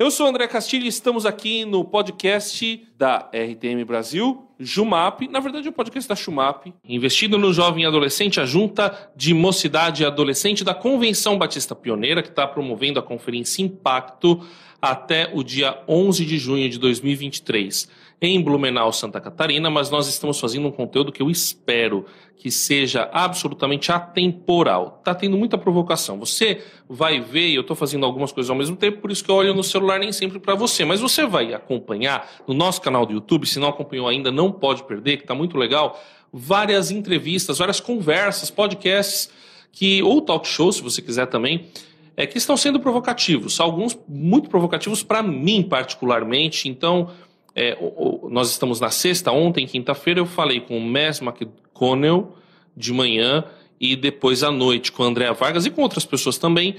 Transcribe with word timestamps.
Eu 0.00 0.10
sou 0.10 0.24
o 0.24 0.28
André 0.30 0.48
Castilho 0.48 0.86
e 0.86 0.88
estamos 0.88 1.26
aqui 1.26 1.66
no 1.66 1.84
podcast 1.84 2.88
da 2.96 3.28
RTM 3.34 3.84
Brasil, 3.84 4.48
Jumap, 4.58 5.28
na 5.28 5.40
verdade 5.40 5.66
é 5.66 5.70
o 5.70 5.74
podcast 5.74 6.08
da 6.08 6.16
Shumap, 6.16 6.72
investido 6.82 7.36
no 7.36 7.52
jovem 7.52 7.84
adolescente, 7.84 8.40
a 8.40 8.46
junta 8.46 9.12
de 9.14 9.34
mocidade 9.34 10.02
e 10.02 10.06
adolescente 10.06 10.64
da 10.64 10.72
Convenção 10.72 11.36
Batista 11.36 11.74
Pioneira, 11.74 12.22
que 12.22 12.30
está 12.30 12.46
promovendo 12.46 12.98
a 12.98 13.02
conferência 13.02 13.60
Impacto 13.60 14.42
até 14.80 15.30
o 15.34 15.42
dia 15.42 15.82
11 15.86 16.24
de 16.24 16.38
junho 16.38 16.70
de 16.70 16.78
2023 16.78 17.86
em 18.22 18.42
Blumenau, 18.42 18.92
Santa 18.92 19.18
Catarina, 19.18 19.70
mas 19.70 19.90
nós 19.90 20.06
estamos 20.06 20.38
fazendo 20.38 20.68
um 20.68 20.70
conteúdo 20.70 21.10
que 21.10 21.22
eu 21.22 21.30
espero 21.30 22.04
que 22.36 22.50
seja 22.50 23.08
absolutamente 23.12 23.90
atemporal. 23.90 24.96
Está 24.98 25.14
tendo 25.14 25.38
muita 25.38 25.56
provocação. 25.56 26.18
Você 26.18 26.62
vai 26.88 27.20
ver, 27.20 27.52
eu 27.54 27.62
estou 27.62 27.74
fazendo 27.74 28.04
algumas 28.04 28.30
coisas 28.30 28.50
ao 28.50 28.56
mesmo 28.56 28.76
tempo, 28.76 29.00
por 29.00 29.10
isso 29.10 29.24
que 29.24 29.30
eu 29.30 29.34
olho 29.34 29.54
no 29.54 29.64
celular 29.64 29.98
nem 29.98 30.12
sempre 30.12 30.38
para 30.38 30.54
você, 30.54 30.84
mas 30.84 31.00
você 31.00 31.24
vai 31.24 31.54
acompanhar 31.54 32.30
no 32.46 32.52
nosso 32.52 32.80
canal 32.82 33.06
do 33.06 33.12
YouTube, 33.12 33.46
se 33.46 33.58
não 33.58 33.68
acompanhou 33.68 34.06
ainda, 34.06 34.30
não 34.30 34.52
pode 34.52 34.84
perder, 34.84 35.16
que 35.16 35.24
está 35.24 35.34
muito 35.34 35.56
legal, 35.56 35.98
várias 36.30 36.90
entrevistas, 36.90 37.58
várias 37.58 37.80
conversas, 37.80 38.50
podcasts, 38.50 39.30
que 39.72 40.02
ou 40.02 40.20
talk 40.20 40.46
show, 40.46 40.70
se 40.72 40.82
você 40.82 41.00
quiser 41.00 41.26
também, 41.26 41.68
é, 42.16 42.26
que 42.26 42.36
estão 42.36 42.56
sendo 42.56 42.78
provocativos, 42.80 43.58
alguns 43.60 43.98
muito 44.06 44.50
provocativos 44.50 45.02
para 45.02 45.22
mim 45.22 45.62
particularmente, 45.62 46.68
então 46.68 47.10
é, 47.54 47.76
o, 47.80 48.26
o, 48.26 48.30
nós 48.30 48.50
estamos 48.50 48.80
na 48.80 48.90
sexta, 48.90 49.32
ontem, 49.32 49.66
quinta-feira, 49.66 50.20
eu 50.20 50.26
falei 50.26 50.60
com 50.60 50.78
o 50.78 50.84
Mess 50.84 51.20
McConnell 51.20 52.36
de 52.76 52.92
manhã 52.92 53.44
e 53.80 53.96
depois 53.96 54.42
à 54.42 54.50
noite 54.50 54.92
com 54.92 55.02
a 55.02 55.06
Andrea 55.06 55.32
Vargas 55.32 55.66
e 55.66 55.70
com 55.70 55.82
outras 55.82 56.04
pessoas 56.04 56.38
também. 56.38 56.76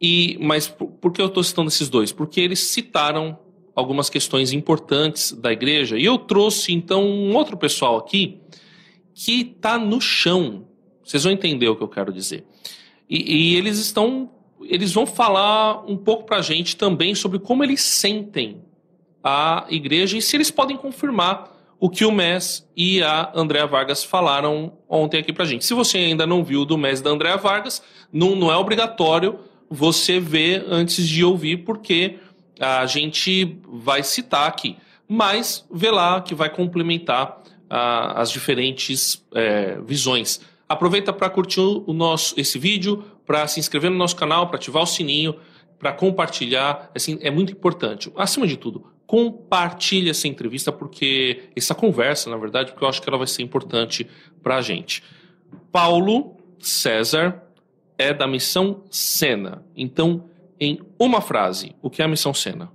E, 0.00 0.38
mas 0.40 0.68
por, 0.68 0.88
por 0.88 1.12
que 1.12 1.20
eu 1.20 1.26
estou 1.26 1.42
citando 1.42 1.68
esses 1.68 1.88
dois? 1.88 2.12
Porque 2.12 2.40
eles 2.40 2.60
citaram 2.60 3.38
algumas 3.74 4.10
questões 4.10 4.52
importantes 4.52 5.32
da 5.32 5.52
igreja. 5.52 5.96
E 5.98 6.04
eu 6.04 6.18
trouxe, 6.18 6.72
então, 6.72 7.04
um 7.04 7.34
outro 7.36 7.56
pessoal 7.56 7.96
aqui 7.96 8.40
que 9.14 9.54
está 9.56 9.78
no 9.78 10.00
chão. 10.00 10.66
Vocês 11.04 11.24
vão 11.24 11.32
entender 11.32 11.68
o 11.68 11.76
que 11.76 11.82
eu 11.82 11.88
quero 11.88 12.12
dizer. 12.12 12.44
E, 13.08 13.52
e 13.52 13.56
eles 13.56 13.78
estão. 13.78 14.30
Eles 14.62 14.92
vão 14.92 15.06
falar 15.06 15.84
um 15.88 15.96
pouco 15.96 16.24
para 16.24 16.38
a 16.38 16.42
gente 16.42 16.76
também 16.76 17.14
sobre 17.14 17.38
como 17.38 17.62
eles 17.62 17.80
sentem 17.80 18.60
a 19.28 19.66
igreja 19.68 20.16
e 20.16 20.22
se 20.22 20.36
eles 20.36 20.50
podem 20.50 20.76
confirmar 20.76 21.56
o 21.80 21.88
que 21.88 22.04
o 22.04 22.10
MES 22.10 22.66
e 22.76 23.02
a 23.02 23.30
Andréa 23.34 23.66
Vargas 23.66 24.02
falaram 24.02 24.72
ontem 24.88 25.20
aqui 25.20 25.32
pra 25.32 25.44
gente. 25.44 25.64
Se 25.64 25.74
você 25.74 25.98
ainda 25.98 26.26
não 26.26 26.42
viu 26.42 26.64
do 26.64 26.76
MES 26.76 27.00
da 27.00 27.10
Andréa 27.10 27.36
Vargas, 27.36 27.82
não, 28.12 28.34
não 28.34 28.50
é 28.50 28.56
obrigatório 28.56 29.38
você 29.70 30.18
ver 30.18 30.64
antes 30.68 31.06
de 31.06 31.22
ouvir, 31.22 31.58
porque 31.58 32.18
a 32.58 32.86
gente 32.86 33.60
vai 33.68 34.02
citar 34.02 34.48
aqui. 34.48 34.76
Mas 35.06 35.64
vê 35.70 35.90
lá 35.90 36.20
que 36.20 36.34
vai 36.34 36.50
complementar 36.50 37.42
ah, 37.70 38.20
as 38.20 38.30
diferentes 38.30 39.24
é, 39.34 39.78
visões. 39.86 40.40
Aproveita 40.68 41.12
para 41.12 41.30
curtir 41.30 41.60
o 41.60 41.92
nosso, 41.92 42.34
esse 42.38 42.58
vídeo, 42.58 43.04
para 43.26 43.46
se 43.46 43.60
inscrever 43.60 43.90
no 43.90 43.96
nosso 43.96 44.16
canal, 44.16 44.48
para 44.48 44.56
ativar 44.56 44.82
o 44.82 44.86
sininho, 44.86 45.36
para 45.78 45.92
compartilhar. 45.92 46.90
Assim, 46.94 47.18
é 47.22 47.30
muito 47.30 47.52
importante. 47.52 48.10
Acima 48.16 48.46
de 48.46 48.56
tudo, 48.56 48.86
compartilhe 49.08 50.10
essa 50.10 50.28
entrevista, 50.28 50.70
porque 50.70 51.44
essa 51.56 51.74
conversa, 51.74 52.28
na 52.28 52.36
verdade, 52.36 52.72
porque 52.72 52.84
eu 52.84 52.88
acho 52.90 53.00
que 53.00 53.08
ela 53.08 53.16
vai 53.16 53.26
ser 53.26 53.42
importante 53.42 54.06
para 54.42 54.56
a 54.56 54.60
gente. 54.60 55.02
Paulo 55.72 56.36
César 56.58 57.42
é 57.96 58.12
da 58.12 58.28
missão 58.28 58.82
Sena. 58.90 59.64
Então, 59.74 60.24
em 60.60 60.78
uma 60.98 61.22
frase, 61.22 61.74
o 61.80 61.88
que 61.88 62.02
é 62.02 62.04
a 62.04 62.08
missão 62.08 62.34
Sena? 62.34 62.70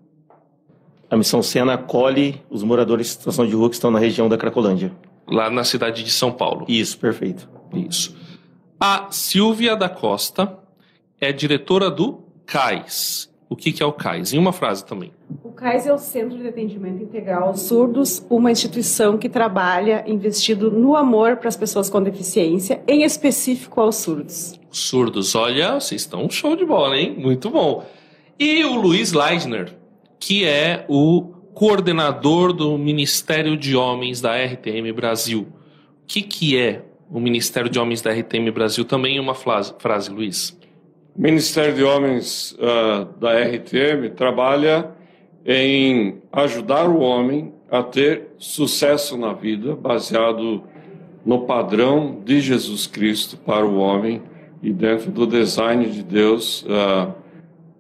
A 1.08 1.16
missão 1.16 1.44
Sena 1.44 1.76
acolhe 1.76 2.42
os 2.50 2.64
moradores 2.64 3.08
de 3.08 3.14
situação 3.14 3.46
de 3.46 3.54
rua 3.54 3.70
que 3.70 3.76
estão 3.76 3.92
na 3.92 4.00
região 4.00 4.28
da 4.28 4.36
Cracolândia. 4.36 4.92
Lá 5.28 5.52
na 5.52 5.64
cidade 5.64 6.04
de 6.04 6.10
São 6.10 6.32
Paulo. 6.32 6.66
Isso, 6.68 6.98
perfeito. 6.98 7.48
Isso. 7.76 8.18
A 8.80 9.12
Silvia 9.12 9.76
da 9.76 9.88
Costa 9.88 10.58
é 11.22 11.32
diretora 11.32 11.92
do 11.92 12.24
CAIS, 12.48 13.32
o 13.54 13.56
que, 13.56 13.72
que 13.72 13.84
é 13.84 13.86
o 13.86 13.94
CAIS? 13.94 14.34
Em 14.34 14.38
uma 14.40 14.52
frase 14.52 14.84
também. 14.84 15.12
O 15.44 15.52
CAIS 15.52 15.86
é 15.86 15.94
o 15.94 15.98
Centro 15.98 16.38
de 16.38 16.48
Atendimento 16.48 17.04
Integral 17.04 17.50
aos 17.50 17.62
Surdos, 17.62 18.26
uma 18.30 18.52
instituição 18.52 19.18
que 19.18 19.30
trabalha 19.30 20.04
investido 20.08 20.72
no 20.72 20.96
amor 20.96 21.38
para 21.38 21.48
as 21.48 21.56
pessoas 21.56 21.90
com 21.90 22.02
deficiência, 22.02 22.84
em 22.88 23.04
específico 23.04 23.80
aos 23.80 23.98
surdos. 23.98 24.60
Surdos, 24.72 25.36
olha, 25.36 25.80
vocês 25.80 26.02
estão 26.02 26.28
show 26.30 26.56
de 26.56 26.66
bola, 26.66 26.98
hein? 26.98 27.16
Muito 27.18 27.50
bom. 27.52 27.86
E 28.40 28.66
o 28.66 28.76
Luiz 28.76 29.14
Leisner, 29.14 29.72
que 30.20 30.46
é 30.46 30.84
o 30.90 31.22
coordenador 31.54 32.52
do 32.52 32.76
Ministério 32.78 33.56
de 33.56 33.76
Homens 33.76 34.20
da 34.20 34.36
RTM 34.36 34.92
Brasil. 34.94 35.42
O 35.42 36.08
que, 36.08 36.24
que 36.24 36.58
é 36.58 36.84
o 37.10 37.20
Ministério 37.20 37.70
de 37.70 37.78
Homens 37.78 38.02
da 38.02 38.12
RTM 38.12 38.50
Brasil? 38.52 38.84
Também 38.84 39.20
uma 39.20 39.36
frase, 39.36 39.74
frase 39.78 40.10
Luiz. 40.10 40.58
O 41.16 41.22
Ministério 41.22 41.76
de 41.76 41.84
Homens 41.84 42.54
uh, 42.54 43.06
da 43.20 43.40
RTM 43.40 44.10
trabalha 44.16 44.90
em 45.46 46.20
ajudar 46.32 46.90
o 46.90 47.02
homem 47.02 47.54
a 47.70 47.84
ter 47.84 48.30
sucesso 48.40 49.16
na 49.16 49.32
vida, 49.32 49.76
baseado 49.76 50.64
no 51.24 51.42
padrão 51.42 52.20
de 52.26 52.42
Jesus 52.42 52.88
Cristo 52.88 53.38
para 53.38 53.64
o 53.64 53.78
homem 53.78 54.24
e 54.64 54.74
dentro 54.74 55.12
do 55.12 55.28
design 55.28 55.86
de 55.86 56.02
Deus, 56.02 56.64
uh, 56.64 57.14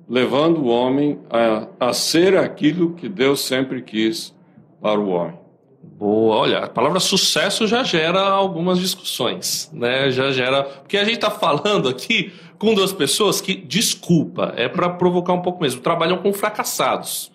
levando 0.08 0.60
o 0.60 0.68
homem 0.68 1.18
a, 1.28 1.68
a 1.88 1.92
ser 1.92 2.38
aquilo 2.38 2.94
que 2.94 3.10
Deus 3.10 3.42
sempre 3.42 3.82
quis 3.82 4.32
para 4.80 5.00
o 5.00 5.10
homem. 5.10 5.40
Boa, 5.82 6.36
olha, 6.36 6.60
a 6.60 6.70
palavra 6.70 7.00
sucesso 7.00 7.66
já 7.68 7.84
gera 7.84 8.22
algumas 8.22 8.80
discussões, 8.80 9.70
né? 9.74 10.12
Já 10.12 10.32
gera. 10.32 10.64
Porque 10.64 10.98
a 10.98 11.04
gente 11.04 11.16
está 11.16 11.30
falando 11.30 11.90
aqui 11.90 12.32
com 12.64 12.74
duas 12.74 12.94
pessoas 12.94 13.42
que, 13.42 13.54
desculpa, 13.54 14.54
é 14.56 14.70
para 14.70 14.90
provocar 14.90 15.34
um 15.34 15.42
pouco 15.42 15.62
mesmo, 15.62 15.82
trabalham 15.82 16.20
com 16.20 16.32
fracassados. 16.32 17.30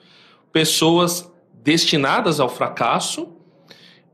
Pessoas 0.50 1.30
destinadas 1.62 2.40
ao 2.40 2.48
fracasso 2.48 3.28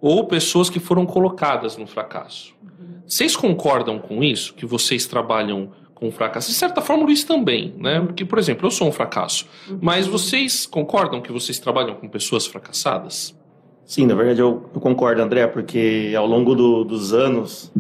ou 0.01 0.27
pessoas 0.27 0.69
que 0.69 0.81
foram 0.81 1.07
colocadas 1.07 1.77
no 1.77 1.87
fracasso. 1.87 2.53
Vocês 3.07 3.37
concordam 3.37 3.97
com 4.01 4.25
isso? 4.25 4.55
Que 4.55 4.67
vocês 4.67 5.07
trabalham 5.07 5.71
com 5.95 6.11
fracasso? 6.11 6.49
De 6.49 6.57
certa 6.57 6.81
forma, 6.81 7.05
o 7.05 7.07
Luiz 7.07 7.23
também, 7.23 7.73
né? 7.79 8.01
Porque, 8.01 8.25
por 8.25 8.41
exemplo, 8.41 8.67
eu 8.67 8.73
sou 8.73 8.89
um 8.89 8.93
fracasso. 8.93 9.47
Mas 9.81 10.09
vocês 10.09 10.67
concordam 10.67 11.21
que 11.21 11.31
vocês 11.31 11.61
trabalham 11.61 11.95
com 11.95 12.09
pessoas 12.09 12.45
fracassadas? 12.45 13.39
Sim, 13.87 14.07
na 14.07 14.17
verdade 14.17 14.41
eu, 14.41 14.69
eu 14.75 14.81
concordo, 14.81 15.23
André, 15.23 15.47
porque 15.47 16.13
ao 16.19 16.27
longo 16.27 16.57
do, 16.57 16.83
dos 16.83 17.13
anos, 17.13 17.71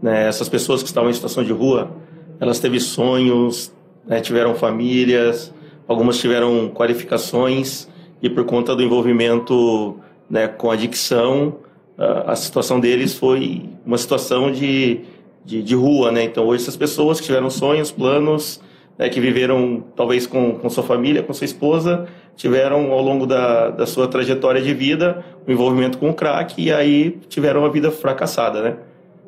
né, 0.00 0.26
essas 0.26 0.48
pessoas 0.48 0.82
que 0.82 0.88
estavam 0.88 1.10
em 1.10 1.12
situação 1.12 1.44
de 1.44 1.52
rua, 1.52 2.07
elas 2.40 2.60
teve 2.60 2.80
sonhos, 2.80 3.72
né, 4.06 4.20
tiveram 4.20 4.54
famílias, 4.54 5.52
algumas 5.86 6.18
tiveram 6.18 6.68
qualificações 6.68 7.88
e 8.22 8.28
por 8.28 8.44
conta 8.44 8.74
do 8.74 8.82
envolvimento 8.82 9.96
né, 10.28 10.48
com 10.48 10.70
adicção, 10.70 11.56
a, 11.98 12.36
situação 12.36 12.78
deles 12.78 13.14
foi 13.14 13.68
uma 13.84 13.98
situação 13.98 14.52
de, 14.52 15.00
de, 15.44 15.62
de, 15.62 15.74
rua, 15.74 16.12
né? 16.12 16.22
Então 16.22 16.46
hoje 16.46 16.62
essas 16.62 16.76
pessoas 16.76 17.18
que 17.18 17.26
tiveram 17.26 17.50
sonhos, 17.50 17.90
planos, 17.90 18.60
né, 18.96 19.08
que 19.08 19.20
viveram 19.20 19.82
talvez 19.96 20.24
com, 20.24 20.54
com 20.54 20.70
sua 20.70 20.84
família, 20.84 21.24
com 21.24 21.32
sua 21.32 21.44
esposa, 21.44 22.06
tiveram 22.36 22.92
ao 22.92 23.02
longo 23.02 23.26
da, 23.26 23.70
da 23.70 23.84
sua 23.84 24.06
trajetória 24.06 24.62
de 24.62 24.72
vida 24.72 25.24
um 25.46 25.50
envolvimento 25.50 25.98
com 25.98 26.10
o 26.10 26.14
crack 26.14 26.62
e 26.62 26.72
aí 26.72 27.18
tiveram 27.28 27.62
uma 27.62 27.70
vida 27.70 27.90
fracassada, 27.90 28.62
né? 28.62 28.76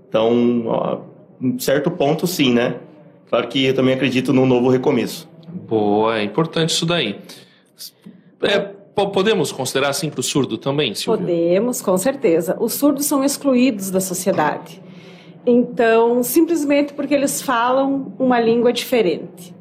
Então, 0.08 0.64
ó, 0.66 0.98
em 1.40 1.58
certo 1.58 1.90
ponto, 1.90 2.24
sim, 2.26 2.54
né? 2.54 2.76
Claro 3.30 3.48
que 3.48 3.64
eu 3.64 3.74
também 3.74 3.94
acredito 3.94 4.32
num 4.32 4.44
novo 4.44 4.68
recomeço. 4.68 5.26
Boa, 5.48 6.18
é 6.18 6.22
importante 6.22 6.70
isso 6.70 6.84
daí. 6.84 7.16
É, 8.42 8.58
podemos 8.58 9.50
considerar 9.50 9.88
assim 9.88 10.10
para 10.10 10.20
o 10.20 10.22
surdo 10.22 10.58
também, 10.58 10.94
Silvia? 10.94 11.24
Podemos, 11.24 11.80
com 11.80 11.96
certeza. 11.96 12.56
Os 12.60 12.74
surdos 12.74 13.06
são 13.06 13.24
excluídos 13.24 13.90
da 13.90 14.00
sociedade. 14.00 14.82
Então, 15.46 16.22
simplesmente 16.22 16.92
porque 16.92 17.14
eles 17.14 17.40
falam 17.40 18.12
uma 18.18 18.38
língua 18.38 18.72
diferente 18.72 19.54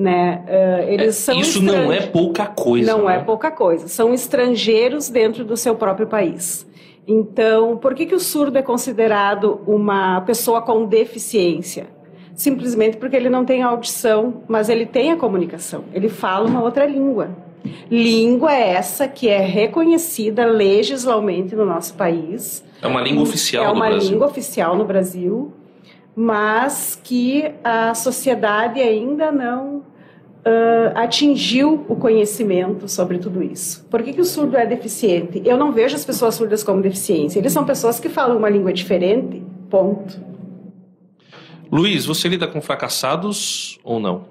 né? 0.00 0.42
Uh, 0.48 0.88
eles 0.88 1.16
são 1.16 1.38
Isso 1.38 1.62
não 1.62 1.92
é 1.92 2.00
pouca 2.00 2.46
coisa. 2.46 2.90
Não 2.96 3.04
né? 3.04 3.16
é 3.16 3.18
pouca 3.18 3.50
coisa. 3.50 3.86
São 3.86 4.14
estrangeiros 4.14 5.10
dentro 5.10 5.44
do 5.44 5.56
seu 5.56 5.74
próprio 5.74 6.06
país. 6.06 6.66
Então, 7.06 7.76
por 7.76 7.94
que, 7.94 8.06
que 8.06 8.14
o 8.14 8.20
surdo 8.20 8.56
é 8.56 8.62
considerado 8.62 9.60
uma 9.66 10.22
pessoa 10.22 10.62
com 10.62 10.86
deficiência? 10.86 11.86
Simplesmente 12.40 12.96
porque 12.96 13.14
ele 13.14 13.28
não 13.28 13.44
tem 13.44 13.62
audição, 13.62 14.42
mas 14.48 14.70
ele 14.70 14.86
tem 14.86 15.12
a 15.12 15.16
comunicação. 15.16 15.84
Ele 15.92 16.08
fala 16.08 16.48
uma 16.48 16.62
outra 16.62 16.86
língua. 16.86 17.28
Língua 17.90 18.50
essa 18.54 19.06
que 19.06 19.28
é 19.28 19.40
reconhecida 19.40 20.46
legislamente 20.46 21.54
no 21.54 21.66
nosso 21.66 21.92
país. 21.92 22.64
É 22.80 22.86
uma 22.86 23.02
língua 23.02 23.24
oficial 23.24 23.74
no 23.74 23.78
Brasil. 23.78 23.92
É 23.92 23.98
uma 23.98 24.10
língua 24.10 24.26
oficial 24.26 24.74
no 24.74 24.84
Brasil, 24.86 25.52
mas 26.16 26.98
que 27.04 27.52
a 27.62 27.94
sociedade 27.94 28.80
ainda 28.80 29.30
não 29.30 29.76
uh, 29.76 30.92
atingiu 30.94 31.84
o 31.90 31.94
conhecimento 31.94 32.88
sobre 32.88 33.18
tudo 33.18 33.42
isso. 33.42 33.86
Por 33.90 34.02
que, 34.02 34.14
que 34.14 34.20
o 34.22 34.24
surdo 34.24 34.56
é 34.56 34.64
deficiente? 34.64 35.42
Eu 35.44 35.58
não 35.58 35.72
vejo 35.72 35.94
as 35.94 36.06
pessoas 36.06 36.36
surdas 36.36 36.62
como 36.62 36.80
deficiência. 36.80 37.38
Eles 37.38 37.52
são 37.52 37.66
pessoas 37.66 38.00
que 38.00 38.08
falam 38.08 38.38
uma 38.38 38.48
língua 38.48 38.72
diferente, 38.72 39.42
ponto. 39.68 40.29
Luiz, 41.70 42.04
você 42.04 42.26
lida 42.26 42.48
com 42.48 42.60
fracassados 42.60 43.78
ou 43.84 44.00
não? 44.00 44.24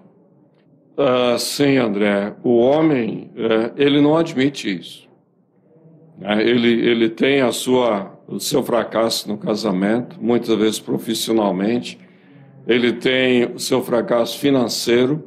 Uh, 0.97 1.39
sim, 1.39 1.77
André. 1.77 2.36
O 2.44 2.57
homem, 2.57 3.31
uh, 3.36 3.71
ele 3.77 4.01
não 4.01 4.18
admite 4.18 4.77
isso. 4.77 5.07
Uh, 6.19 6.41
ele, 6.41 6.68
ele 6.68 7.07
tem 7.07 7.39
a 7.39 7.53
sua, 7.53 8.19
o 8.27 8.41
seu 8.41 8.62
fracasso 8.62 9.30
no 9.30 9.38
casamento, 9.38 10.21
muitas 10.21 10.53
vezes 10.57 10.80
profissionalmente. 10.80 11.97
Ele 12.68 12.91
tem 12.91 13.45
o 13.45 13.57
seu 13.57 13.81
fracasso 13.81 14.38
financeiro. 14.38 15.24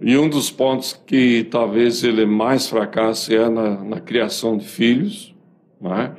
E 0.00 0.18
um 0.18 0.28
dos 0.28 0.50
pontos 0.50 1.00
que 1.06 1.44
talvez 1.44 2.02
ele 2.02 2.26
mais 2.26 2.68
fracasse 2.68 3.36
é 3.36 3.48
na, 3.48 3.84
na 3.84 4.00
criação 4.00 4.56
de 4.56 4.66
filhos. 4.66 5.32
É? 5.84 6.10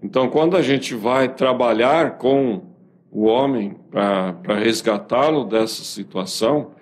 Então, 0.00 0.28
quando 0.28 0.56
a 0.56 0.62
gente 0.62 0.94
vai 0.94 1.28
trabalhar 1.34 2.18
com 2.18 2.62
o 3.10 3.24
homem 3.24 3.76
para 3.94 4.56
resgatá-lo 4.58 5.44
dessa 5.44 5.84
situação, 5.84 6.72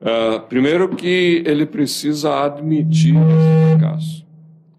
uh, 0.00 0.40
primeiro 0.48 0.88
que 0.88 1.42
ele 1.44 1.66
precisa 1.66 2.44
admitir 2.44 3.14
esse 3.14 3.78
fracasso. 3.78 4.26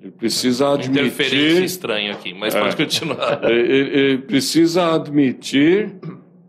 Ele 0.02 0.12
precisa 0.12 0.74
admitir. 0.74 1.06
Interferência 1.06 1.64
estranha 1.66 2.12
aqui, 2.14 2.34
mas 2.34 2.56
é, 2.56 2.60
pode 2.60 2.76
continuar. 2.76 3.42
Ele, 3.46 3.98
ele, 4.00 4.18
precisa 4.20 4.96
admitir 4.96 5.94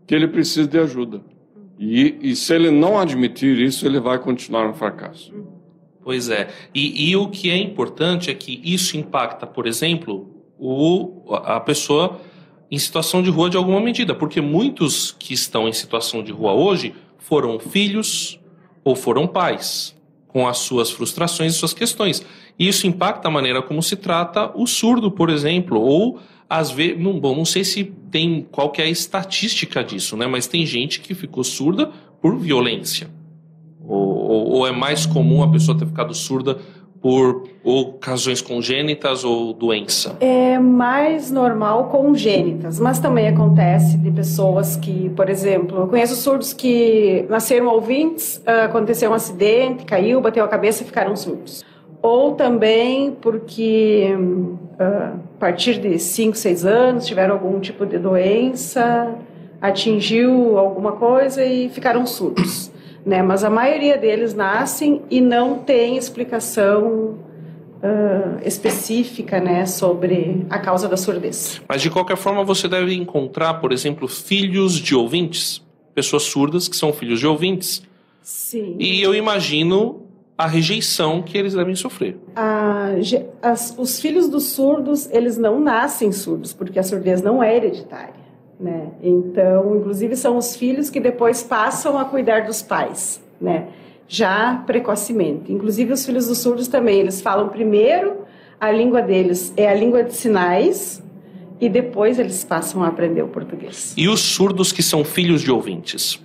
que 0.07 0.15
ele 0.15 0.27
precisa 0.27 0.67
de 0.67 0.79
ajuda. 0.79 1.21
E, 1.77 2.17
e, 2.21 2.35
se 2.35 2.53
ele 2.55 2.71
não 2.71 2.97
admitir 2.97 3.59
isso, 3.59 3.85
ele 3.85 3.99
vai 3.99 4.17
continuar 4.17 4.67
no 4.67 4.73
fracasso. 4.73 5.33
Pois 6.03 6.29
é. 6.29 6.47
E, 6.73 7.09
e 7.09 7.15
o 7.15 7.29
que 7.29 7.51
é 7.51 7.57
importante 7.57 8.31
é 8.31 8.33
que 8.33 8.59
isso 8.63 8.97
impacta, 8.97 9.45
por 9.45 9.67
exemplo, 9.67 10.27
o, 10.57 11.23
a 11.35 11.59
pessoa 11.59 12.19
em 12.71 12.77
situação 12.77 13.21
de 13.23 13.29
rua 13.29 13.49
de 13.49 13.57
alguma 13.57 13.79
medida, 13.79 14.13
porque 14.13 14.41
muitos 14.41 15.15
que 15.17 15.33
estão 15.33 15.67
em 15.67 15.73
situação 15.73 16.23
de 16.23 16.31
rua 16.31 16.53
hoje 16.53 16.93
foram 17.17 17.59
filhos 17.59 18.39
ou 18.83 18.95
foram 18.95 19.27
pais, 19.27 19.95
com 20.27 20.47
as 20.47 20.59
suas 20.59 20.91
frustrações 20.91 21.53
e 21.53 21.57
suas 21.57 21.73
questões. 21.73 22.23
E 22.57 22.67
isso 22.67 22.85
impacta 22.85 23.27
a 23.27 23.31
maneira 23.31 23.61
como 23.61 23.81
se 23.81 23.95
trata 23.95 24.51
o 24.55 24.67
surdo, 24.67 25.09
por 25.09 25.29
exemplo, 25.29 25.79
ou 25.79 26.19
às 26.49 26.71
vezes, 26.71 26.99
não, 26.99 27.19
bom, 27.19 27.35
não 27.35 27.45
sei 27.45 27.63
se 27.63 27.83
tem 28.09 28.47
qual 28.51 28.71
que 28.71 28.81
é 28.81 28.85
a 28.85 28.89
estatística 28.89 29.83
disso, 29.83 30.17
né? 30.17 30.25
Mas 30.25 30.47
tem 30.47 30.65
gente 30.65 30.99
que 30.99 31.13
ficou 31.13 31.43
surda 31.43 31.91
por 32.19 32.37
violência. 32.37 33.09
Ou, 33.87 33.99
ou, 33.99 34.47
ou 34.49 34.67
é 34.67 34.71
mais 34.71 35.05
comum 35.05 35.43
a 35.43 35.47
pessoa 35.47 35.77
ter 35.77 35.85
ficado 35.85 36.13
surda 36.13 36.59
por 37.01 37.43
ocasiões 37.63 38.41
congênitas 38.41 39.23
ou 39.23 39.53
doença? 39.53 40.17
É 40.19 40.59
mais 40.59 41.31
normal 41.31 41.85
congênitas, 41.85 42.79
mas 42.79 42.99
também 42.99 43.27
acontece 43.27 43.97
de 43.97 44.11
pessoas 44.11 44.75
que, 44.75 45.09
por 45.15 45.29
exemplo, 45.29 45.77
eu 45.77 45.87
conheço 45.87 46.15
surdos 46.15 46.53
que 46.53 47.25
nasceram 47.29 47.67
ouvintes, 47.67 48.41
ah, 48.45 48.65
aconteceu 48.65 49.11
um 49.11 49.13
acidente, 49.13 49.85
caiu, 49.85 50.19
bateu 50.19 50.43
a 50.43 50.47
cabeça 50.47 50.83
e 50.83 50.85
ficaram 50.85 51.15
surdos. 51.15 51.63
Ou 52.01 52.33
também 52.33 53.11
porque 53.11 54.13
ah, 54.77 55.13
a 55.15 55.39
partir 55.39 55.79
de 55.79 55.97
5, 55.97 56.37
6 56.37 56.65
anos 56.65 57.05
tiveram 57.05 57.35
algum 57.35 57.59
tipo 57.59 57.85
de 57.85 57.97
doença, 57.97 59.15
atingiu 59.61 60.57
alguma 60.57 60.93
coisa 60.93 61.45
e 61.45 61.69
ficaram 61.69 62.05
surdos 62.05 62.71
né? 63.05 63.21
Mas 63.21 63.43
a 63.43 63.49
maioria 63.49 63.97
deles 63.97 64.33
nascem 64.33 65.01
e 65.09 65.21
não 65.21 65.59
tem 65.59 65.97
explicação 65.97 67.17
uh, 67.83 68.39
específica, 68.45 69.39
né, 69.39 69.65
sobre 69.65 70.45
a 70.49 70.59
causa 70.59 70.87
da 70.87 70.97
surdez. 70.97 71.61
Mas 71.67 71.81
de 71.81 71.89
qualquer 71.89 72.17
forma 72.17 72.43
você 72.43 72.67
deve 72.67 72.93
encontrar, 72.93 73.55
por 73.55 73.71
exemplo, 73.71 74.07
filhos 74.07 74.73
de 74.73 74.95
ouvintes, 74.95 75.63
pessoas 75.93 76.23
surdas 76.23 76.67
que 76.67 76.75
são 76.75 76.93
filhos 76.93 77.19
de 77.19 77.27
ouvintes. 77.27 77.81
Sim. 78.21 78.75
E 78.79 79.01
eu 79.01 79.13
imagino 79.15 80.05
a 80.37 80.47
rejeição 80.47 81.21
que 81.21 81.37
eles 81.37 81.53
devem 81.53 81.75
sofrer. 81.75 82.17
A, 82.35 82.91
as, 83.41 83.75
os 83.77 83.99
filhos 83.99 84.29
dos 84.29 84.51
surdos, 84.51 85.09
eles 85.11 85.37
não 85.37 85.59
nascem 85.59 86.11
surdos, 86.11 86.53
porque 86.53 86.79
a 86.79 86.83
surdez 86.83 87.21
não 87.21 87.43
é 87.43 87.55
hereditária. 87.55 88.28
Né? 88.59 88.89
Então, 89.01 89.77
inclusive, 89.77 90.15
são 90.15 90.37
os 90.37 90.55
filhos 90.55 90.89
que 90.89 90.99
depois 90.99 91.41
passam 91.41 91.97
a 91.97 92.03
cuidar 92.03 92.45
dos 92.45 92.61
pais, 92.61 93.23
né? 93.39 93.67
já 94.07 94.63
precocemente. 94.65 95.53
Inclusive, 95.53 95.93
os 95.93 96.05
filhos 96.05 96.27
dos 96.27 96.39
surdos 96.39 96.67
também, 96.67 96.99
eles 96.99 97.21
falam 97.21 97.47
primeiro 97.47 98.27
a 98.59 98.71
língua 98.71 99.01
deles 99.01 99.53
é 99.55 99.69
a 99.69 99.73
língua 99.73 100.03
de 100.03 100.13
sinais 100.13 101.01
e 101.61 101.69
depois 101.69 102.19
eles 102.19 102.43
passam 102.43 102.83
a 102.83 102.87
aprender 102.87 103.21
o 103.21 103.27
português. 103.29 103.93
E 103.95 104.09
os 104.09 104.19
surdos 104.19 104.71
que 104.71 104.83
são 104.83 105.03
filhos 105.03 105.41
de 105.41 105.51
ouvintes? 105.51 106.21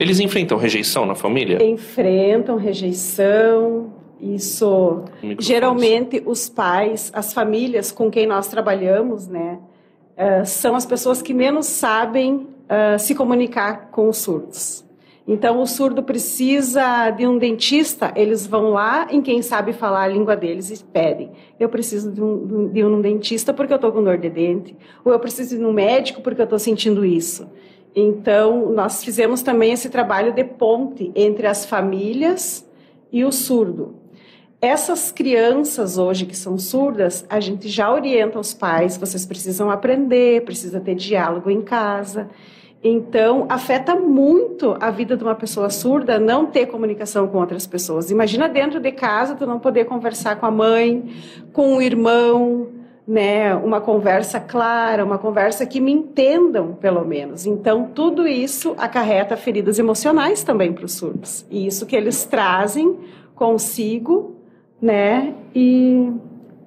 Eles 0.00 0.18
enfrentam 0.18 0.58
rejeição 0.58 1.06
na 1.06 1.14
família? 1.14 1.62
Enfrentam 1.64 2.56
rejeição. 2.56 3.92
Isso, 4.20 5.04
geralmente, 5.38 6.22
os 6.24 6.48
pais, 6.48 7.12
as 7.14 7.32
famílias 7.32 7.92
com 7.92 8.10
quem 8.10 8.26
nós 8.26 8.48
trabalhamos, 8.48 9.28
né? 9.28 9.58
Uh, 10.16 10.44
são 10.44 10.74
as 10.74 10.86
pessoas 10.86 11.22
que 11.22 11.34
menos 11.34 11.66
sabem 11.66 12.34
uh, 12.36 12.98
se 12.98 13.14
comunicar 13.14 13.90
com 13.90 14.08
os 14.08 14.18
surdos. 14.18 14.84
Então, 15.26 15.62
o 15.62 15.66
surdo 15.66 16.02
precisa 16.02 17.08
de 17.10 17.26
um 17.26 17.38
dentista, 17.38 18.12
eles 18.14 18.46
vão 18.46 18.70
lá 18.72 19.08
em 19.10 19.22
quem 19.22 19.40
sabe 19.40 19.72
falar 19.72 20.02
a 20.02 20.08
língua 20.08 20.36
deles 20.36 20.70
e 20.70 20.84
pedem: 20.84 21.30
eu 21.58 21.68
preciso 21.68 22.12
de 22.12 22.22
um, 22.22 22.68
de 22.68 22.84
um 22.84 23.00
dentista 23.00 23.52
porque 23.52 23.72
eu 23.72 23.76
estou 23.76 23.90
com 23.90 24.04
dor 24.04 24.18
de 24.18 24.28
dente, 24.28 24.76
ou 25.02 25.12
eu 25.12 25.18
preciso 25.18 25.56
de 25.56 25.64
um 25.64 25.72
médico 25.72 26.20
porque 26.20 26.42
eu 26.42 26.44
estou 26.44 26.58
sentindo 26.58 27.04
isso. 27.06 27.48
Então, 27.96 28.70
nós 28.70 29.02
fizemos 29.02 29.40
também 29.40 29.72
esse 29.72 29.88
trabalho 29.88 30.32
de 30.32 30.44
ponte 30.44 31.10
entre 31.14 31.46
as 31.46 31.64
famílias 31.64 32.68
e 33.10 33.24
o 33.24 33.32
surdo. 33.32 33.94
Essas 34.64 35.12
crianças 35.12 35.98
hoje 35.98 36.24
que 36.24 36.34
são 36.34 36.56
surdas, 36.56 37.26
a 37.28 37.38
gente 37.38 37.68
já 37.68 37.92
orienta 37.92 38.40
os 38.40 38.54
pais, 38.54 38.96
vocês 38.96 39.26
precisam 39.26 39.70
aprender, 39.70 40.42
precisa 40.42 40.80
ter 40.80 40.94
diálogo 40.94 41.50
em 41.50 41.60
casa. 41.60 42.30
Então, 42.82 43.44
afeta 43.50 43.94
muito 43.94 44.74
a 44.80 44.90
vida 44.90 45.18
de 45.18 45.22
uma 45.22 45.34
pessoa 45.34 45.68
surda 45.68 46.18
não 46.18 46.46
ter 46.46 46.64
comunicação 46.64 47.28
com 47.28 47.36
outras 47.40 47.66
pessoas. 47.66 48.10
Imagina 48.10 48.48
dentro 48.48 48.80
de 48.80 48.90
casa 48.90 49.34
tu 49.34 49.46
não 49.46 49.60
poder 49.60 49.84
conversar 49.84 50.36
com 50.36 50.46
a 50.46 50.50
mãe, 50.50 51.10
com 51.52 51.76
o 51.76 51.82
irmão, 51.82 52.68
né, 53.06 53.54
uma 53.54 53.82
conversa 53.82 54.40
clara, 54.40 55.04
uma 55.04 55.18
conversa 55.18 55.66
que 55.66 55.78
me 55.78 55.92
entendam, 55.92 56.72
pelo 56.72 57.04
menos. 57.04 57.44
Então, 57.44 57.90
tudo 57.94 58.26
isso 58.26 58.74
acarreta 58.78 59.36
feridas 59.36 59.78
emocionais 59.78 60.42
também 60.42 60.72
para 60.72 60.86
os 60.86 60.92
surdos. 60.92 61.44
E 61.50 61.66
isso 61.66 61.84
que 61.84 61.94
eles 61.94 62.24
trazem 62.24 62.96
consigo 63.34 64.42
né? 64.80 65.34
E 65.54 66.12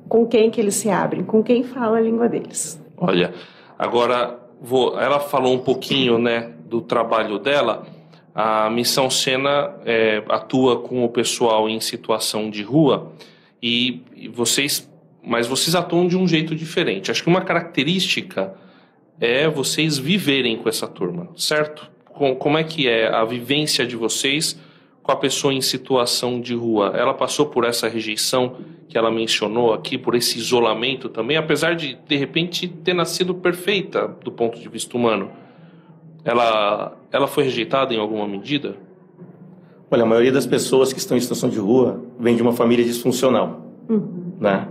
com 0.07 0.25
quem 0.25 0.49
que 0.49 0.59
eles 0.59 0.75
se 0.75 0.89
abrem, 0.89 1.23
com 1.23 1.43
quem 1.43 1.63
fala 1.63 1.97
a 1.97 2.01
língua 2.01 2.27
deles. 2.27 2.81
Olha, 2.97 3.33
agora 3.77 4.39
vou, 4.61 4.99
ela 4.99 5.19
falou 5.19 5.53
um 5.53 5.59
pouquinho, 5.59 6.17
né, 6.17 6.51
do 6.65 6.81
trabalho 6.81 7.37
dela. 7.37 7.85
A 8.33 8.69
Missão 8.69 9.09
Sena 9.09 9.75
é, 9.85 10.23
atua 10.29 10.79
com 10.79 11.03
o 11.03 11.09
pessoal 11.09 11.67
em 11.67 11.79
situação 11.79 12.49
de 12.49 12.63
rua 12.63 13.11
e, 13.61 14.03
e 14.15 14.27
vocês, 14.27 14.87
mas 15.23 15.47
vocês 15.47 15.75
atuam 15.75 16.07
de 16.07 16.15
um 16.15 16.27
jeito 16.27 16.55
diferente. 16.55 17.09
Acho 17.09 17.23
que 17.23 17.29
uma 17.29 17.41
característica 17.41 18.53
é 19.19 19.47
vocês 19.47 19.97
viverem 19.97 20.57
com 20.57 20.69
essa 20.69 20.87
turma, 20.87 21.27
certo? 21.35 21.89
Com, 22.05 22.35
como 22.35 22.57
é 22.57 22.63
que 22.63 22.87
é 22.87 23.07
a 23.07 23.25
vivência 23.25 23.85
de 23.85 23.95
vocês 23.95 24.59
com 25.07 25.13
a 25.13 25.15
pessoa 25.15 25.53
em 25.53 25.61
situação 25.61 26.41
de 26.41 26.53
rua, 26.53 26.91
ela 26.93 27.13
passou 27.13 27.45
por 27.45 27.63
essa 27.63 27.87
rejeição 27.87 28.57
que 28.89 28.97
ela 28.97 29.09
mencionou 29.09 29.73
aqui, 29.73 29.97
por 29.97 30.15
esse 30.15 30.37
isolamento 30.37 31.07
também, 31.07 31.37
apesar 31.37 31.77
de 31.77 31.97
de 32.05 32.17
repente 32.17 32.67
ter 32.67 32.93
nascido 32.93 33.33
perfeita 33.33 34.13
do 34.21 34.33
ponto 34.33 34.59
de 34.59 34.67
vista 34.67 34.97
humano. 34.97 35.31
Ela, 36.25 36.97
ela 37.09 37.25
foi 37.25 37.45
rejeitada 37.45 37.93
em 37.93 37.97
alguma 37.97 38.27
medida? 38.27 38.75
Olha, 39.89 40.03
a 40.03 40.05
maioria 40.05 40.31
das 40.31 40.45
pessoas 40.45 40.91
que 40.91 40.99
estão 40.99 41.15
em 41.15 41.21
situação 41.21 41.47
de 41.47 41.57
rua 41.57 42.03
vem 42.19 42.35
de 42.35 42.41
uma 42.41 42.51
família 42.51 42.83
disfuncional, 42.83 43.61
uhum. 43.87 44.33
né? 44.41 44.67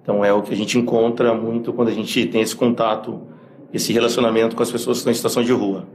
Então 0.00 0.24
é 0.24 0.32
o 0.32 0.42
que 0.42 0.54
a 0.54 0.56
gente 0.56 0.78
encontra 0.78 1.34
muito 1.34 1.72
quando 1.72 1.88
a 1.88 1.92
gente 1.92 2.24
tem 2.26 2.40
esse 2.40 2.54
contato, 2.54 3.20
esse 3.74 3.92
relacionamento 3.92 4.54
com 4.54 4.62
as 4.62 4.70
pessoas 4.70 4.98
que 4.98 5.00
estão 5.00 5.10
em 5.10 5.16
situação 5.16 5.42
de 5.42 5.50
rua. 5.50 5.88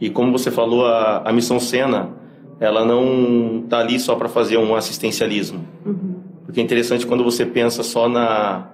E 0.00 0.08
como 0.08 0.30
você 0.30 0.52
falou, 0.52 0.86
a, 0.86 1.22
a 1.28 1.32
missão 1.32 1.58
Sena 1.58 2.27
ela 2.60 2.84
não 2.84 3.62
está 3.64 3.78
ali 3.78 3.98
só 3.98 4.14
para 4.14 4.28
fazer 4.28 4.56
um 4.56 4.74
assistencialismo. 4.74 5.64
Uhum. 5.84 6.16
Porque 6.44 6.60
é 6.60 6.62
interessante 6.62 7.06
quando 7.06 7.22
você 7.22 7.44
pensa 7.44 7.82
só 7.82 8.08
na 8.08 8.68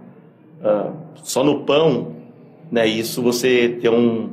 uh, 0.61 0.93
só 1.23 1.43
no 1.43 1.61
pão, 1.61 2.12
né? 2.71 2.87
Isso 2.87 3.21
você 3.23 3.79
tem 3.81 3.91
um, 3.91 4.31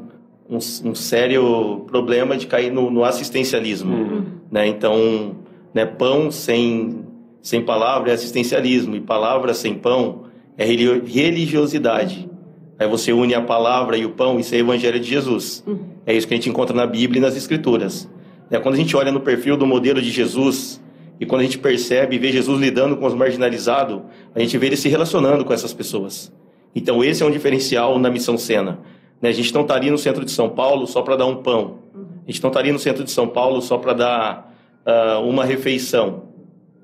um, 0.50 0.58
um 0.58 0.96
sério 0.96 1.86
problema 1.88 2.38
de 2.38 2.48
cair 2.48 2.72
no, 2.72 2.92
no 2.92 3.04
assistencialismo, 3.04 3.94
uhum. 3.94 4.24
né? 4.52 4.68
Então 4.68 5.36
Né? 5.74 5.86
Pão 5.86 6.30
sem, 6.32 7.06
sem 7.42 7.62
palavra 7.62 8.12
é 8.12 8.14
assistencialismo, 8.14 8.96
e 8.96 9.00
palavra 9.00 9.54
sem 9.54 9.74
pão 9.74 10.24
é 10.58 10.66
religiosidade. 10.66 12.30
Aí 12.78 12.88
você 12.88 13.14
une 13.14 13.34
a 13.34 13.42
palavra 13.42 13.98
e 13.98 14.06
o 14.06 14.10
pão, 14.10 14.40
isso 14.40 14.54
é 14.56 14.58
o 14.58 14.62
evangelho 14.62 15.00
de 15.00 15.08
Jesus. 15.08 15.64
Uhum. 15.66 15.80
É 16.06 16.16
isso 16.16 16.28
que 16.28 16.34
a 16.34 16.38
gente 16.38 16.50
encontra 16.50 16.76
na 16.76 16.86
Bíblia 16.86 17.20
e 17.20 17.22
nas 17.22 17.38
Escrituras. 17.38 18.10
É, 18.52 18.60
quando 18.60 18.76
a 18.76 18.78
gente 18.78 18.96
olha 18.98 19.12
no 19.12 19.22
perfil 19.22 19.56
do 19.56 19.66
modelo 19.66 20.02
de 20.02 20.12
Jesus, 20.12 20.82
e 21.22 21.26
quando 21.26 21.42
a 21.42 21.44
gente 21.46 21.58
percebe 21.58 22.18
e 22.18 22.20
vê 22.20 22.32
Jesus 22.32 22.60
lidando 22.60 22.98
com 22.98 23.06
os 23.06 23.14
marginalizados, 23.14 24.02
a 24.36 24.40
gente 24.40 24.58
vê 24.58 24.68
ele 24.68 24.76
se 24.76 24.90
relacionando 24.90 25.46
com 25.46 25.54
essas 25.54 25.74
pessoas. 25.74 26.34
Então 26.76 27.04
esse 27.04 27.24
é 27.24 27.26
um 27.26 27.32
diferencial 27.32 27.98
na 27.98 28.10
missão 28.10 28.38
Sena. 28.38 28.80
Né? 29.22 29.30
A 29.30 29.32
gente 29.32 29.54
não 29.54 29.62
estaria 29.62 29.92
no 29.92 29.98
centro 29.98 30.26
de 30.26 30.32
São 30.32 30.50
Paulo 30.50 30.86
só 30.86 31.02
para 31.02 31.16
dar 31.16 31.28
um 31.28 31.38
pão. 31.38 31.80
A 32.28 32.32
gente 32.32 32.42
não 32.42 32.50
estaria 32.50 32.74
no 32.74 32.80
centro 32.80 33.04
de 33.04 33.12
São 33.12 33.28
Paulo 33.28 33.62
só 33.62 33.78
para 33.78 33.94
dar 33.94 34.54
uh, 34.86 35.22
uma 35.22 35.46
refeição. 35.46 36.24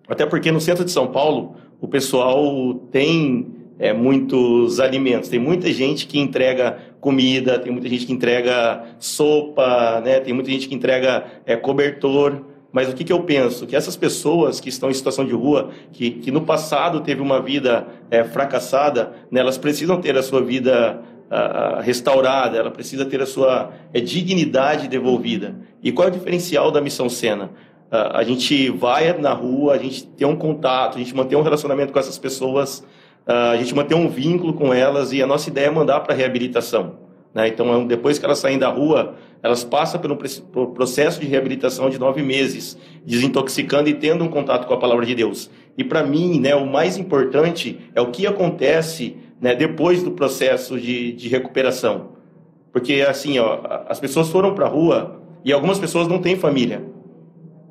Até 0.08 0.26
porque 0.26 0.52
no 0.52 0.62
centro 0.62 0.86
de 0.86 0.92
São 0.92 1.08
Paulo 1.08 1.56
o 1.82 1.88
pessoal 1.88 2.76
tem 2.92 3.57
é, 3.80 3.94
muitos 3.94 4.80
alimentos. 4.80 5.30
Tem 5.30 5.40
muita 5.40 5.72
gente 5.72 6.08
que 6.08 6.20
entrega 6.20 6.78
comida, 7.00 7.60
tem 7.60 7.72
muita 7.72 7.88
gente 7.88 8.06
que 8.06 8.14
entrega 8.14 8.84
sopa, 9.00 10.02
né? 10.04 10.20
tem 10.20 10.34
muita 10.34 10.50
gente 10.50 10.68
que 10.68 10.76
entrega 10.76 11.26
é, 11.46 11.56
cobertor. 11.56 12.42
Mas 12.72 12.90
o 12.90 12.96
que, 12.96 13.04
que 13.04 13.14
eu 13.14 13.24
penso? 13.24 13.66
Que 13.66 13.76
essas 13.76 13.96
pessoas 13.96 14.60
que 14.60 14.70
estão 14.70 14.90
em 14.90 14.94
situação 14.94 15.26
de 15.26 15.34
rua, 15.34 15.70
que, 15.92 16.12
que 16.12 16.32
no 16.32 16.42
passado 16.42 17.02
teve 17.02 17.22
uma 17.22 17.42
vida 17.42 17.88
é, 18.12 18.24
fracassada, 18.24 19.14
né, 19.32 19.40
elas 19.40 19.58
precisam 19.58 20.00
ter 20.02 20.18
a 20.18 20.24
sua 20.24 20.42
vida 20.42 21.02
restaurada, 21.84 22.58
ela 22.58 22.72
precisa 22.72 23.06
ter 23.06 23.22
a 23.22 23.26
sua 23.26 23.74
é, 23.94 24.00
dignidade 24.00 24.88
devolvida. 24.88 25.58
E 25.84 25.92
qual 25.92 26.08
é 26.08 26.12
o 26.12 26.14
diferencial 26.14 26.72
da 26.72 26.80
Missão 26.80 27.10
Sena? 27.10 27.50
A 27.92 28.24
gente 28.24 28.70
vai 28.70 29.18
na 29.18 29.34
rua, 29.34 29.74
a 29.74 29.78
gente 29.78 30.08
tem 30.08 30.26
um 30.26 30.38
contato, 30.38 30.96
a 30.96 31.00
gente 31.00 31.14
mantém 31.14 31.38
um 31.38 31.42
relacionamento 31.42 31.92
com 31.92 32.00
essas 32.00 32.18
pessoas, 32.18 32.86
a 33.28 33.58
gente 33.58 33.76
mantém 33.76 33.98
um 33.98 34.08
vínculo 34.08 34.54
com 34.54 34.74
elas 34.74 35.12
e 35.12 35.22
a 35.22 35.28
nossa 35.28 35.50
ideia 35.50 35.68
é 35.68 35.70
mandar 35.70 36.00
para 36.00 36.16
reabilitação. 36.16 36.96
Né? 37.34 37.50
Então, 37.50 37.82
é 37.82 37.86
depois 37.86 38.18
que 38.18 38.26
elas 38.26 38.40
saem 38.40 38.58
da 38.58 38.70
rua, 38.70 39.16
elas 39.44 39.64
passam 39.64 40.00
pelo 40.00 40.18
processo 40.74 41.20
de 41.20 41.28
reabilitação 41.28 41.90
de 41.90 42.00
nove 42.00 42.24
meses, 42.24 42.78
desintoxicando 43.06 43.90
e 43.90 43.94
tendo 43.94 44.24
um 44.24 44.28
contato 44.28 44.66
com 44.66 44.74
a 44.74 44.78
palavra 44.78 45.06
de 45.06 45.14
Deus. 45.14 45.50
E 45.78 45.84
para 45.84 46.04
mim, 46.04 46.40
né, 46.40 46.56
o 46.56 46.66
mais 46.66 46.98
importante 46.98 47.80
é 47.94 48.02
o 48.02 48.12
que 48.12 48.26
acontece 48.26 49.18
né, 49.40 49.54
depois 49.54 50.02
do 50.02 50.12
processo 50.12 50.80
de, 50.80 51.12
de 51.12 51.28
recuperação. 51.28 52.18
Porque, 52.72 53.06
assim, 53.08 53.38
ó, 53.40 53.60
as 53.88 54.00
pessoas 54.00 54.30
foram 54.30 54.56
para 54.56 54.66
a 54.66 54.70
rua 54.70 55.22
e 55.44 55.54
algumas 55.54 55.78
pessoas 55.78 56.08
não 56.08 56.20
têm 56.20 56.36
família. 56.36 56.84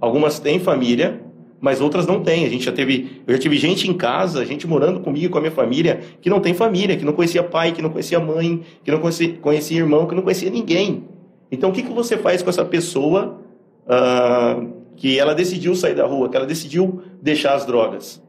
Algumas 0.01 0.39
têm 0.39 0.61
família, 0.61 1.26
mas 1.61 1.81
outras 1.81 2.07
não 2.07 2.23
têm. 2.23 2.45
A 2.45 2.49
gente 2.49 2.65
já 2.65 2.73
teve, 2.73 3.23
eu 3.27 3.35
já 3.35 3.41
tive 3.41 3.57
gente 3.57 3.89
em 3.89 3.95
casa, 3.95 4.45
gente 4.45 4.67
morando 4.67 5.01
comigo, 5.01 5.33
com 5.33 5.39
a 5.39 5.41
minha 5.41 5.53
família, 5.53 6.01
que 6.21 6.29
não 6.29 6.41
tem 6.41 6.55
família, 6.55 6.97
que 6.97 7.05
não 7.05 7.13
conhecia 7.13 7.43
pai, 7.43 7.73
que 7.73 7.83
não 7.83 7.91
conhecia 7.91 8.21
mãe, 8.21 8.63
que 8.85 8.91
não 8.91 8.99
conhecia, 8.99 9.35
conhecia 9.39 9.79
irmão, 9.79 10.07
que 10.07 10.15
não 10.15 10.23
conhecia 10.23 10.51
ninguém. 10.51 11.05
Então, 11.51 11.71
o 11.71 11.73
que, 11.73 11.83
que 11.83 11.93
você 11.93 12.17
faz 12.17 12.43
com 12.43 12.51
essa 12.51 12.65
pessoa 12.65 13.41
uh, 13.87 14.73
que 14.97 15.19
ela 15.19 15.35
decidiu 15.35 15.75
sair 15.75 15.95
da 15.95 16.07
rua, 16.07 16.29
que 16.29 16.37
ela 16.37 16.47
decidiu 16.47 17.03
deixar 17.23 17.55
as 17.55 17.65
drogas? 17.65 18.23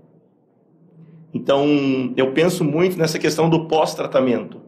Então, 1.34 2.14
eu 2.16 2.32
penso 2.32 2.64
muito 2.64 2.98
nessa 2.98 3.20
questão 3.20 3.50
do 3.50 3.66
pós-tratamento, 3.66 4.62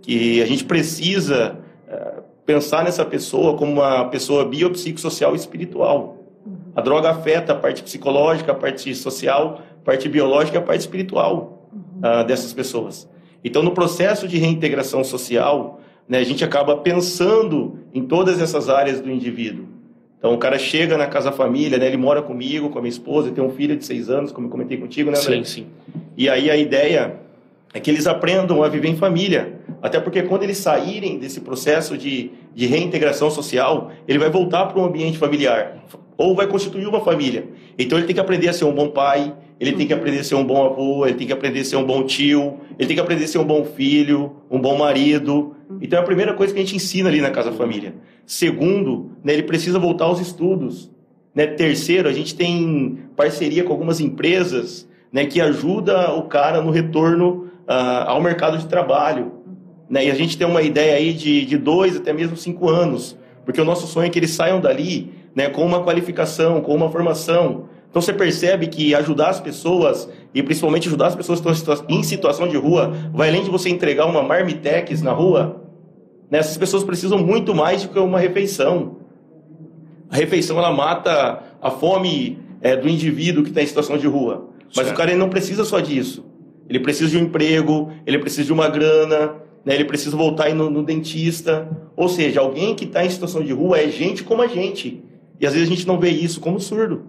que 0.00 0.40
a 0.42 0.46
gente 0.46 0.64
precisa 0.64 1.58
uh, 1.88 2.22
pensar 2.46 2.84
nessa 2.84 3.04
pessoa 3.04 3.56
como 3.56 3.72
uma 3.72 4.06
pessoa 4.06 4.44
biopsicossocial 4.44 5.34
e 5.34 5.36
espiritual. 5.36 6.23
A 6.74 6.80
droga 6.80 7.10
afeta 7.10 7.52
a 7.52 7.56
parte 7.56 7.82
psicológica, 7.82 8.52
a 8.52 8.54
parte 8.54 8.94
social, 8.94 9.62
a 9.80 9.84
parte 9.84 10.08
biológica 10.08 10.56
e 10.56 10.60
a 10.60 10.62
parte 10.62 10.80
espiritual 10.80 11.68
uh, 11.98 12.24
dessas 12.24 12.52
pessoas. 12.52 13.08
Então, 13.42 13.62
no 13.62 13.72
processo 13.72 14.26
de 14.26 14.38
reintegração 14.38 15.04
social, 15.04 15.80
né, 16.08 16.18
a 16.18 16.24
gente 16.24 16.44
acaba 16.44 16.76
pensando 16.76 17.78
em 17.92 18.02
todas 18.04 18.40
essas 18.40 18.68
áreas 18.68 19.00
do 19.00 19.10
indivíduo. 19.10 19.66
Então, 20.18 20.34
o 20.34 20.38
cara 20.38 20.58
chega 20.58 20.96
na 20.96 21.06
casa 21.06 21.30
família, 21.30 21.78
né, 21.78 21.86
ele 21.86 21.96
mora 21.96 22.22
comigo, 22.22 22.70
com 22.70 22.78
a 22.78 22.82
minha 22.82 22.90
esposa, 22.90 23.30
tem 23.30 23.44
um 23.44 23.50
filho 23.50 23.76
de 23.76 23.84
seis 23.84 24.08
anos, 24.08 24.32
como 24.32 24.46
eu 24.46 24.50
comentei 24.50 24.78
contigo, 24.78 25.10
né, 25.10 25.18
André? 25.18 25.36
Sim, 25.36 25.44
sim. 25.44 25.66
E 26.16 26.28
aí 26.28 26.50
a 26.50 26.56
ideia 26.56 27.20
é 27.72 27.80
que 27.80 27.90
eles 27.90 28.06
aprendam 28.06 28.62
a 28.62 28.68
viver 28.68 28.88
em 28.88 28.96
família. 28.96 29.60
Até 29.82 30.00
porque 30.00 30.22
quando 30.22 30.44
eles 30.44 30.58
saírem 30.58 31.18
desse 31.18 31.40
processo 31.40 31.98
de, 31.98 32.30
de 32.54 32.66
reintegração 32.66 33.30
social, 33.30 33.90
ele 34.08 34.18
vai 34.18 34.30
voltar 34.30 34.66
para 34.66 34.80
um 34.80 34.84
ambiente 34.84 35.18
familiar 35.18 35.76
ou 36.16 36.34
vai 36.34 36.46
constituir 36.46 36.86
uma 36.86 37.00
família. 37.00 37.48
Então 37.78 37.98
ele 37.98 38.06
tem 38.06 38.14
que 38.14 38.20
aprender 38.20 38.48
a 38.48 38.52
ser 38.52 38.64
um 38.64 38.74
bom 38.74 38.88
pai, 38.88 39.34
ele 39.58 39.72
tem 39.72 39.86
que 39.86 39.92
aprender 39.92 40.20
a 40.20 40.24
ser 40.24 40.34
um 40.34 40.44
bom 40.44 40.64
avô, 40.64 41.06
ele 41.06 41.14
tem 41.14 41.26
que 41.26 41.32
aprender 41.32 41.60
a 41.60 41.64
ser 41.64 41.76
um 41.76 41.84
bom 41.84 42.02
tio, 42.04 42.54
ele 42.78 42.86
tem 42.86 42.96
que 42.96 43.00
aprender 43.00 43.24
a 43.24 43.28
ser 43.28 43.38
um 43.38 43.44
bom 43.44 43.64
filho, 43.64 44.36
um 44.50 44.60
bom 44.60 44.76
marido. 44.76 45.54
Então 45.80 45.98
é 45.98 46.02
a 46.02 46.04
primeira 46.04 46.34
coisa 46.34 46.52
que 46.52 46.58
a 46.58 46.62
gente 46.62 46.76
ensina 46.76 47.08
ali 47.08 47.20
na 47.20 47.30
Casa 47.30 47.52
Família. 47.52 47.94
Segundo, 48.26 49.12
né, 49.22 49.32
ele 49.32 49.42
precisa 49.42 49.78
voltar 49.78 50.06
aos 50.06 50.20
estudos. 50.20 50.90
Né? 51.34 51.46
Terceiro, 51.46 52.08
a 52.08 52.12
gente 52.12 52.34
tem 52.34 52.98
parceria 53.16 53.64
com 53.64 53.72
algumas 53.72 54.00
empresas 54.00 54.88
né, 55.12 55.26
que 55.26 55.40
ajuda 55.40 56.12
o 56.14 56.22
cara 56.22 56.60
no 56.60 56.70
retorno 56.70 57.48
uh, 57.68 58.06
ao 58.06 58.20
mercado 58.20 58.58
de 58.58 58.66
trabalho. 58.66 59.32
Né? 59.88 60.06
E 60.06 60.10
a 60.10 60.14
gente 60.14 60.36
tem 60.36 60.46
uma 60.46 60.62
ideia 60.62 60.96
aí 60.96 61.12
de, 61.12 61.44
de 61.44 61.58
dois 61.58 61.96
até 61.96 62.12
mesmo 62.12 62.36
cinco 62.36 62.68
anos, 62.68 63.16
porque 63.44 63.60
o 63.60 63.64
nosso 63.64 63.86
sonho 63.86 64.06
é 64.06 64.10
que 64.10 64.18
eles 64.18 64.30
saiam 64.30 64.60
dali 64.60 65.12
né, 65.34 65.48
com 65.48 65.64
uma 65.64 65.82
qualificação, 65.82 66.60
com 66.60 66.74
uma 66.74 66.90
formação. 66.90 67.68
Então 67.90 68.02
você 68.02 68.12
percebe 68.12 68.66
que 68.66 68.94
ajudar 68.94 69.28
as 69.28 69.40
pessoas, 69.40 70.08
e 70.34 70.42
principalmente 70.42 70.88
ajudar 70.88 71.08
as 71.08 71.14
pessoas 71.14 71.40
que 71.40 71.48
estão 71.48 71.84
em 71.88 72.02
situação 72.02 72.48
de 72.48 72.56
rua, 72.56 72.92
vai 73.12 73.28
além 73.28 73.44
de 73.44 73.50
você 73.50 73.68
entregar 73.68 74.06
uma 74.06 74.22
marmitex 74.22 75.00
na 75.00 75.12
rua, 75.12 75.62
né, 76.30 76.38
essas 76.38 76.56
pessoas 76.56 76.82
precisam 76.82 77.18
muito 77.18 77.54
mais 77.54 77.82
do 77.82 77.90
que 77.90 77.98
uma 77.98 78.18
refeição. 78.18 78.96
A 80.10 80.16
refeição 80.16 80.58
ela 80.58 80.72
mata 80.72 81.42
a 81.62 81.70
fome 81.70 82.38
é, 82.60 82.76
do 82.76 82.88
indivíduo 82.88 83.44
que 83.44 83.50
está 83.50 83.62
em 83.62 83.66
situação 83.66 83.96
de 83.96 84.06
rua. 84.08 84.48
Mas 84.74 84.86
certo. 84.86 84.90
o 84.92 84.96
cara 84.96 85.16
não 85.16 85.28
precisa 85.28 85.64
só 85.64 85.78
disso. 85.78 86.24
Ele 86.68 86.80
precisa 86.80 87.10
de 87.10 87.18
um 87.18 87.20
emprego, 87.20 87.92
ele 88.06 88.18
precisa 88.18 88.44
de 88.44 88.52
uma 88.52 88.68
grana, 88.68 89.36
né, 89.64 89.74
ele 89.74 89.84
precisa 89.84 90.16
voltar 90.16 90.52
no, 90.52 90.68
no 90.68 90.82
dentista. 90.82 91.68
Ou 91.96 92.08
seja, 92.08 92.40
alguém 92.40 92.74
que 92.74 92.84
está 92.84 93.04
em 93.04 93.10
situação 93.10 93.44
de 93.44 93.52
rua 93.52 93.78
é 93.78 93.88
gente 93.88 94.24
como 94.24 94.42
a 94.42 94.48
gente. 94.48 95.03
E 95.44 95.46
às 95.46 95.52
vezes 95.52 95.68
a 95.68 95.74
gente 95.74 95.86
não 95.86 96.00
vê 96.00 96.08
isso 96.08 96.40
como 96.40 96.58
surdo. 96.58 97.04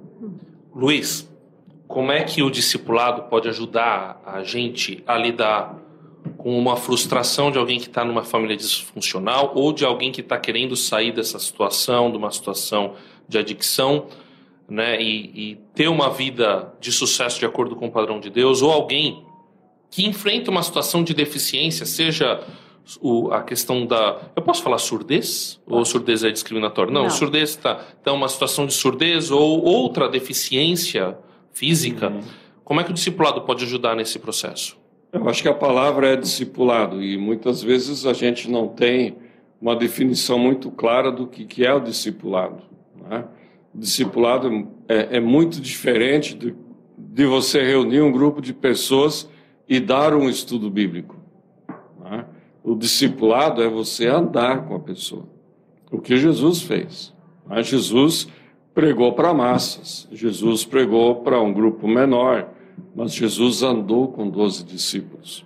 Luiz, 0.76 1.26
como 1.88 2.12
é 2.12 2.22
que 2.22 2.44
o 2.44 2.50
discipulado 2.50 3.30
pode 3.30 3.48
ajudar 3.48 4.22
a 4.26 4.44
gente 4.44 5.02
a 5.08 5.16
lidar 5.16 5.74
com 6.36 6.60
uma 6.60 6.76
frustração 6.76 7.50
de 7.50 7.58
alguém 7.58 7.80
que 7.80 7.88
está 7.88 8.04
numa 8.04 8.26
família 8.26 8.58
disfuncional 8.58 9.54
ou 9.56 9.72
de 9.72 9.86
alguém 9.86 10.12
que 10.12 10.20
está 10.20 10.38
querendo 10.38 10.76
sair 10.76 11.14
dessa 11.14 11.40
situação, 11.40 12.12
de 12.12 12.18
uma 12.18 12.30
situação 12.30 12.96
de 13.26 13.38
adicção, 13.38 14.08
né, 14.68 15.02
e, 15.02 15.52
e 15.52 15.56
ter 15.74 15.88
uma 15.88 16.10
vida 16.10 16.74
de 16.82 16.92
sucesso 16.92 17.40
de 17.40 17.46
acordo 17.46 17.74
com 17.74 17.88
o 17.88 17.92
padrão 17.92 18.20
de 18.20 18.30
Deus, 18.30 18.62
ou 18.62 18.70
alguém 18.70 19.24
que 19.90 20.06
enfrenta 20.06 20.52
uma 20.52 20.62
situação 20.62 21.06
de 21.06 21.14
deficiência, 21.14 21.86
seja 21.86 22.44
o, 23.02 23.32
a 23.32 23.42
questão 23.42 23.86
da. 23.86 24.22
Eu 24.36 24.42
posso 24.42 24.62
falar 24.62 24.78
surdez? 24.78 25.60
Ou 25.66 25.84
surdez 25.84 26.24
é 26.24 26.32
discriminatório? 26.32 26.92
Não, 26.92 27.04
Não. 27.04 27.10
surdez 27.10 27.52
está 27.52 27.76
tá 27.76 28.12
uma 28.14 28.28
situação 28.28 28.66
de 28.66 28.74
surdez 28.74 29.32
ou 29.32 29.64
outra 29.64 30.08
deficiência 30.08 31.18
física. 31.52 32.10
Uhum. 32.10 32.22
Como 32.64 32.82
é 32.82 32.84
que 32.84 32.92
o 32.92 32.94
discipulado 32.94 33.42
pode 33.42 33.64
ajudar 33.64 33.96
nesse 33.96 34.20
processo? 34.20 34.78
Eu 35.12 35.30
acho 35.30 35.42
que 35.42 35.48
a 35.48 35.54
palavra 35.54 36.10
é 36.10 36.16
discipulado 36.16 37.02
e 37.02 37.18
muitas 37.18 37.64
vezes 37.64 38.06
a 38.06 38.14
gente 38.14 38.50
não 38.50 38.68
tem 38.68 39.16
uma 39.62 39.76
definição 39.76 40.38
muito 40.38 40.70
clara 40.70 41.12
do 41.12 41.26
que, 41.26 41.46
que 41.46 41.66
é 41.66 41.74
o 41.74 41.80
discipulado. 41.80 42.62
Né? 43.10 43.24
O 43.74 43.78
discipulado 43.78 44.68
é, 44.90 45.18
é 45.18 45.20
muito 45.20 45.62
diferente 45.62 46.36
de, 46.36 46.54
de 46.98 47.26
você 47.26 47.64
reunir 47.64 48.02
um 48.02 48.12
grupo 48.12 48.42
de 48.42 48.54
pessoas 48.54 49.30
e 49.70 49.80
dar 49.80 50.14
um 50.14 50.30
estudo 50.30 50.70
bíblico. 50.70 51.15
O 52.66 52.74
discipulado 52.74 53.62
é 53.62 53.70
você 53.70 54.08
andar 54.08 54.66
com 54.66 54.74
a 54.76 54.80
pessoa. 54.80 55.28
O 55.92 56.00
que 56.00 56.18
Jesus 56.18 56.64
fez. 56.64 57.14
Mas 57.46 57.68
Jesus 57.68 58.28
pregou 58.74 59.14
para 59.14 59.32
massas, 59.36 60.08
Jesus 60.12 60.66
pregou 60.66 61.18
para 61.18 61.40
um 61.40 61.54
grupo 61.54 61.88
menor, 61.88 62.50
mas 62.96 63.14
Jesus 63.14 63.62
andou 63.62 64.08
com 64.08 64.28
doze 64.28 64.64
discípulos. 64.66 65.46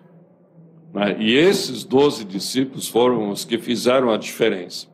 Né? 0.93 1.17
E 1.19 1.35
esses 1.35 1.83
doze 1.83 2.23
discípulos 2.23 2.87
foram 2.87 3.29
os 3.29 3.43
que 3.43 3.57
fizeram 3.57 4.11
a 4.11 4.17
diferença. 4.17 4.87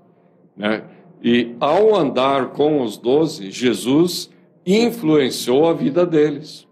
Né? 0.57 0.83
E 1.23 1.55
ao 1.59 1.95
andar 1.95 2.47
com 2.47 2.81
os 2.81 2.97
doze, 2.97 3.51
Jesus 3.51 4.31
influenciou 4.65 5.69
a 5.69 5.73
vida 5.73 6.07
deles. 6.07 6.67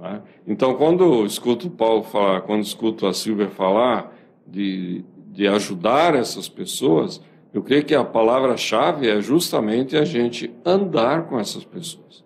Né? 0.00 0.22
Então, 0.46 0.74
quando 0.74 1.02
eu 1.02 1.26
escuto 1.26 1.68
Paulo 1.68 2.04
falar, 2.04 2.42
quando 2.42 2.62
escuto 2.62 3.08
a 3.08 3.12
Silvia 3.12 3.48
falar, 3.48 4.21
de, 4.46 5.04
de 5.32 5.46
ajudar 5.48 6.14
essas 6.14 6.48
pessoas, 6.48 7.20
Eu 7.54 7.62
creio 7.62 7.84
que 7.84 7.94
a 7.94 8.02
palavra-chave 8.02 9.06
é 9.10 9.20
justamente 9.20 9.94
a 9.94 10.06
gente 10.06 10.50
andar 10.64 11.26
com 11.26 11.38
essas 11.38 11.64
pessoas. 11.64 12.24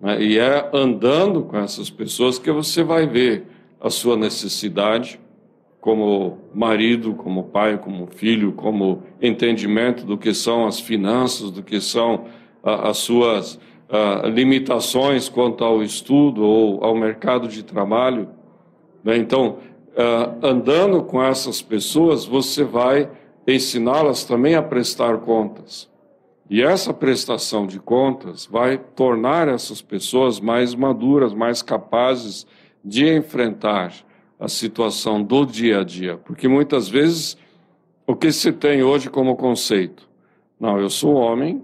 Né? 0.00 0.22
E 0.22 0.38
é 0.38 0.70
andando 0.72 1.42
com 1.42 1.58
essas 1.58 1.90
pessoas 1.90 2.38
que 2.38 2.50
você 2.50 2.82
vai 2.82 3.06
ver 3.06 3.44
a 3.78 3.90
sua 3.90 4.16
necessidade 4.16 5.20
como 5.80 6.38
marido, 6.54 7.14
como 7.14 7.44
pai, 7.44 7.78
como 7.78 8.06
filho, 8.06 8.52
como 8.52 9.02
entendimento 9.20 10.04
do 10.04 10.18
que 10.18 10.34
são 10.34 10.66
as 10.66 10.80
finanças, 10.80 11.50
do 11.50 11.62
que 11.62 11.80
são 11.80 12.24
as 12.62 12.98
suas 12.98 13.60
limitações 14.34 15.28
quanto 15.28 15.64
ao 15.64 15.82
estudo 15.82 16.42
ou 16.42 16.84
ao 16.84 16.94
mercado 16.94 17.48
de 17.48 17.62
trabalho. 17.62 18.28
Né? 19.02 19.16
Então, 19.16 19.58
ah, 20.00 20.32
andando 20.44 21.02
com 21.02 21.20
essas 21.20 21.60
pessoas, 21.60 22.24
você 22.24 22.62
vai 22.62 23.10
ensiná-las 23.44 24.24
também 24.24 24.54
a 24.54 24.62
prestar 24.62 25.18
contas. 25.18 25.90
E 26.48 26.62
essa 26.62 26.94
prestação 26.94 27.66
de 27.66 27.80
contas 27.80 28.46
vai 28.46 28.78
tornar 28.78 29.48
essas 29.48 29.82
pessoas 29.82 30.38
mais 30.38 30.72
maduras, 30.72 31.34
mais 31.34 31.62
capazes 31.62 32.46
de 32.84 33.12
enfrentar 33.12 33.92
a 34.38 34.46
situação 34.46 35.20
do 35.20 35.44
dia 35.44 35.80
a 35.80 35.84
dia. 35.84 36.16
Porque 36.16 36.46
muitas 36.46 36.88
vezes 36.88 37.36
o 38.06 38.14
que 38.14 38.30
se 38.30 38.52
tem 38.52 38.84
hoje 38.84 39.10
como 39.10 39.34
conceito? 39.34 40.08
Não, 40.60 40.78
eu 40.78 40.88
sou 40.88 41.14
homem, 41.14 41.60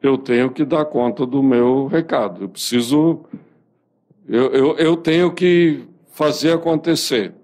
eu 0.00 0.16
tenho 0.16 0.50
que 0.50 0.64
dar 0.64 0.84
conta 0.84 1.26
do 1.26 1.42
meu 1.42 1.88
recado, 1.88 2.44
eu 2.44 2.48
preciso. 2.48 3.24
Eu, 4.28 4.52
eu, 4.52 4.76
eu 4.78 4.96
tenho 4.96 5.32
que 5.32 5.84
fazer 6.12 6.52
acontecer. 6.52 7.39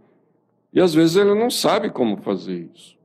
E 0.77 0.81
às 0.81 0.93
vezes 0.93 1.17
ele 1.17 1.33
não 1.35 1.49
sabe 1.49 1.89
como 1.89 2.19
fazer 2.19 2.69
isso. 2.75 2.99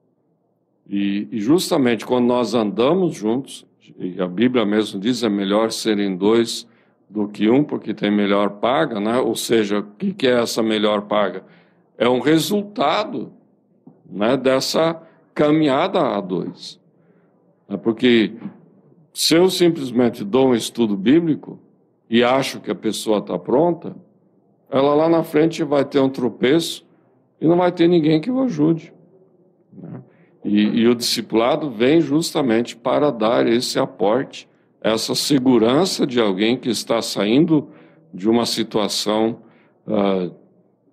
E, 0.89 1.29
e, 1.31 1.39
justamente 1.39 2.05
quando 2.05 2.25
nós 2.25 2.53
andamos 2.53 3.15
juntos, 3.15 3.65
e 3.97 4.21
a 4.21 4.27
Bíblia 4.27 4.65
mesmo 4.65 4.99
diz 4.99 5.23
é 5.23 5.29
melhor 5.29 5.71
serem 5.71 6.17
dois 6.17 6.67
do 7.09 7.29
que 7.29 7.49
um, 7.49 7.63
porque 7.63 7.93
tem 7.93 8.11
melhor 8.11 8.59
paga, 8.59 8.99
né? 8.99 9.19
Ou 9.19 9.37
seja, 9.37 9.79
o 9.79 9.83
que, 9.83 10.11
que 10.11 10.27
é 10.27 10.41
essa 10.41 10.61
melhor 10.61 11.03
paga? 11.03 11.45
É 11.97 12.09
um 12.09 12.19
resultado 12.19 13.31
né, 14.05 14.35
dessa 14.35 15.01
caminhada 15.33 16.01
a 16.01 16.19
dois. 16.19 16.77
É 17.69 17.77
porque 17.77 18.33
se 19.13 19.35
eu 19.35 19.49
simplesmente 19.49 20.25
dou 20.25 20.49
um 20.49 20.55
estudo 20.55 20.97
bíblico 20.97 21.57
e 22.09 22.21
acho 22.21 22.59
que 22.59 22.69
a 22.69 22.75
pessoa 22.75 23.19
está 23.19 23.39
pronta, 23.39 23.95
ela 24.69 24.93
lá 24.93 25.07
na 25.07 25.23
frente 25.23 25.63
vai 25.63 25.85
ter 25.85 26.01
um 26.01 26.09
tropeço 26.09 26.90
e 27.41 27.47
não 27.47 27.57
vai 27.57 27.71
ter 27.71 27.87
ninguém 27.87 28.21
que 28.21 28.29
o 28.29 28.39
ajude. 28.41 28.93
Né? 29.73 30.01
E, 30.45 30.61
e, 30.81 30.87
o 30.87 30.95
discipulado 30.95 31.69
vem 31.69 31.99
justamente 31.99 32.75
para 32.75 33.11
dar 33.11 33.47
esse 33.47 33.79
aporte, 33.79 34.47
essa 34.79 35.13
segurança 35.15 36.05
de 36.05 36.19
alguém 36.19 36.57
que 36.57 36.69
está 36.69 37.01
saindo 37.01 37.69
de 38.13 38.29
uma 38.29 38.45
situação, 38.45 39.41
uh, 39.87 40.33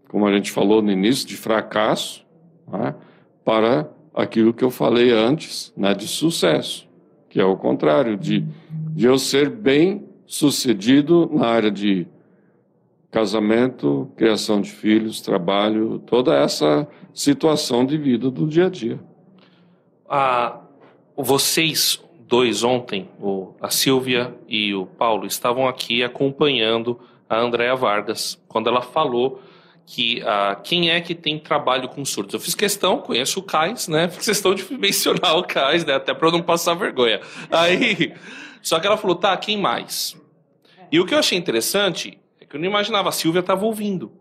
como 0.08 0.26
a 0.26 0.32
gente 0.32 0.50
falou 0.50 0.82
no 0.82 0.90
início, 0.90 1.26
de 1.26 1.36
fracasso, 1.36 2.26
né, 2.70 2.94
para 3.44 3.90
aquilo 4.14 4.52
que 4.52 4.62
eu 4.62 4.70
falei 4.70 5.10
antes, 5.10 5.72
né, 5.74 5.94
de 5.94 6.06
sucesso, 6.06 6.86
que 7.30 7.40
é 7.40 7.44
o 7.44 7.56
contrário, 7.56 8.16
de, 8.18 8.44
de 8.70 9.06
eu 9.06 9.18
ser 9.18 9.48
bem 9.48 10.04
sucedido 10.26 11.30
na 11.32 11.46
área 11.46 11.70
de 11.70 12.06
casamento, 13.10 14.10
criação 14.16 14.60
de 14.60 14.70
filhos, 14.70 15.20
trabalho, 15.20 15.98
toda 16.00 16.34
essa 16.34 16.86
situação 17.12 17.84
de 17.84 17.96
vida 17.96 18.30
do 18.30 18.46
dia 18.46 18.66
a 18.66 18.68
dia 18.68 19.00
a, 20.08 20.60
vocês 21.16 22.02
dois 22.20 22.62
ontem, 22.62 23.08
o, 23.20 23.54
a 23.60 23.70
Silvia 23.70 24.34
e 24.48 24.74
o 24.74 24.86
Paulo, 24.86 25.26
estavam 25.26 25.68
aqui 25.68 26.02
acompanhando 26.02 26.98
a 27.28 27.38
Andréa 27.38 27.74
Vargas 27.76 28.40
quando 28.48 28.68
ela 28.68 28.80
falou 28.80 29.42
que 29.84 30.22
a, 30.22 30.54
quem 30.56 30.90
é 30.90 31.00
que 31.00 31.14
tem 31.14 31.38
trabalho 31.38 31.88
com 31.88 32.04
surdos. 32.04 32.34
Eu 32.34 32.40
fiz 32.40 32.54
questão, 32.54 32.98
conheço 32.98 33.40
o 33.40 33.42
Cais, 33.42 33.88
né? 33.88 34.08
Fiz 34.12 34.26
questão 34.26 34.54
de 34.54 34.64
mencionar 34.74 35.36
o 35.36 35.44
Cais, 35.44 35.84
né? 35.84 35.94
Até 35.94 36.12
para 36.12 36.30
não 36.30 36.42
passar 36.42 36.74
vergonha. 36.74 37.20
Aí, 37.50 38.14
só 38.60 38.78
que 38.78 38.86
ela 38.86 38.98
falou, 38.98 39.16
tá, 39.16 39.34
quem 39.36 39.56
mais? 39.56 40.14
E 40.92 41.00
o 41.00 41.06
que 41.06 41.14
eu 41.14 41.18
achei 41.18 41.38
interessante 41.38 42.17
é 42.17 42.17
que 42.48 42.56
eu 42.56 42.60
não 42.60 42.66
imaginava, 42.66 43.08
a 43.08 43.12
Silvia 43.12 43.40
estava 43.40 43.64
ouvindo. 43.64 44.12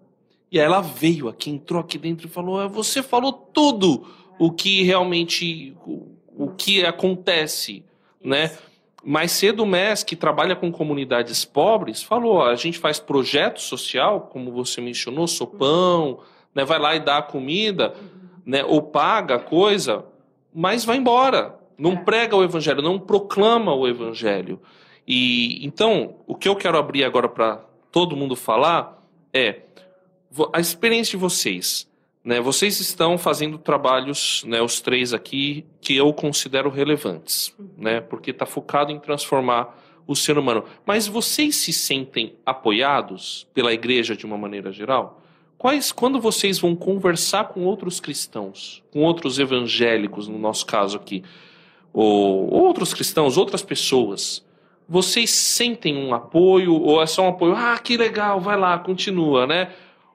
E 0.51 0.59
aí 0.59 0.65
ela 0.65 0.81
veio 0.81 1.27
aqui, 1.27 1.49
entrou 1.49 1.81
aqui 1.81 1.97
dentro 1.97 2.27
e 2.27 2.29
falou: 2.29 2.59
ah, 2.59 2.67
Você 2.67 3.03
falou 3.03 3.31
tudo 3.31 4.07
o 4.39 4.51
que 4.51 4.83
realmente 4.83 5.75
o, 5.85 6.15
o 6.35 6.47
que 6.49 6.85
acontece, 6.85 7.83
né? 8.23 8.57
Mais 9.03 9.31
cedo 9.31 9.63
o 9.63 9.65
MES, 9.65 10.03
que 10.03 10.15
trabalha 10.15 10.55
com 10.55 10.71
comunidades 10.71 11.45
pobres, 11.45 12.03
falou: 12.03 12.43
a 12.43 12.55
gente 12.55 12.77
faz 12.77 12.99
projeto 12.99 13.61
social, 13.61 14.21
como 14.31 14.51
você 14.51 14.81
mencionou, 14.81 15.27
sopão, 15.27 16.19
né? 16.53 16.65
vai 16.65 16.79
lá 16.79 16.95
e 16.95 16.99
dá 16.99 17.21
comida, 17.21 17.93
né? 18.45 18.63
ou 18.63 18.81
paga 18.81 19.35
a 19.35 19.39
coisa, 19.39 20.05
mas 20.53 20.83
vai 20.83 20.97
embora. 20.97 21.57
Não 21.77 21.93
é. 21.93 21.95
prega 21.97 22.35
o 22.35 22.43
evangelho, 22.43 22.81
não 22.81 22.99
proclama 22.99 23.73
o 23.73 23.87
evangelho. 23.87 24.59
E 25.07 25.65
então, 25.65 26.15
o 26.25 26.35
que 26.35 26.49
eu 26.49 26.55
quero 26.55 26.77
abrir 26.77 27.03
agora 27.03 27.29
para 27.29 27.63
todo 27.91 28.15
mundo 28.15 28.35
falar 28.35 29.03
é 29.33 29.61
a 30.53 30.59
experiência 30.59 31.11
de 31.11 31.17
vocês. 31.17 31.87
Né, 32.23 32.41
vocês 32.41 32.81
estão 32.81 33.17
fazendo 33.17 33.57
trabalhos, 33.57 34.43
né, 34.45 34.61
os 34.61 34.81
três 34.81 35.13
aqui, 35.13 35.65
que 35.79 35.95
eu 35.95 36.11
considero 36.11 36.69
relevantes, 36.69 37.55
né, 37.77 38.01
porque 38.01 38.31
está 38.31 38.45
focado 38.45 38.91
em 38.91 38.99
transformar 38.99 39.73
o 40.05 40.13
ser 40.13 40.37
humano. 40.37 40.65
Mas 40.85 41.07
vocês 41.07 41.55
se 41.55 41.71
sentem 41.71 42.35
apoiados 42.45 43.47
pela 43.53 43.73
igreja 43.73 44.13
de 44.13 44.25
uma 44.25 44.37
maneira 44.37 44.73
geral? 44.73 45.21
Quais, 45.57 45.91
quando 45.91 46.19
vocês 46.19 46.59
vão 46.59 46.75
conversar 46.75 47.45
com 47.45 47.65
outros 47.65 47.99
cristãos, 47.99 48.83
com 48.91 49.03
outros 49.03 49.39
evangélicos, 49.39 50.27
no 50.27 50.37
nosso 50.37 50.65
caso 50.65 50.97
aqui, 50.97 51.23
ou 51.91 52.53
outros 52.53 52.93
cristãos, 52.93 53.37
outras 53.37 53.63
pessoas, 53.63 54.45
vocês 54.87 55.29
sentem 55.31 55.97
um 55.97 56.13
apoio 56.13 56.73
ou 56.73 57.01
é 57.01 57.05
só 57.05 57.23
um 57.23 57.29
apoio? 57.29 57.53
Ah, 57.55 57.77
que 57.77 57.97
legal, 57.97 58.39
vai 58.39 58.57
lá, 58.57 58.77
continua, 58.79 59.45
né? 59.45 59.69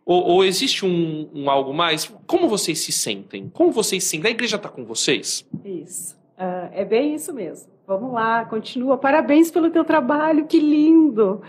Ou, 0.04 0.22
ou 0.24 0.44
existe 0.44 0.84
um, 0.84 1.28
um, 1.34 1.50
algo 1.50 1.72
mais? 1.72 2.12
Como 2.26 2.48
vocês 2.48 2.80
se 2.80 2.90
sentem? 2.90 3.50
Como 3.52 3.70
vocês 3.70 4.02
se 4.02 4.10
sentem? 4.10 4.30
A 4.30 4.34
igreja 4.34 4.56
está 4.56 4.68
com 4.68 4.84
vocês? 4.84 5.46
Isso. 5.64 6.16
Uh, 6.38 6.72
é 6.72 6.84
bem 6.84 7.14
isso 7.14 7.32
mesmo. 7.32 7.70
Vamos 7.86 8.12
lá, 8.12 8.44
continua. 8.46 8.96
Parabéns 8.96 9.50
pelo 9.50 9.70
teu 9.70 9.84
trabalho, 9.84 10.46
que 10.46 10.58
lindo. 10.58 11.42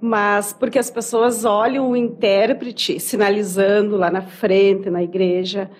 Mas 0.00 0.52
porque 0.52 0.78
as 0.78 0.90
pessoas 0.90 1.44
olham 1.44 1.90
o 1.90 1.96
intérprete 1.96 2.98
sinalizando 2.98 3.96
lá 3.96 4.10
na 4.10 4.22
frente, 4.22 4.88
na 4.88 5.02
igreja, 5.02 5.70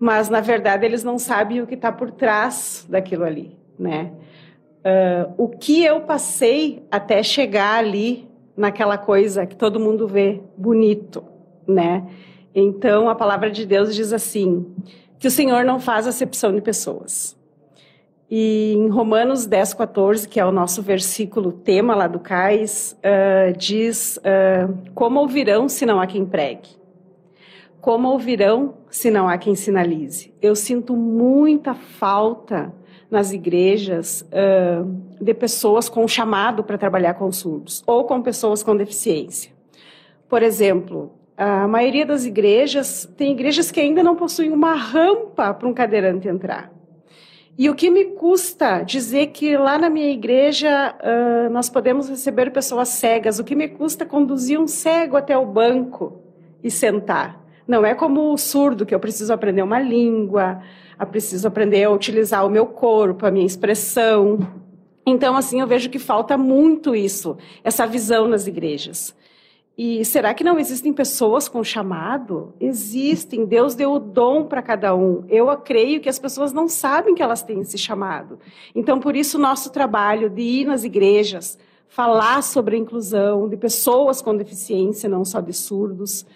mas 0.00 0.30
na 0.30 0.40
verdade 0.40 0.86
eles 0.86 1.04
não 1.04 1.18
sabem 1.18 1.60
o 1.60 1.66
que 1.66 1.74
está 1.74 1.92
por 1.92 2.10
trás 2.10 2.86
daquilo 2.88 3.24
ali, 3.24 3.58
né? 3.78 4.12
Uh, 4.78 5.34
o 5.36 5.48
que 5.48 5.84
eu 5.84 6.02
passei 6.02 6.82
até 6.90 7.22
chegar 7.22 7.78
ali 7.78 8.28
naquela 8.56 8.96
coisa 8.96 9.46
que 9.46 9.56
todo 9.56 9.80
mundo 9.80 10.06
vê 10.06 10.40
bonito, 10.56 11.24
né? 11.66 12.06
Então 12.54 13.08
a 13.08 13.14
palavra 13.14 13.50
de 13.50 13.66
Deus 13.66 13.94
diz 13.94 14.12
assim: 14.12 14.66
que 15.18 15.26
o 15.26 15.30
Senhor 15.30 15.64
não 15.64 15.80
faz 15.80 16.06
acepção 16.06 16.54
de 16.54 16.60
pessoas. 16.60 17.36
E 18.30 18.74
em 18.74 18.88
Romanos 18.88 19.46
10, 19.46 19.74
14, 19.74 20.28
que 20.28 20.38
é 20.38 20.44
o 20.44 20.52
nosso 20.52 20.82
versículo 20.82 21.50
tema 21.50 21.94
lá 21.94 22.06
do 22.06 22.20
Cais, 22.20 22.96
uh, 22.98 23.56
diz: 23.56 24.18
uh, 24.18 24.92
Como 24.94 25.20
ouvirão 25.20 25.68
se 25.68 25.86
não 25.86 26.00
há 26.00 26.06
quem 26.06 26.26
pregue? 26.26 26.78
Como 27.80 28.08
ouvirão 28.08 28.74
se 28.90 29.10
não 29.10 29.28
há 29.28 29.38
quem 29.38 29.54
sinalize? 29.54 30.34
Eu 30.42 30.54
sinto 30.54 30.94
muita 30.94 31.74
falta 31.74 32.72
nas 33.10 33.32
igrejas 33.32 34.22
uh, 34.22 34.84
de 35.20 35.32
pessoas 35.34 35.88
com 35.88 36.06
chamado 36.06 36.62
para 36.62 36.76
trabalhar 36.76 37.14
com 37.14 37.30
surdos 37.32 37.82
ou 37.86 38.04
com 38.04 38.20
pessoas 38.22 38.62
com 38.62 38.76
deficiência. 38.76 39.52
Por 40.28 40.42
exemplo, 40.42 41.12
a 41.36 41.66
maioria 41.66 42.04
das 42.04 42.24
igrejas 42.24 43.08
tem 43.16 43.32
igrejas 43.32 43.70
que 43.70 43.80
ainda 43.80 44.02
não 44.02 44.16
possuem 44.16 44.52
uma 44.52 44.74
rampa 44.74 45.54
para 45.54 45.68
um 45.68 45.72
cadeirante 45.72 46.28
entrar. 46.28 46.70
E 47.56 47.68
o 47.68 47.74
que 47.74 47.90
me 47.90 48.04
custa 48.04 48.82
dizer 48.82 49.28
que 49.28 49.56
lá 49.56 49.78
na 49.78 49.90
minha 49.90 50.10
igreja 50.10 50.94
uh, 50.94 51.52
nós 51.52 51.68
podemos 51.68 52.08
receber 52.08 52.52
pessoas 52.52 52.88
cegas, 52.88 53.38
o 53.38 53.44
que 53.44 53.56
me 53.56 53.66
custa 53.66 54.06
conduzir 54.06 54.60
um 54.60 54.66
cego 54.68 55.16
até 55.16 55.36
o 55.36 55.44
banco 55.44 56.22
e 56.62 56.70
sentar. 56.70 57.44
Não 57.66 57.84
é 57.84 57.94
como 57.94 58.32
o 58.32 58.38
surdo, 58.38 58.86
que 58.86 58.94
eu 58.94 59.00
preciso 59.00 59.32
aprender 59.32 59.62
uma 59.62 59.80
língua, 59.80 60.60
eu 60.98 61.06
preciso 61.06 61.46
aprender 61.48 61.84
a 61.84 61.90
utilizar 61.90 62.44
o 62.46 62.50
meu 62.50 62.66
corpo, 62.66 63.26
a 63.26 63.30
minha 63.30 63.46
expressão. 63.46 64.38
Então, 65.06 65.36
assim, 65.36 65.60
eu 65.60 65.66
vejo 65.66 65.88
que 65.88 65.98
falta 65.98 66.36
muito 66.36 66.94
isso, 66.94 67.36
essa 67.62 67.86
visão 67.86 68.28
nas 68.28 68.46
igrejas. 68.46 69.16
E 69.78 70.04
será 70.04 70.34
que 70.34 70.42
não 70.42 70.58
existem 70.58 70.92
pessoas 70.92 71.48
com 71.48 71.62
chamado? 71.62 72.52
Existem. 72.58 73.46
Deus 73.46 73.76
deu 73.76 73.92
o 73.92 74.00
dom 74.00 74.44
para 74.44 74.60
cada 74.60 74.92
um. 74.92 75.24
Eu 75.28 75.46
creio 75.58 76.00
que 76.00 76.08
as 76.08 76.18
pessoas 76.18 76.52
não 76.52 76.66
sabem 76.66 77.14
que 77.14 77.22
elas 77.22 77.44
têm 77.44 77.60
esse 77.60 77.78
chamado. 77.78 78.40
Então, 78.74 78.98
por 78.98 79.14
isso, 79.14 79.38
nosso 79.38 79.70
trabalho 79.70 80.28
de 80.28 80.42
ir 80.42 80.66
nas 80.66 80.82
igrejas, 80.82 81.56
falar 81.86 82.42
sobre 82.42 82.74
a 82.74 82.78
inclusão 82.78 83.48
de 83.48 83.56
pessoas 83.56 84.20
com 84.20 84.36
deficiência, 84.36 85.08
não 85.08 85.24
só 85.24 85.40
de 85.40 85.52
surdos, 85.52 86.26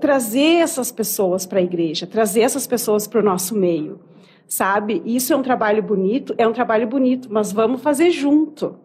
trazer 0.00 0.60
essas 0.60 0.90
pessoas 0.90 1.46
para 1.46 1.58
a 1.58 1.62
igreja, 1.62 2.06
trazer 2.06 2.40
essas 2.40 2.66
pessoas 2.66 3.06
para 3.06 3.20
o 3.20 3.24
nosso 3.24 3.54
meio, 3.56 4.00
sabe? 4.46 5.02
Isso 5.04 5.32
é 5.32 5.36
um 5.36 5.42
trabalho 5.42 5.82
bonito, 5.82 6.34
é 6.38 6.46
um 6.46 6.52
trabalho 6.52 6.86
bonito, 6.86 7.28
mas 7.30 7.52
vamos 7.52 7.82
fazer 7.82 8.10
junto. 8.10 8.76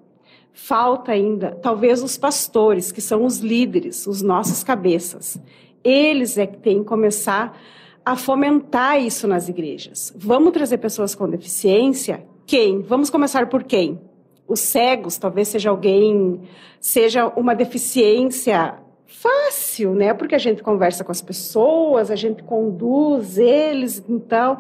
Falta 0.52 1.12
ainda, 1.12 1.52
talvez, 1.62 2.04
os 2.04 2.18
pastores, 2.18 2.92
que 2.92 3.02
são 3.02 3.26
os 3.26 3.40
líderes, 3.40 4.06
os 4.06 4.22
nossos 4.22 4.64
cabeças. 4.64 5.40
Eles 5.84 6.38
é 6.38 6.46
que 6.46 6.58
têm 6.58 6.80
que 6.80 6.86
começar 6.86 7.58
a 8.06 8.16
fomentar 8.16 9.02
isso 9.02 9.28
nas 9.28 9.50
igrejas. 9.50 10.14
Vamos 10.16 10.52
trazer 10.52 10.78
pessoas 10.78 11.16
com 11.16 11.28
deficiência? 11.28 12.26
Quem? 12.46 12.82
Vamos 12.82 13.10
começar 13.10 13.48
por 13.48 13.64
quem? 13.64 14.00
Os 14.48 14.60
cegos, 14.60 15.18
talvez 15.18 15.48
seja 15.48 15.70
alguém, 15.70 16.42
seja 16.80 17.28
uma 17.36 17.56
deficiência 17.56 18.83
fácil, 19.06 19.94
né? 19.94 20.14
Porque 20.14 20.36
a 20.36 20.40
gente 20.40 20.64
conversa 20.64 21.04
com 21.04 21.12
as 21.12 21.22
pessoas, 21.22 22.10
a 22.12 22.16
gente 22.16 22.44
conduz 22.44 23.38
eles, 23.38 24.04
então, 24.08 24.58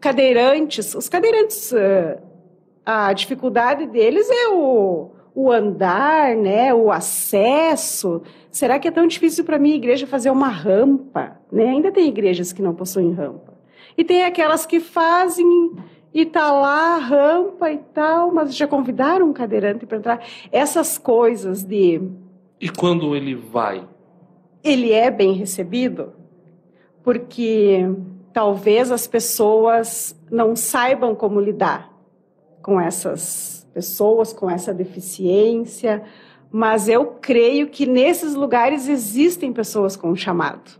cadeirantes, 0.00 0.94
os 0.94 1.08
cadeirantes, 1.08 1.72
a 2.84 3.12
dificuldade 3.12 3.86
deles 3.86 4.28
é 4.30 4.48
o 4.48 5.10
o 5.34 5.50
andar, 5.50 6.34
né, 6.36 6.74
o 6.74 6.90
acesso. 6.90 8.22
Será 8.50 8.78
que 8.78 8.88
é 8.88 8.90
tão 8.90 9.06
difícil 9.06 9.44
para 9.44 9.58
minha 9.58 9.76
igreja 9.76 10.06
fazer 10.06 10.30
uma 10.30 10.48
rampa? 10.48 11.40
Né? 11.50 11.68
Ainda 11.68 11.92
tem 11.92 12.08
igrejas 12.08 12.52
que 12.52 12.62
não 12.62 12.74
possuem 12.74 13.12
rampa. 13.12 13.54
E 13.96 14.04
tem 14.04 14.24
aquelas 14.24 14.66
que 14.66 14.80
fazem 14.80 15.46
e 16.12 16.26
tá 16.26 16.50
lá 16.52 16.96
a 16.96 16.98
rampa 16.98 17.70
e 17.70 17.78
tal, 17.78 18.32
mas 18.34 18.54
já 18.54 18.66
convidaram 18.66 19.28
um 19.28 19.32
cadeirante 19.32 19.86
para 19.86 19.98
entrar. 19.98 20.26
Essas 20.50 20.98
coisas 20.98 21.62
de. 21.62 22.00
E 22.60 22.68
quando 22.68 23.16
ele 23.16 23.34
vai? 23.34 23.88
Ele 24.62 24.92
é 24.92 25.10
bem 25.10 25.32
recebido, 25.32 26.12
porque 27.02 27.88
talvez 28.32 28.90
as 28.90 29.06
pessoas 29.06 30.14
não 30.30 30.54
saibam 30.54 31.14
como 31.14 31.40
lidar 31.40 31.90
com 32.62 32.80
essas 32.80 33.60
pessoas 33.72 34.32
com 34.32 34.50
essa 34.50 34.74
deficiência, 34.74 36.02
mas 36.50 36.88
eu 36.88 37.06
creio 37.20 37.68
que 37.68 37.86
nesses 37.86 38.34
lugares 38.34 38.88
existem 38.88 39.52
pessoas 39.52 39.96
com 39.96 40.14
chamado. 40.14 40.78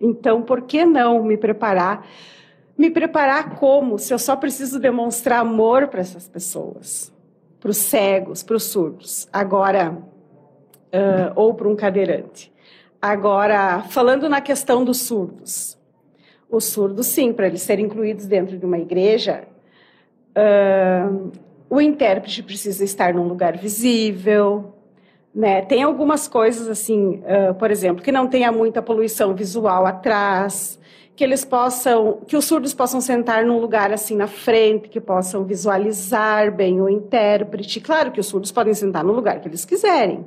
Então, 0.00 0.42
por 0.42 0.62
que 0.62 0.84
não 0.84 1.22
me 1.22 1.36
preparar? 1.36 2.06
Me 2.78 2.90
preparar 2.90 3.56
como? 3.56 3.98
Se 3.98 4.14
eu 4.14 4.18
só 4.18 4.34
preciso 4.36 4.78
demonstrar 4.78 5.40
amor 5.40 5.88
para 5.88 6.00
essas 6.00 6.26
pessoas, 6.26 7.12
para 7.58 7.70
os 7.70 7.76
cegos, 7.76 8.42
para 8.42 8.56
os 8.56 8.64
surdos, 8.64 9.28
agora, 9.30 9.98
uh, 10.92 11.32
ou 11.34 11.54
para 11.54 11.68
um 11.68 11.76
cadeirante. 11.76 12.52
Agora, 13.00 13.82
falando 13.88 14.28
na 14.28 14.40
questão 14.40 14.84
dos 14.84 15.02
surdos. 15.02 15.78
Os 16.50 16.64
surdos, 16.64 17.06
sim, 17.06 17.32
para 17.32 17.46
eles 17.46 17.62
serem 17.62 17.86
incluídos 17.86 18.26
dentro 18.26 18.58
de 18.58 18.66
uma 18.66 18.78
igreja, 18.78 19.44
uh, 20.36 21.30
o 21.68 21.80
intérprete 21.80 22.42
precisa 22.42 22.84
estar 22.84 23.14
num 23.14 23.28
lugar 23.28 23.56
visível, 23.56 24.74
né? 25.34 25.62
Tem 25.62 25.82
algumas 25.82 26.26
coisas 26.26 26.68
assim, 26.68 27.22
uh, 27.22 27.54
por 27.54 27.70
exemplo, 27.70 28.02
que 28.02 28.10
não 28.10 28.26
tenha 28.26 28.50
muita 28.50 28.82
poluição 28.82 29.34
visual 29.34 29.86
atrás, 29.86 30.78
que 31.14 31.22
eles 31.22 31.44
possam, 31.44 32.18
que 32.26 32.36
os 32.36 32.44
surdos 32.44 32.74
possam 32.74 33.00
sentar 33.00 33.44
num 33.44 33.60
lugar 33.60 33.92
assim 33.92 34.16
na 34.16 34.26
frente, 34.26 34.88
que 34.88 35.00
possam 35.00 35.44
visualizar 35.44 36.50
bem 36.50 36.80
o 36.80 36.88
intérprete. 36.88 37.80
Claro 37.80 38.10
que 38.10 38.18
os 38.18 38.26
surdos 38.26 38.50
podem 38.50 38.74
sentar 38.74 39.04
no 39.04 39.12
lugar 39.12 39.40
que 39.40 39.46
eles 39.46 39.64
quiserem, 39.64 40.26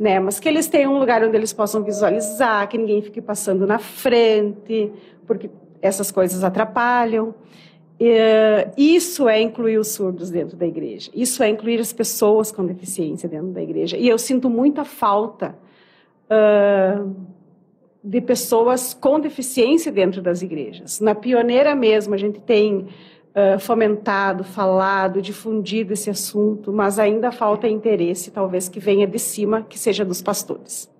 né? 0.00 0.18
Mas 0.18 0.40
que 0.40 0.48
eles 0.48 0.66
tenham 0.66 0.94
um 0.94 0.98
lugar 0.98 1.22
onde 1.22 1.36
eles 1.36 1.52
possam 1.52 1.84
visualizar, 1.84 2.66
que 2.66 2.78
ninguém 2.78 3.02
fique 3.02 3.20
passando 3.20 3.66
na 3.66 3.78
frente, 3.78 4.90
porque 5.26 5.50
essas 5.82 6.10
coisas 6.10 6.42
atrapalham. 6.42 7.34
Uh, 8.00 8.72
isso 8.78 9.28
é 9.28 9.42
incluir 9.42 9.76
os 9.76 9.88
surdos 9.88 10.30
dentro 10.30 10.56
da 10.56 10.66
igreja. 10.66 11.10
Isso 11.14 11.42
é 11.42 11.50
incluir 11.50 11.78
as 11.80 11.92
pessoas 11.92 12.50
com 12.50 12.64
deficiência 12.64 13.28
dentro 13.28 13.48
da 13.48 13.62
igreja. 13.62 13.98
E 13.98 14.08
eu 14.08 14.16
sinto 14.16 14.48
muita 14.48 14.86
falta 14.86 15.54
uh, 16.30 17.14
de 18.02 18.22
pessoas 18.22 18.94
com 18.94 19.20
deficiência 19.20 19.92
dentro 19.92 20.22
das 20.22 20.40
igrejas. 20.40 20.98
Na 20.98 21.14
pioneira 21.14 21.74
mesmo, 21.74 22.14
a 22.14 22.16
gente 22.16 22.40
tem 22.40 22.86
uh, 23.34 23.58
fomentado, 23.58 24.44
falado, 24.44 25.22
difundido 25.22 25.92
esse 25.92 26.10
assunto, 26.10 26.72
mas 26.72 26.98
ainda 26.98 27.30
falta 27.32 27.68
interesse, 27.68 28.30
talvez 28.30 28.68
que 28.68 28.80
venha 28.80 29.06
de 29.06 29.18
cima, 29.18 29.62
que 29.62 29.78
seja 29.78 30.04
dos 30.04 30.22
pastores. 30.22 30.90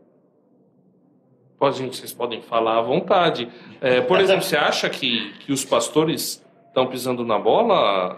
Pode, 1.58 1.76
gente, 1.76 1.98
vocês 1.98 2.12
podem 2.12 2.40
falar 2.40 2.78
à 2.78 2.82
vontade. 2.82 3.48
É, 3.82 4.00
por 4.00 4.18
exemplo, 4.18 4.42
você 4.42 4.56
acha 4.56 4.88
que, 4.88 5.30
que 5.40 5.52
os 5.52 5.62
pastores 5.62 6.42
estão 6.66 6.86
pisando 6.86 7.22
na 7.22 7.38
bola, 7.38 8.16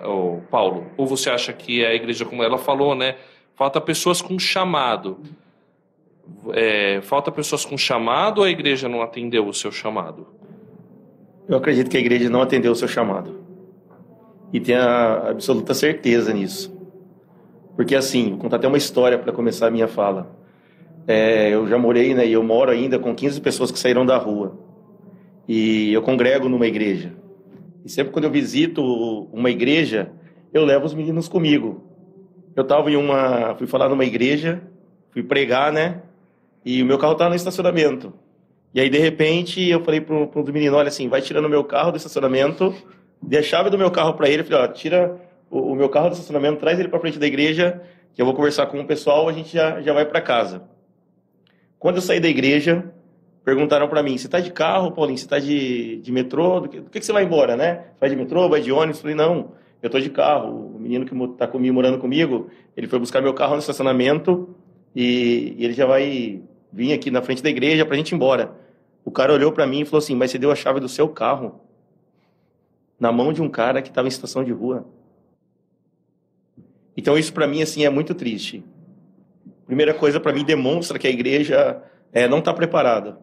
Paulo? 0.48 0.86
Ou 0.96 1.06
você 1.06 1.28
acha 1.28 1.52
que 1.52 1.84
a 1.84 1.92
igreja, 1.92 2.24
como 2.24 2.44
ela 2.44 2.56
falou, 2.56 2.94
né? 2.94 3.16
Falta 3.56 3.80
pessoas 3.80 4.22
com 4.22 4.38
chamado. 4.38 5.18
É, 6.52 7.00
falta 7.02 7.32
pessoas 7.32 7.64
com 7.64 7.76
chamado 7.76 8.38
ou 8.38 8.44
a 8.44 8.50
igreja 8.50 8.88
não 8.88 9.02
atendeu 9.02 9.48
o 9.48 9.52
seu 9.52 9.72
chamado? 9.72 10.28
Eu 11.48 11.56
acredito 11.56 11.90
que 11.90 11.96
a 11.96 12.00
igreja 12.00 12.30
não 12.30 12.42
atendeu 12.42 12.70
o 12.70 12.76
seu 12.76 12.86
chamado. 12.86 13.40
E 14.52 14.60
tenho 14.60 14.80
a 14.80 15.30
absoluta 15.30 15.72
certeza 15.74 16.32
nisso. 16.32 16.76
Porque 17.74 17.94
assim, 17.94 18.30
vou 18.30 18.38
contar 18.38 18.56
até 18.56 18.68
uma 18.68 18.76
história 18.76 19.18
para 19.18 19.32
começar 19.32 19.68
a 19.68 19.70
minha 19.70 19.88
fala. 19.88 20.36
É, 21.06 21.48
eu 21.50 21.66
já 21.66 21.78
morei, 21.78 22.14
né, 22.14 22.26
e 22.26 22.32
eu 22.32 22.42
moro 22.42 22.70
ainda 22.70 22.98
com 22.98 23.14
15 23.14 23.40
pessoas 23.40 23.72
que 23.72 23.78
saíram 23.78 24.04
da 24.04 24.16
rua. 24.16 24.58
E 25.48 25.92
eu 25.92 26.02
congrego 26.02 26.48
numa 26.48 26.66
igreja. 26.66 27.12
E 27.84 27.90
sempre 27.90 28.12
quando 28.12 28.26
eu 28.26 28.30
visito 28.30 28.82
uma 29.32 29.50
igreja, 29.50 30.12
eu 30.52 30.64
levo 30.64 30.84
os 30.84 30.94
meninos 30.94 31.28
comigo. 31.28 31.82
Eu 32.54 32.64
tava 32.64 32.90
em 32.90 32.96
uma, 32.96 33.54
fui 33.56 33.66
falar 33.66 33.88
numa 33.88 34.04
igreja, 34.04 34.62
fui 35.10 35.22
pregar, 35.22 35.72
né? 35.72 36.02
E 36.64 36.82
o 36.82 36.86
meu 36.86 36.98
carro 36.98 37.14
tava 37.14 37.30
no 37.30 37.36
estacionamento. 37.36 38.12
E 38.74 38.80
aí 38.80 38.88
de 38.88 38.98
repente 38.98 39.66
eu 39.68 39.82
falei 39.82 40.00
pro, 40.00 40.28
pro 40.28 40.44
menino, 40.52 40.76
olha 40.76 40.88
assim, 40.88 41.08
vai 41.08 41.20
tirando 41.20 41.48
meu 41.48 41.64
carro 41.64 41.90
do 41.90 41.96
estacionamento, 41.96 42.74
dei 43.22 43.38
a 43.38 43.42
chave 43.42 43.70
do 43.70 43.78
meu 43.78 43.90
carro 43.90 44.14
para 44.14 44.28
ele, 44.28 44.42
falei, 44.42 44.64
ó, 44.64 44.68
tira 44.68 45.20
o, 45.50 45.72
o, 45.72 45.76
meu 45.76 45.88
carro 45.88 46.08
do 46.08 46.12
estacionamento, 46.12 46.58
traz 46.58 46.78
ele 46.78 46.88
para 46.88 46.98
frente 46.98 47.18
da 47.18 47.26
igreja, 47.26 47.80
que 48.12 48.20
eu 48.20 48.26
vou 48.26 48.34
conversar 48.34 48.66
com 48.66 48.80
o 48.80 48.86
pessoal, 48.86 49.28
a 49.28 49.32
gente 49.32 49.52
já, 49.52 49.80
já 49.80 49.92
vai 49.92 50.04
para 50.04 50.20
casa. 50.20 50.62
Quando 51.78 51.96
eu 51.96 52.02
saí 52.02 52.20
da 52.20 52.28
igreja, 52.28 52.92
perguntaram 53.44 53.88
para 53.88 54.02
mim, 54.02 54.16
você 54.16 54.26
está 54.26 54.40
de 54.40 54.50
carro, 54.50 54.92
Paulinho? 54.92 55.18
Você 55.18 55.24
está 55.24 55.38
de, 55.38 55.96
de 55.96 56.12
metrô? 56.12 56.60
Do 56.60 56.68
que, 56.68 56.80
do 56.80 56.90
que, 56.90 57.00
você 57.00 57.12
vai 57.12 57.24
embora, 57.24 57.56
né? 57.56 57.86
Vai 58.00 58.08
de 58.08 58.16
metrô, 58.16 58.48
vai 58.48 58.60
de 58.60 58.70
ônibus? 58.70 58.98
Eu 58.98 59.02
falei, 59.02 59.16
não, 59.16 59.52
eu 59.82 59.86
estou 59.86 60.00
de 60.00 60.10
carro. 60.10 60.76
O 60.76 60.78
menino 60.78 61.04
que 61.04 61.14
está 61.32 61.46
comigo, 61.46 61.74
morando 61.74 61.98
comigo, 61.98 62.48
ele 62.76 62.86
foi 62.86 62.98
buscar 62.98 63.20
meu 63.20 63.34
carro 63.34 63.54
no 63.54 63.58
estacionamento 63.58 64.54
e, 64.94 65.56
e 65.58 65.64
ele 65.64 65.72
já 65.72 65.86
vai 65.86 66.40
vir 66.72 66.92
aqui 66.92 67.10
na 67.10 67.20
frente 67.20 67.42
da 67.42 67.50
igreja 67.50 67.84
para 67.84 67.94
a 67.94 67.96
gente 67.96 68.12
ir 68.12 68.14
embora. 68.14 68.52
O 69.04 69.10
cara 69.10 69.32
olhou 69.32 69.50
para 69.50 69.66
mim 69.66 69.80
e 69.80 69.84
falou 69.84 69.98
assim, 69.98 70.14
mas 70.14 70.30
você 70.30 70.38
deu 70.38 70.50
a 70.50 70.54
chave 70.54 70.78
do 70.78 70.88
seu 70.88 71.08
carro 71.08 71.60
na 73.02 73.10
mão 73.10 73.32
de 73.32 73.42
um 73.42 73.48
cara 73.48 73.82
que 73.82 73.88
estava 73.88 74.06
em 74.06 74.12
situação 74.12 74.44
de 74.44 74.52
rua. 74.52 74.86
Então 76.96 77.18
isso 77.18 77.32
para 77.32 77.48
mim 77.48 77.60
assim 77.60 77.84
é 77.84 77.90
muito 77.90 78.14
triste. 78.14 78.64
Primeira 79.66 79.92
coisa 79.92 80.20
para 80.20 80.32
mim 80.32 80.44
demonstra 80.44 81.00
que 81.00 81.08
a 81.08 81.10
igreja 81.10 81.82
é, 82.12 82.28
não 82.28 82.38
está 82.38 82.54
preparada. 82.54 83.18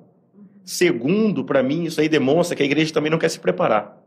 Segundo, 0.66 1.46
para 1.46 1.64
mim, 1.64 1.86
isso 1.86 2.02
aí 2.02 2.10
demonstra 2.10 2.58
que 2.58 2.62
a 2.62 2.66
igreja 2.66 2.94
também 2.94 3.10
não 3.10 3.18
quer 3.18 3.30
se 3.30 3.40
preparar. 3.40 3.98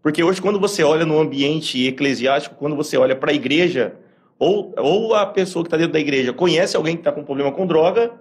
Porque 0.00 0.22
hoje, 0.22 0.40
quando 0.40 0.60
você 0.60 0.84
olha 0.84 1.04
no 1.04 1.18
ambiente 1.18 1.84
eclesiástico, 1.88 2.54
quando 2.54 2.76
você 2.76 2.96
olha 2.96 3.16
para 3.16 3.32
a 3.32 3.34
igreja, 3.34 3.96
ou, 4.38 4.72
ou 4.78 5.16
a 5.16 5.26
pessoa 5.26 5.64
que 5.64 5.66
está 5.66 5.76
dentro 5.76 5.94
da 5.94 6.00
igreja 6.00 6.32
conhece 6.32 6.76
alguém 6.76 6.94
que 6.94 7.00
está 7.00 7.10
com 7.10 7.24
problema 7.24 7.50
com 7.50 7.66
droga, 7.66 8.12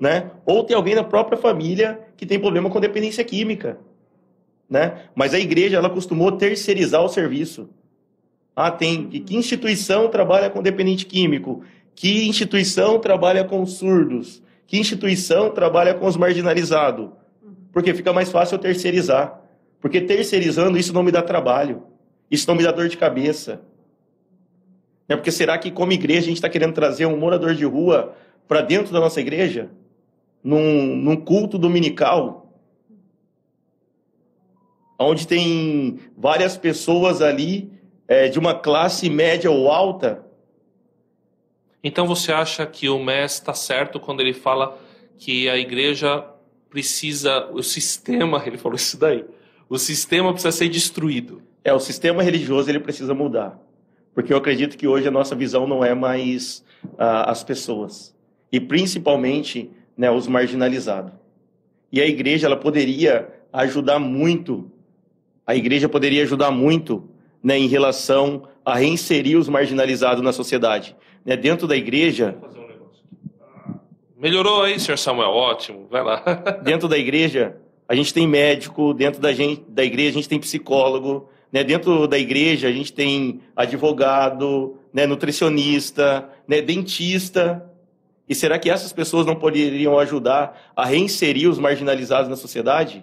né? 0.00 0.32
ou 0.44 0.64
tem 0.64 0.76
alguém 0.76 0.96
na 0.96 1.04
própria 1.04 1.38
família 1.38 2.00
que 2.16 2.26
tem 2.26 2.40
problema 2.40 2.68
com 2.68 2.80
dependência 2.80 3.22
química. 3.22 3.78
Né? 4.68 5.02
Mas 5.14 5.32
a 5.32 5.38
igreja 5.38 5.76
ela 5.76 5.88
costumou 5.88 6.32
terceirizar 6.32 7.02
o 7.02 7.08
serviço. 7.08 7.70
Ah, 8.54 8.70
tem 8.70 9.06
que 9.08 9.36
instituição 9.36 10.08
trabalha 10.08 10.50
com 10.50 10.62
dependente 10.62 11.06
químico? 11.06 11.62
Que 11.94 12.28
instituição 12.28 12.98
trabalha 12.98 13.44
com 13.44 13.64
surdos? 13.64 14.42
Que 14.66 14.78
instituição 14.78 15.50
trabalha 15.50 15.94
com 15.94 16.06
os 16.06 16.16
marginalizados? 16.16 17.08
Porque 17.72 17.94
fica 17.94 18.12
mais 18.12 18.30
fácil 18.30 18.56
eu 18.56 18.58
terceirizar. 18.58 19.40
Porque 19.80 20.00
terceirizando 20.00 20.76
isso 20.76 20.92
não 20.92 21.02
me 21.02 21.12
dá 21.12 21.22
trabalho. 21.22 21.84
Isso 22.30 22.46
não 22.48 22.54
me 22.54 22.62
dá 22.62 22.70
dor 22.70 22.88
de 22.88 22.96
cabeça. 22.96 23.62
É 25.08 25.16
porque 25.16 25.30
será 25.30 25.56
que 25.56 25.70
como 25.70 25.92
igreja 25.92 26.20
a 26.20 26.28
gente 26.28 26.36
está 26.36 26.48
querendo 26.48 26.74
trazer 26.74 27.06
um 27.06 27.16
morador 27.16 27.54
de 27.54 27.64
rua 27.64 28.14
para 28.46 28.60
dentro 28.60 28.92
da 28.92 29.00
nossa 29.00 29.20
igreja, 29.20 29.70
num, 30.42 30.96
num 30.96 31.16
culto 31.16 31.58
dominical, 31.58 32.47
onde 34.98 35.26
tem 35.26 35.98
várias 36.16 36.56
pessoas 36.56 37.22
ali 37.22 37.70
é, 38.06 38.28
de 38.28 38.38
uma 38.38 38.54
classe 38.54 39.08
média 39.08 39.50
ou 39.50 39.70
alta. 39.70 40.24
Então 41.82 42.06
você 42.06 42.32
acha 42.32 42.66
que 42.66 42.88
o 42.88 42.98
Mestre 42.98 43.42
está 43.42 43.54
certo 43.54 44.00
quando 44.00 44.20
ele 44.20 44.32
fala 44.32 44.76
que 45.16 45.48
a 45.48 45.56
igreja 45.56 46.24
precisa, 46.68 47.46
o 47.52 47.62
sistema, 47.62 48.42
ele 48.46 48.58
falou 48.58 48.76
isso 48.76 48.98
daí, 48.98 49.24
o 49.68 49.78
sistema 49.78 50.32
precisa 50.32 50.52
ser 50.52 50.68
destruído. 50.68 51.42
É, 51.62 51.72
o 51.72 51.78
sistema 51.78 52.22
religioso 52.22 52.70
ele 52.70 52.80
precisa 52.80 53.14
mudar. 53.14 53.60
Porque 54.14 54.32
eu 54.32 54.36
acredito 54.38 54.76
que 54.76 54.88
hoje 54.88 55.06
a 55.06 55.10
nossa 55.10 55.36
visão 55.36 55.66
não 55.66 55.84
é 55.84 55.94
mais 55.94 56.64
ah, 56.96 57.30
as 57.30 57.44
pessoas. 57.44 58.14
E 58.50 58.58
principalmente 58.58 59.70
né, 59.96 60.10
os 60.10 60.26
marginalizados. 60.26 61.12
E 61.92 62.00
a 62.00 62.06
igreja 62.06 62.46
ela 62.46 62.56
poderia 62.56 63.28
ajudar 63.52 63.98
muito, 63.98 64.70
a 65.48 65.56
igreja 65.56 65.88
poderia 65.88 66.22
ajudar 66.24 66.50
muito 66.50 67.08
né, 67.42 67.58
em 67.58 67.68
relação 67.68 68.42
a 68.62 68.74
reinserir 68.74 69.38
os 69.38 69.48
marginalizados 69.48 70.22
na 70.22 70.30
sociedade. 70.30 70.94
Né, 71.24 71.38
dentro 71.38 71.66
da 71.66 71.74
igreja. 71.74 72.36
Melhorou 74.14 74.64
aí, 74.64 74.78
senhor 74.78 74.98
Samuel, 74.98 75.30
ótimo, 75.30 75.86
vai 75.90 76.04
lá. 76.04 76.22
dentro 76.62 76.86
da 76.86 76.98
igreja, 76.98 77.56
a 77.88 77.94
gente 77.94 78.12
tem 78.12 78.26
médico, 78.26 78.92
dentro 78.92 79.22
da, 79.22 79.32
gente, 79.32 79.64
da 79.66 79.82
igreja 79.82 80.10
a 80.10 80.12
gente 80.20 80.28
tem 80.28 80.38
psicólogo, 80.38 81.30
né, 81.50 81.64
dentro 81.64 82.06
da 82.06 82.18
igreja 82.18 82.68
a 82.68 82.72
gente 82.72 82.92
tem 82.92 83.40
advogado, 83.56 84.76
né, 84.92 85.06
nutricionista, 85.06 86.28
né, 86.46 86.60
dentista. 86.60 87.64
E 88.28 88.34
será 88.34 88.58
que 88.58 88.68
essas 88.68 88.92
pessoas 88.92 89.24
não 89.24 89.34
poderiam 89.34 89.98
ajudar 89.98 90.72
a 90.76 90.84
reinserir 90.84 91.48
os 91.48 91.58
marginalizados 91.58 92.28
na 92.28 92.36
sociedade? 92.36 93.02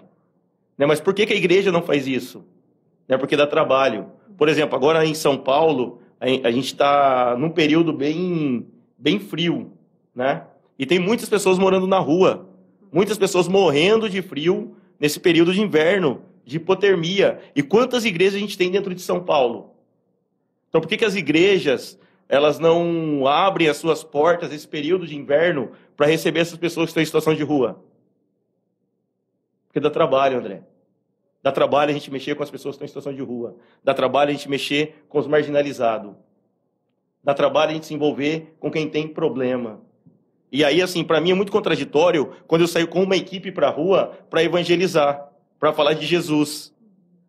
Né, 0.76 0.86
mas 0.86 1.00
por 1.00 1.14
que, 1.14 1.26
que 1.26 1.32
a 1.32 1.36
igreja 1.36 1.72
não 1.72 1.82
faz 1.82 2.06
isso? 2.06 2.44
Né, 3.08 3.16
porque 3.16 3.36
dá 3.36 3.46
trabalho. 3.46 4.06
Por 4.36 4.48
exemplo, 4.48 4.76
agora 4.76 5.04
em 5.06 5.14
São 5.14 5.36
Paulo, 5.36 6.00
a 6.20 6.50
gente 6.50 6.66
está 6.66 7.36
num 7.38 7.50
período 7.50 7.92
bem, 7.92 8.66
bem 8.98 9.18
frio, 9.18 9.72
né? 10.14 10.44
E 10.78 10.84
tem 10.84 10.98
muitas 10.98 11.28
pessoas 11.28 11.58
morando 11.58 11.86
na 11.86 11.98
rua, 11.98 12.48
muitas 12.92 13.16
pessoas 13.16 13.48
morrendo 13.48 14.08
de 14.10 14.20
frio 14.20 14.76
nesse 15.00 15.18
período 15.18 15.52
de 15.52 15.62
inverno, 15.62 16.22
de 16.44 16.56
hipotermia. 16.56 17.38
E 17.54 17.62
quantas 17.62 18.04
igrejas 18.04 18.34
a 18.34 18.38
gente 18.38 18.58
tem 18.58 18.70
dentro 18.70 18.94
de 18.94 19.00
São 19.00 19.22
Paulo? 19.22 19.70
Então, 20.68 20.80
por 20.80 20.88
que, 20.88 20.96
que 20.96 21.04
as 21.04 21.14
igrejas 21.14 21.98
elas 22.28 22.58
não 22.58 23.26
abrem 23.26 23.68
as 23.68 23.76
suas 23.76 24.02
portas 24.02 24.50
nesse 24.50 24.66
período 24.66 25.06
de 25.06 25.16
inverno 25.16 25.70
para 25.96 26.06
receber 26.06 26.40
essas 26.40 26.58
pessoas 26.58 26.86
que 26.86 26.90
estão 26.90 27.02
em 27.02 27.06
situação 27.06 27.34
de 27.34 27.42
rua? 27.42 27.82
Porque 29.76 29.84
dá 29.86 29.90
trabalho, 29.90 30.38
André. 30.38 30.62
Dá 31.42 31.52
trabalho 31.52 31.90
a 31.90 31.92
gente 31.92 32.10
mexer 32.10 32.34
com 32.34 32.42
as 32.42 32.50
pessoas 32.50 32.72
que 32.72 32.76
estão 32.76 32.86
em 32.86 32.88
situação 32.88 33.12
de 33.12 33.20
rua. 33.20 33.58
Dá 33.84 33.92
trabalho 33.92 34.30
a 34.30 34.32
gente 34.32 34.48
mexer 34.48 35.04
com 35.06 35.18
os 35.18 35.26
marginalizados. 35.26 36.14
Dá 37.22 37.34
trabalho 37.34 37.72
a 37.72 37.74
gente 37.74 37.84
se 37.84 37.92
envolver 37.92 38.56
com 38.58 38.70
quem 38.70 38.88
tem 38.88 39.06
problema. 39.06 39.82
E 40.50 40.64
aí, 40.64 40.80
assim, 40.80 41.04
para 41.04 41.20
mim 41.20 41.32
é 41.32 41.34
muito 41.34 41.52
contraditório 41.52 42.32
quando 42.46 42.62
eu 42.62 42.66
saio 42.66 42.88
com 42.88 43.02
uma 43.02 43.16
equipe 43.16 43.52
para 43.52 43.66
a 43.66 43.70
rua 43.70 44.18
para 44.30 44.42
evangelizar, 44.42 45.30
para 45.60 45.74
falar 45.74 45.92
de 45.92 46.06
Jesus. 46.06 46.74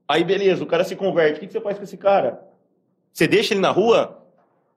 Aí, 0.08 0.24
beleza, 0.24 0.64
o 0.64 0.68
cara 0.68 0.86
se 0.86 0.96
converte. 0.96 1.40
O 1.40 1.46
que 1.46 1.52
você 1.52 1.60
faz 1.60 1.78
com 1.78 1.84
esse 1.84 1.98
cara? 1.98 2.42
Você 3.12 3.28
deixa 3.28 3.56
ele 3.56 3.60
na 3.60 3.72
rua? 3.72 4.26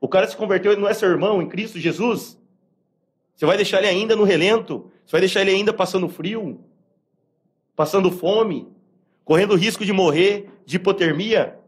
O 0.01 0.09
cara 0.09 0.27
se 0.27 0.37
converteu, 0.37 0.73
ele 0.73 0.81
não 0.81 0.89
é 0.89 0.93
seu 0.93 1.09
irmão 1.09 1.41
em 1.41 1.47
Cristo 1.49 1.79
Jesus? 1.79 2.37
Você 3.37 3.47
vai 3.47 3.57
deixar 3.57 3.79
ele 3.79 3.87
ainda 3.87 4.17
no 4.17 4.25
relento? 4.25 4.91
Você 5.07 5.13
vai 5.13 5.21
deixar 5.21 5.43
ele 5.43 5.53
ainda 5.53 5.73
passando 5.73 6.09
frio? 6.09 6.65
Passando 7.81 8.11
fome? 8.11 8.69
Correndo 9.25 9.57
risco 9.57 9.87
de 9.87 9.93
morrer 9.95 10.51
de 10.67 10.77
hipotermia? 10.77 11.59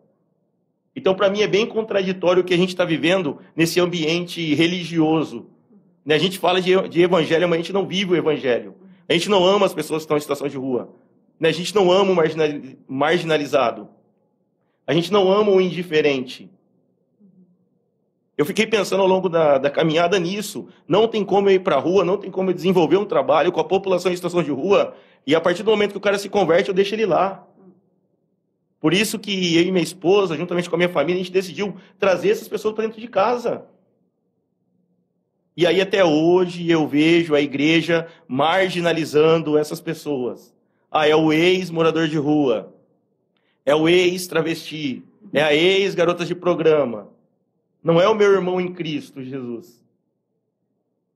Então, 0.94 1.14
para 1.14 1.30
mim, 1.30 1.40
é 1.40 1.46
bem 1.46 1.64
contraditório 1.64 2.42
o 2.42 2.44
que 2.44 2.52
a 2.52 2.56
gente 2.58 2.68
está 2.68 2.84
vivendo 2.84 3.38
nesse 3.56 3.80
ambiente 3.80 4.54
religioso. 4.54 5.46
Né, 6.04 6.14
a 6.14 6.18
gente 6.18 6.38
fala 6.38 6.60
de, 6.60 7.00
evangelho, 7.00 7.48
mas 7.48 7.58
a 7.58 7.62
gente 7.62 7.72
não 7.72 7.86
vive 7.86 8.12
o 8.12 8.16
evangelho. 8.16 8.74
A 9.08 9.14
gente 9.14 9.30
não 9.30 9.42
ama 9.42 9.64
as 9.64 9.72
pessoas 9.72 10.02
que 10.02 10.04
estão 10.04 10.18
em 10.18 10.20
situação 10.20 10.48
de 10.48 10.58
rua. 10.58 10.90
Né, 11.40 11.48
a 11.48 11.52
gente 11.52 11.74
não 11.74 11.90
ama 11.90 12.12
o 12.12 12.92
marginalizado. 12.92 13.88
A 14.86 14.92
gente 14.92 15.10
não 15.10 15.32
ama 15.32 15.50
o 15.50 15.62
indiferente. 15.62 16.50
Eu 18.36 18.44
fiquei 18.44 18.66
pensando 18.66 19.00
ao 19.00 19.08
longo 19.08 19.28
da, 19.28 19.56
da 19.56 19.70
caminhada 19.70 20.18
nisso. 20.18 20.68
Não 20.86 21.06
tem 21.06 21.24
como 21.24 21.48
eu 21.48 21.54
ir 21.54 21.60
para 21.60 21.76
a 21.76 21.78
rua, 21.78 22.04
não 22.04 22.18
tem 22.18 22.30
como 22.30 22.50
eu 22.50 22.54
desenvolver 22.54 22.96
um 22.96 23.04
trabalho 23.04 23.52
com 23.52 23.60
a 23.60 23.64
população 23.64 24.10
em 24.10 24.16
situação 24.16 24.42
de 24.42 24.50
rua, 24.50 24.94
e 25.26 25.34
a 25.34 25.40
partir 25.40 25.62
do 25.62 25.70
momento 25.70 25.92
que 25.92 25.98
o 25.98 26.00
cara 26.00 26.18
se 26.18 26.28
converte, 26.28 26.68
eu 26.68 26.74
deixo 26.74 26.94
ele 26.94 27.06
lá. 27.06 27.46
Por 28.80 28.92
isso 28.92 29.18
que 29.18 29.56
eu 29.56 29.62
e 29.62 29.70
minha 29.70 29.84
esposa, 29.84 30.36
juntamente 30.36 30.68
com 30.68 30.74
a 30.74 30.78
minha 30.78 30.88
família, 30.88 31.20
a 31.20 31.24
gente 31.24 31.32
decidiu 31.32 31.76
trazer 31.98 32.30
essas 32.30 32.48
pessoas 32.48 32.74
para 32.74 32.84
dentro 32.84 33.00
de 33.00 33.06
casa. 33.06 33.64
E 35.56 35.66
aí 35.66 35.80
até 35.80 36.04
hoje 36.04 36.68
eu 36.68 36.88
vejo 36.88 37.34
a 37.34 37.40
igreja 37.40 38.08
marginalizando 38.26 39.56
essas 39.56 39.80
pessoas. 39.80 40.52
Ah, 40.90 41.06
é 41.06 41.14
o 41.14 41.32
ex-morador 41.32 42.08
de 42.08 42.18
rua. 42.18 42.74
É 43.64 43.74
o 43.74 43.88
ex-travesti. 43.88 45.04
É 45.32 45.42
a 45.42 45.54
ex-garota 45.54 46.24
de 46.24 46.34
programa. 46.34 47.08
Não 47.84 48.00
é 48.00 48.08
o 48.08 48.14
meu 48.14 48.32
irmão 48.32 48.60
em 48.60 48.72
Cristo, 48.72 49.22
Jesus. 49.22 49.82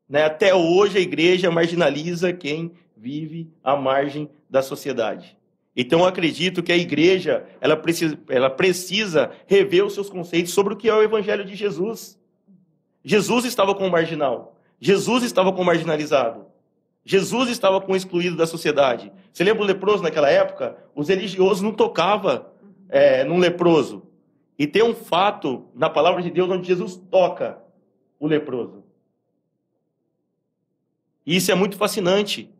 Né? 0.09 0.25
Até 0.25 0.55
hoje 0.55 0.99
a 0.99 1.01
igreja 1.01 1.51
marginaliza 1.51 2.33
quem 2.33 2.73
vive 2.97 3.51
à 3.63 3.77
margem 3.77 4.31
da 4.49 4.63
sociedade. 4.63 5.37
Então 5.77 6.05
acredito 6.05 6.63
que 6.63 6.73
a 6.73 6.77
igreja 6.77 7.47
ela 7.61 7.77
precisa, 7.77 8.19
ela 8.29 8.49
precisa 8.49 9.31
rever 9.47 9.85
os 9.85 9.93
seus 9.93 10.09
conceitos 10.09 10.55
sobre 10.55 10.73
o 10.73 10.77
que 10.77 10.89
é 10.89 10.95
o 10.95 11.03
evangelho 11.03 11.45
de 11.45 11.55
Jesus. 11.55 12.19
Jesus 13.05 13.45
estava 13.45 13.75
com 13.75 13.87
o 13.87 13.91
marginal. 13.91 14.57
Jesus 14.81 15.23
estava 15.23 15.53
com 15.53 15.61
o 15.61 15.65
marginalizado. 15.65 16.47
Jesus 17.05 17.51
estava 17.51 17.81
com 17.81 17.93
o 17.93 17.97
excluído 17.97 18.37
da 18.37 18.47
sociedade. 18.47 19.13
Você 19.33 19.45
lembra 19.45 19.63
o 19.63 19.67
leproso 19.67 20.03
naquela 20.03 20.31
época? 20.31 20.77
Os 20.95 21.09
religiosos 21.09 21.63
não 21.63 21.73
tocavam 21.73 22.47
é, 22.89 23.23
num 23.23 23.39
leproso. 23.39 24.03
E 24.59 24.67
tem 24.67 24.83
um 24.83 24.95
fato 24.95 25.67
na 25.75 25.91
palavra 25.91 26.23
de 26.23 26.31
Deus 26.31 26.51
onde 26.51 26.67
Jesus 26.67 26.97
toca 27.11 27.59
o 28.19 28.27
leproso. 28.27 28.83
E 31.27 31.37
isso 31.37 31.53
é 31.53 31.55
muito 31.55 31.77
fascinante. 31.77 32.51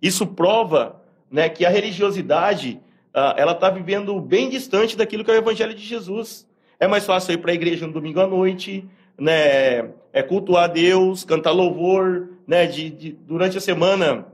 Isso 0.00 0.26
prova 0.26 1.00
né, 1.30 1.48
que 1.48 1.64
a 1.64 1.70
religiosidade 1.70 2.80
uh, 3.14 3.34
ela 3.36 3.52
está 3.52 3.70
vivendo 3.70 4.18
bem 4.20 4.48
distante 4.48 4.96
daquilo 4.96 5.24
que 5.24 5.30
é 5.30 5.34
o 5.34 5.38
Evangelho 5.38 5.74
de 5.74 5.84
Jesus. 5.84 6.46
É 6.78 6.86
mais 6.86 7.04
fácil 7.04 7.34
ir 7.34 7.38
para 7.38 7.52
a 7.52 7.54
igreja 7.54 7.86
no 7.86 7.92
domingo 7.92 8.20
à 8.20 8.26
noite, 8.26 8.88
né, 9.18 9.90
é 10.12 10.22
cultuar 10.22 10.70
Deus, 10.70 11.24
cantar 11.24 11.52
louvor, 11.52 12.30
né, 12.46 12.66
de, 12.66 12.90
de, 12.90 13.12
durante 13.12 13.58
a 13.58 13.60
semana 13.60 14.26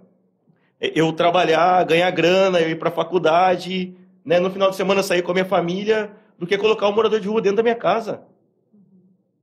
eu 0.81 1.13
trabalhar, 1.13 1.85
ganhar 1.85 2.11
grana, 2.11 2.61
eu 2.61 2.71
ir 2.71 2.79
para 2.79 2.91
a 2.91 2.93
faculdade, 2.93 3.95
né, 4.25 4.39
no 4.39 4.51
final 4.51 4.71
de 4.71 4.77
semana 4.77 5.03
sair 5.03 5.23
com 5.23 5.31
a 5.31 5.35
minha 5.35 5.45
família, 5.45 6.11
do 6.39 6.47
que 6.47 6.57
colocar 6.59 6.89
um 6.89 6.93
morador 6.93 7.19
de 7.19 7.29
rua 7.29 7.41
dentro 7.41 7.57
da 7.57 7.63
minha 7.63 7.75
casa. 7.75 8.23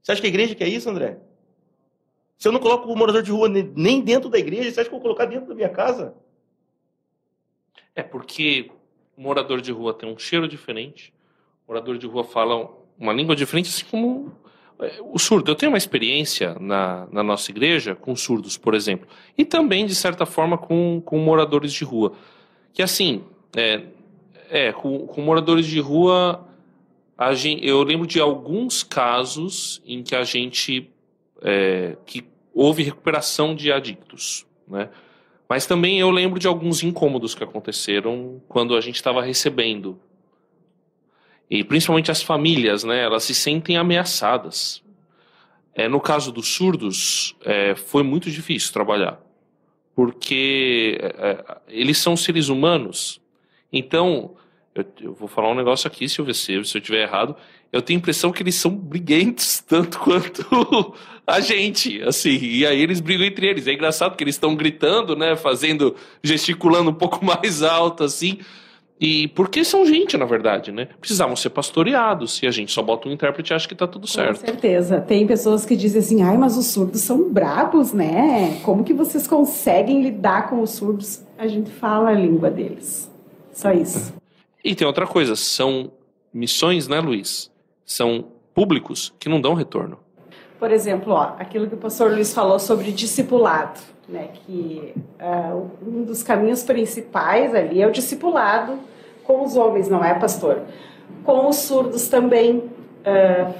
Você 0.02 0.12
acha 0.12 0.22
que 0.22 0.28
a 0.28 0.30
igreja 0.30 0.54
quer 0.54 0.68
isso, 0.68 0.90
André? 0.90 1.18
Se 2.44 2.50
eu 2.50 2.52
não 2.52 2.60
coloco 2.60 2.92
o 2.92 2.98
morador 2.98 3.24
de 3.24 3.32
rua 3.32 3.48
nem 3.48 4.02
dentro 4.02 4.30
da 4.30 4.38
igreja, 4.38 4.70
você 4.70 4.82
acha 4.82 4.90
que 4.90 4.94
eu 4.94 5.00
vou 5.00 5.02
colocar 5.02 5.24
dentro 5.24 5.48
da 5.48 5.56
minha 5.56 5.70
casa? 5.70 6.14
É 7.96 8.04
porque 8.04 8.70
morador 9.16 9.62
de 9.62 9.72
rua 9.72 9.94
tem 9.94 10.14
um 10.14 10.20
cheiro 10.20 10.46
diferente, 10.46 11.14
morador 11.66 11.98
de 11.98 12.06
rua 12.06 12.26
fala 12.26 12.70
uma 13.00 13.14
língua 13.14 13.34
diferente, 13.34 13.70
assim 13.70 13.86
como 13.90 14.36
é, 14.78 15.00
o 15.02 15.18
surdo. 15.18 15.50
Eu 15.52 15.56
tenho 15.56 15.72
uma 15.72 15.78
experiência 15.78 16.58
na, 16.60 17.08
na 17.14 17.24
nossa 17.24 17.50
igreja 17.50 17.96
com 17.96 18.14
surdos, 18.14 18.58
por 18.58 18.74
exemplo, 18.74 19.08
e 19.38 19.46
também, 19.46 19.86
de 19.86 19.96
certa 19.96 20.26
forma, 20.26 20.58
com, 20.58 21.02
com 21.06 21.18
moradores 21.20 21.72
de 21.72 21.86
rua. 21.86 22.12
Que 22.74 22.84
assim, 22.84 23.24
é, 23.56 23.84
é 24.50 24.74
com, 24.74 25.08
com 25.08 25.22
moradores 25.22 25.66
de 25.66 25.80
rua 25.80 26.46
Gente, 27.36 27.66
eu 27.66 27.82
lembro 27.84 28.06
de 28.06 28.20
alguns 28.20 28.84
casos 28.84 29.82
em 29.86 30.04
que 30.04 30.14
a 30.14 30.26
gente 30.26 30.92
é, 31.42 31.96
que 32.06 32.33
houve 32.54 32.84
recuperação 32.84 33.56
de 33.56 33.72
adictos, 33.72 34.46
né? 34.68 34.90
Mas 35.48 35.66
também 35.66 36.00
eu 36.00 36.10
lembro 36.10 36.40
de 36.40 36.48
alguns 36.48 36.82
incômodos 36.84 37.36
que 37.36 37.44
aconteceram 37.44 38.42
quando 38.48 38.76
a 38.76 38.82
gente 38.82 38.96
estava 38.96 39.22
recebendo. 39.22 40.00
E 41.50 41.64
principalmente 41.64 42.10
as 42.10 42.24
famílias, 42.24 42.84
né? 42.84 43.04
Elas 43.04 43.24
se 43.24 43.36
sentem 43.36 43.78
ameaçadas. 43.78 44.82
É, 45.76 45.88
no 45.88 46.00
caso 46.00 46.32
dos 46.32 46.48
surdos, 46.48 47.36
é, 47.44 47.76
foi 47.76 48.04
muito 48.04 48.32
difícil 48.32 48.72
trabalhar. 48.72 49.20
Porque 49.96 50.98
é, 51.02 51.06
é 51.08 51.58
eles 51.68 51.98
são 51.98 52.16
seres 52.16 52.48
humanos. 52.50 53.22
Então, 53.72 54.36
eu, 54.74 54.86
eu, 55.02 55.14
vou 55.14 55.28
falar 55.28 55.52
um 55.52 55.56
negócio 55.56 55.88
aqui, 55.88 56.10
Silvio 56.10 56.34
se 56.34 56.54
eu 56.54 56.62
estiver 56.62 57.04
errado. 57.04 57.36
Eu 57.72 57.82
tenho 57.82 57.98
a 57.98 58.02
impressão 58.02 58.32
que 58.32 58.42
eles 58.42 58.56
são 58.56 58.76
briguentes 58.76 59.60
tanto 59.68 60.00
quanto 60.00 60.96
a 61.26 61.40
gente, 61.40 62.02
assim. 62.04 62.38
E 62.42 62.66
aí 62.66 62.82
eles 62.82 63.00
brigam 63.00 63.26
entre 63.26 63.48
eles. 63.48 63.68
É 63.68 63.74
engraçado 63.74 64.16
que 64.16 64.24
eles 64.24 64.36
estão 64.36 64.56
gritando, 64.56 65.16
né? 65.16 65.36
Fazendo, 65.36 65.96
gesticulando 66.22 66.90
um 66.90 66.94
pouco 66.94 67.24
mais 67.26 67.64
alto, 67.64 68.04
assim. 68.04 68.40
E 69.00 69.28
porque 69.30 69.66
são 69.66 69.86
gente, 69.86 70.16
na 70.18 70.26
verdade, 70.26 70.72
né? 70.72 70.88
Precisavam 71.00 71.36
ser 71.36 71.50
pastoreados. 71.50 72.38
Se 72.38 72.48
a 72.48 72.52
gente 72.52 72.72
só 72.72 72.82
bota 72.82 73.10
um 73.10 73.12
intérprete, 73.12 73.54
acha 73.54 73.68
que 73.68 73.76
tá 73.76 73.88
tudo 73.88 74.08
certo. 74.08 74.40
Com 74.40 74.46
certeza. 74.46 75.02
Tem 75.02 75.26
pessoas 75.26 75.66
que 75.66 75.76
dizem 75.76 76.00
assim, 76.00 76.24
ai, 76.24 76.38
mas 76.38 76.56
os 76.58 76.68
surdos 76.68 77.02
são 77.02 77.30
brabos, 77.30 77.92
né? 77.92 78.62
Como 78.64 78.84
que 78.84 78.94
vocês 78.94 79.28
conseguem 79.28 80.02
lidar 80.02 80.50
com 80.50 80.62
os 80.62 80.72
surdos? 80.72 81.22
A 81.38 81.48
gente 81.48 81.70
fala 81.70 82.10
a 82.10 82.14
língua 82.14 82.50
deles. 82.50 83.12
Só 83.52 83.72
isso. 83.72 84.14
E 84.64 84.74
tem 84.74 84.88
outra 84.88 85.06
coisa, 85.06 85.36
são 85.36 85.92
missões, 86.34 86.88
né, 86.88 87.00
Luiz? 87.02 87.52
São 87.86 88.26
públicos 88.54 89.14
que 89.20 89.28
não 89.28 89.42
dão 89.42 89.54
retorno. 89.54 90.03
Por 90.60 90.72
exemplo, 90.72 91.14
ó, 91.14 91.34
aquilo 91.40 91.68
que 91.68 91.76
o 91.76 91.78
pastor 91.78 92.12
Luiz 92.12 92.34
falou 92.34 92.60
sobre 92.60 92.92
discipulado, 92.92 93.80
né, 94.08 94.30
que 94.46 94.94
uh, 95.20 95.70
um 95.86 96.04
dos 96.04 96.24
caminhos 96.24 96.64
principais 96.64 97.54
ali 97.54 97.82
é 97.82 97.88
o 97.88 97.92
discipulado 97.92 98.78
com 99.24 99.44
os 99.44 99.56
homens, 99.56 99.88
não 99.90 100.04
é, 100.04 100.14
pastor? 100.14 100.62
Com 101.24 101.48
os 101.48 101.58
surdos 101.58 102.08
também, 102.08 102.58
uh, 102.58 103.54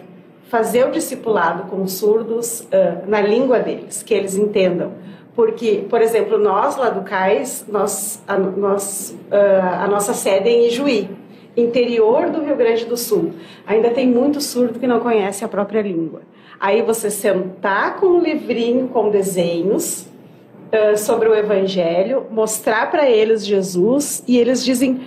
fazer 0.50 0.88
o 0.88 0.92
discipulado 0.92 1.64
com 1.70 1.82
os 1.82 1.94
surdos 1.94 2.62
uh, 2.62 3.08
na 3.08 3.22
língua 3.22 3.60
deles, 3.60 4.04
que 4.04 4.14
eles 4.14 4.36
entendam 4.36 4.92
porque, 5.36 5.86
por 5.90 6.02
exemplo, 6.02 6.38
nós 6.38 6.78
lá 6.78 6.90
do 6.90 7.02
CAIS, 7.02 7.66
nós, 7.68 8.22
a, 8.28 8.38
nós, 8.38 9.18
a 9.32 9.88
nossa 9.88 10.14
sede 10.14 10.48
é 10.48 10.52
em 10.52 10.68
Ijuí, 10.68 11.10
interior 11.58 12.30
do 12.30 12.44
Rio 12.44 12.56
Grande 12.56 12.86
do 12.86 12.96
Sul. 12.96 13.34
Ainda 13.66 13.90
tem 13.90 14.08
muito 14.08 14.40
surdo 14.42 14.80
que 14.80 14.86
não 14.86 15.00
conhece 15.00 15.44
a 15.44 15.48
própria 15.48 15.82
língua. 15.82 16.22
Aí 16.64 16.82
você 16.82 17.12
sentar 17.12 17.98
com 17.98 18.06
um 18.06 18.20
livrinho 18.22 18.88
com 18.88 19.10
desenhos 19.10 20.08
uh, 20.72 20.98
sobre 20.98 21.28
o 21.28 21.36
Evangelho, 21.36 22.26
mostrar 22.32 22.90
para 22.90 23.10
eles 23.10 23.46
Jesus 23.46 24.24
e 24.26 24.38
eles 24.38 24.64
dizem: 24.64 25.02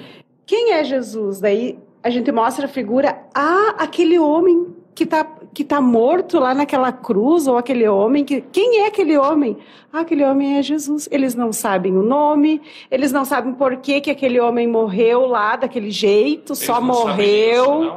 quem 0.44 0.74
é 0.74 0.84
Jesus? 0.84 1.40
Daí 1.40 1.78
a 2.02 2.10
gente 2.10 2.30
mostra 2.30 2.66
a 2.66 2.68
figura, 2.68 3.22
ah, 3.34 3.74
aquele 3.78 4.18
homem 4.18 4.66
que 4.94 5.04
está 5.04 5.24
que 5.54 5.64
tá 5.64 5.80
morto 5.80 6.38
lá 6.38 6.52
naquela 6.52 6.92
cruz, 6.92 7.46
ou 7.46 7.56
aquele 7.56 7.88
homem 7.88 8.22
que. 8.22 8.42
Quem 8.42 8.82
é 8.82 8.88
aquele 8.88 9.16
homem? 9.16 9.56
Ah, 9.90 10.00
aquele 10.00 10.26
homem 10.26 10.58
é 10.58 10.62
Jesus. 10.62 11.08
Eles 11.10 11.34
não 11.34 11.54
sabem 11.54 11.96
o 11.96 12.02
nome, 12.02 12.60
eles 12.90 13.12
não 13.12 13.24
sabem 13.24 13.54
por 13.54 13.78
que, 13.78 14.02
que 14.02 14.10
aquele 14.10 14.38
homem 14.38 14.68
morreu 14.68 15.24
lá 15.24 15.56
daquele 15.56 15.90
jeito, 15.90 16.52
eles 16.52 16.58
só 16.58 16.82
morreu. 16.82 17.82
Isso, 17.82 17.96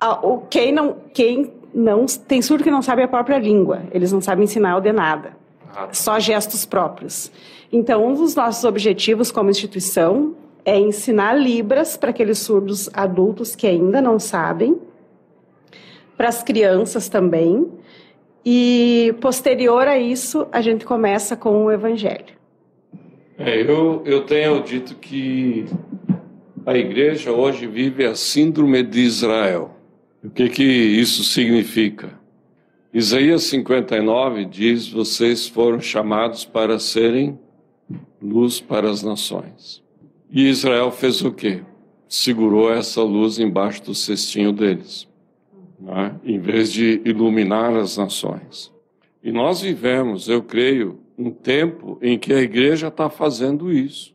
ah, 0.00 0.18
o, 0.26 0.38
quem 0.50 0.72
não. 0.72 0.96
Quem 1.14 1.52
não 1.76 2.06
tem 2.06 2.40
surdo 2.40 2.64
que 2.64 2.70
não 2.70 2.80
sabe 2.80 3.02
a 3.02 3.08
própria 3.08 3.38
língua, 3.38 3.82
eles 3.92 4.10
não 4.10 4.22
sabem 4.22 4.44
ensinar 4.44 4.78
o 4.78 4.80
de 4.80 4.92
nada, 4.92 5.36
ah, 5.68 5.86
tá. 5.86 5.92
só 5.92 6.18
gestos 6.18 6.64
próprios. 6.64 7.30
Então, 7.70 8.06
um 8.06 8.14
dos 8.14 8.34
nossos 8.34 8.64
objetivos 8.64 9.30
como 9.30 9.50
instituição 9.50 10.34
é 10.64 10.78
ensinar 10.80 11.34
Libras 11.34 11.94
para 11.94 12.10
aqueles 12.10 12.38
surdos 12.38 12.88
adultos 12.94 13.54
que 13.54 13.66
ainda 13.66 14.00
não 14.00 14.18
sabem 14.18 14.80
para 16.16 16.28
as 16.28 16.42
crianças 16.42 17.10
também. 17.10 17.70
E 18.42 19.14
posterior 19.20 19.86
a 19.86 19.98
isso, 19.98 20.46
a 20.50 20.62
gente 20.62 20.84
começa 20.84 21.36
com 21.36 21.66
o 21.66 21.70
Evangelho. 21.70 22.36
É, 23.38 23.60
eu, 23.60 24.02
eu 24.06 24.24
tenho 24.24 24.62
dito 24.62 24.94
que 24.94 25.66
a 26.64 26.74
igreja 26.74 27.32
hoje 27.32 27.66
vive 27.66 28.06
a 28.06 28.14
síndrome 28.14 28.82
de 28.82 29.00
Israel. 29.00 29.75
O 30.26 30.30
que, 30.30 30.48
que 30.48 30.62
isso 30.62 31.24
significa? 31.24 32.18
Isaías 32.92 33.44
59 33.44 34.44
diz: 34.44 34.88
Vocês 34.88 35.48
foram 35.48 35.80
chamados 35.80 36.44
para 36.44 36.78
serem 36.78 37.38
luz 38.20 38.60
para 38.60 38.90
as 38.90 39.02
nações. 39.02 39.82
E 40.30 40.48
Israel 40.48 40.90
fez 40.90 41.22
o 41.22 41.32
quê? 41.32 41.62
Segurou 42.08 42.72
essa 42.72 43.02
luz 43.02 43.38
embaixo 43.38 43.82
do 43.84 43.94
cestinho 43.94 44.52
deles 44.52 45.08
né, 45.78 46.18
em 46.24 46.38
vez 46.38 46.72
de 46.72 47.00
iluminar 47.04 47.74
as 47.76 47.96
nações. 47.96 48.72
E 49.22 49.30
nós 49.32 49.60
vivemos, 49.60 50.28
eu 50.28 50.42
creio, 50.42 50.98
um 51.18 51.30
tempo 51.30 51.98
em 52.02 52.18
que 52.18 52.32
a 52.32 52.40
igreja 52.40 52.88
está 52.88 53.08
fazendo 53.08 53.72
isso. 53.72 54.14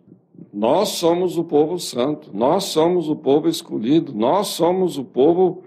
Nós 0.54 0.90
somos 0.90 1.38
o 1.38 1.44
povo 1.44 1.80
santo, 1.80 2.30
nós 2.34 2.66
somos 2.66 3.10
o 3.10 3.16
povo 3.16 3.48
escolhido, 3.48 4.14
nós 4.14 4.48
somos 4.48 4.98
o 4.98 5.04
povo. 5.04 5.64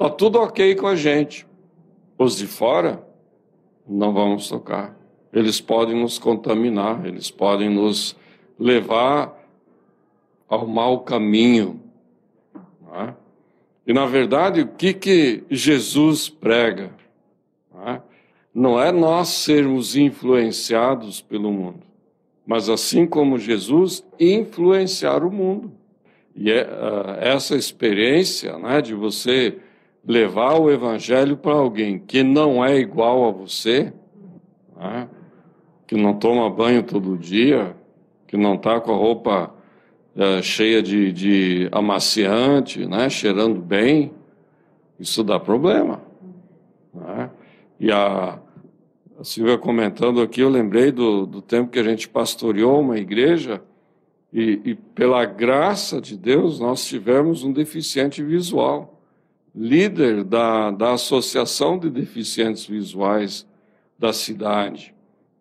Está 0.00 0.08
tudo 0.08 0.38
ok 0.40 0.74
com 0.76 0.86
a 0.86 0.96
gente. 0.96 1.46
Os 2.16 2.38
de 2.38 2.46
fora, 2.46 3.06
não 3.86 4.14
vamos 4.14 4.48
tocar. 4.48 4.98
Eles 5.30 5.60
podem 5.60 5.94
nos 5.94 6.18
contaminar, 6.18 7.04
eles 7.04 7.30
podem 7.30 7.68
nos 7.68 8.16
levar 8.58 9.38
ao 10.48 10.66
mau 10.66 11.00
caminho. 11.00 11.82
Não 12.80 12.98
é? 12.98 13.14
E 13.86 13.92
na 13.92 14.06
verdade, 14.06 14.62
o 14.62 14.68
que, 14.68 14.94
que 14.94 15.44
Jesus 15.50 16.30
prega? 16.30 16.94
Não 18.54 18.80
é 18.80 18.90
nós 18.90 19.28
sermos 19.28 19.96
influenciados 19.96 21.20
pelo 21.20 21.52
mundo, 21.52 21.82
mas 22.46 22.70
assim 22.70 23.06
como 23.06 23.38
Jesus, 23.38 24.02
influenciar 24.18 25.22
o 25.22 25.30
mundo. 25.30 25.70
E 26.34 26.50
é, 26.50 26.62
uh, 26.62 27.20
essa 27.20 27.54
experiência 27.54 28.56
né, 28.58 28.80
de 28.80 28.94
você 28.94 29.58
levar 30.06 30.58
o 30.58 30.70
evangelho 30.70 31.36
para 31.36 31.52
alguém 31.52 31.98
que 31.98 32.22
não 32.22 32.64
é 32.64 32.78
igual 32.78 33.28
a 33.28 33.30
você, 33.30 33.92
né, 34.76 35.08
que 35.86 35.96
não 35.96 36.14
toma 36.14 36.48
banho 36.48 36.82
todo 36.82 37.18
dia, 37.18 37.76
que 38.26 38.36
não 38.36 38.54
está 38.54 38.80
com 38.80 38.92
a 38.92 38.96
roupa 38.96 39.54
é, 40.16 40.42
cheia 40.42 40.82
de, 40.82 41.12
de 41.12 41.68
amaciante, 41.72 42.86
né, 42.86 43.08
cheirando 43.08 43.60
bem, 43.60 44.12
isso 44.98 45.24
dá 45.24 45.38
problema. 45.40 46.00
Né? 46.94 47.30
E 47.78 47.90
a, 47.90 48.38
a 49.18 49.24
Silvia 49.24 49.58
comentando 49.58 50.20
aqui, 50.20 50.40
eu 50.40 50.48
lembrei 50.48 50.92
do, 50.92 51.26
do 51.26 51.42
tempo 51.42 51.70
que 51.70 51.78
a 51.78 51.84
gente 51.84 52.08
pastoreou 52.08 52.80
uma 52.80 52.98
igreja 52.98 53.62
e, 54.32 54.60
e, 54.64 54.74
pela 54.74 55.24
graça 55.24 56.00
de 56.00 56.16
Deus 56.16 56.60
nós 56.60 56.84
tivemos 56.86 57.42
um 57.42 57.52
deficiente 57.52 58.22
visual, 58.22 58.99
líder 59.54 60.24
da, 60.24 60.70
da 60.70 60.92
Associação 60.92 61.78
de 61.78 61.90
Deficientes 61.90 62.66
Visuais 62.66 63.46
da 63.98 64.12
cidade 64.12 64.94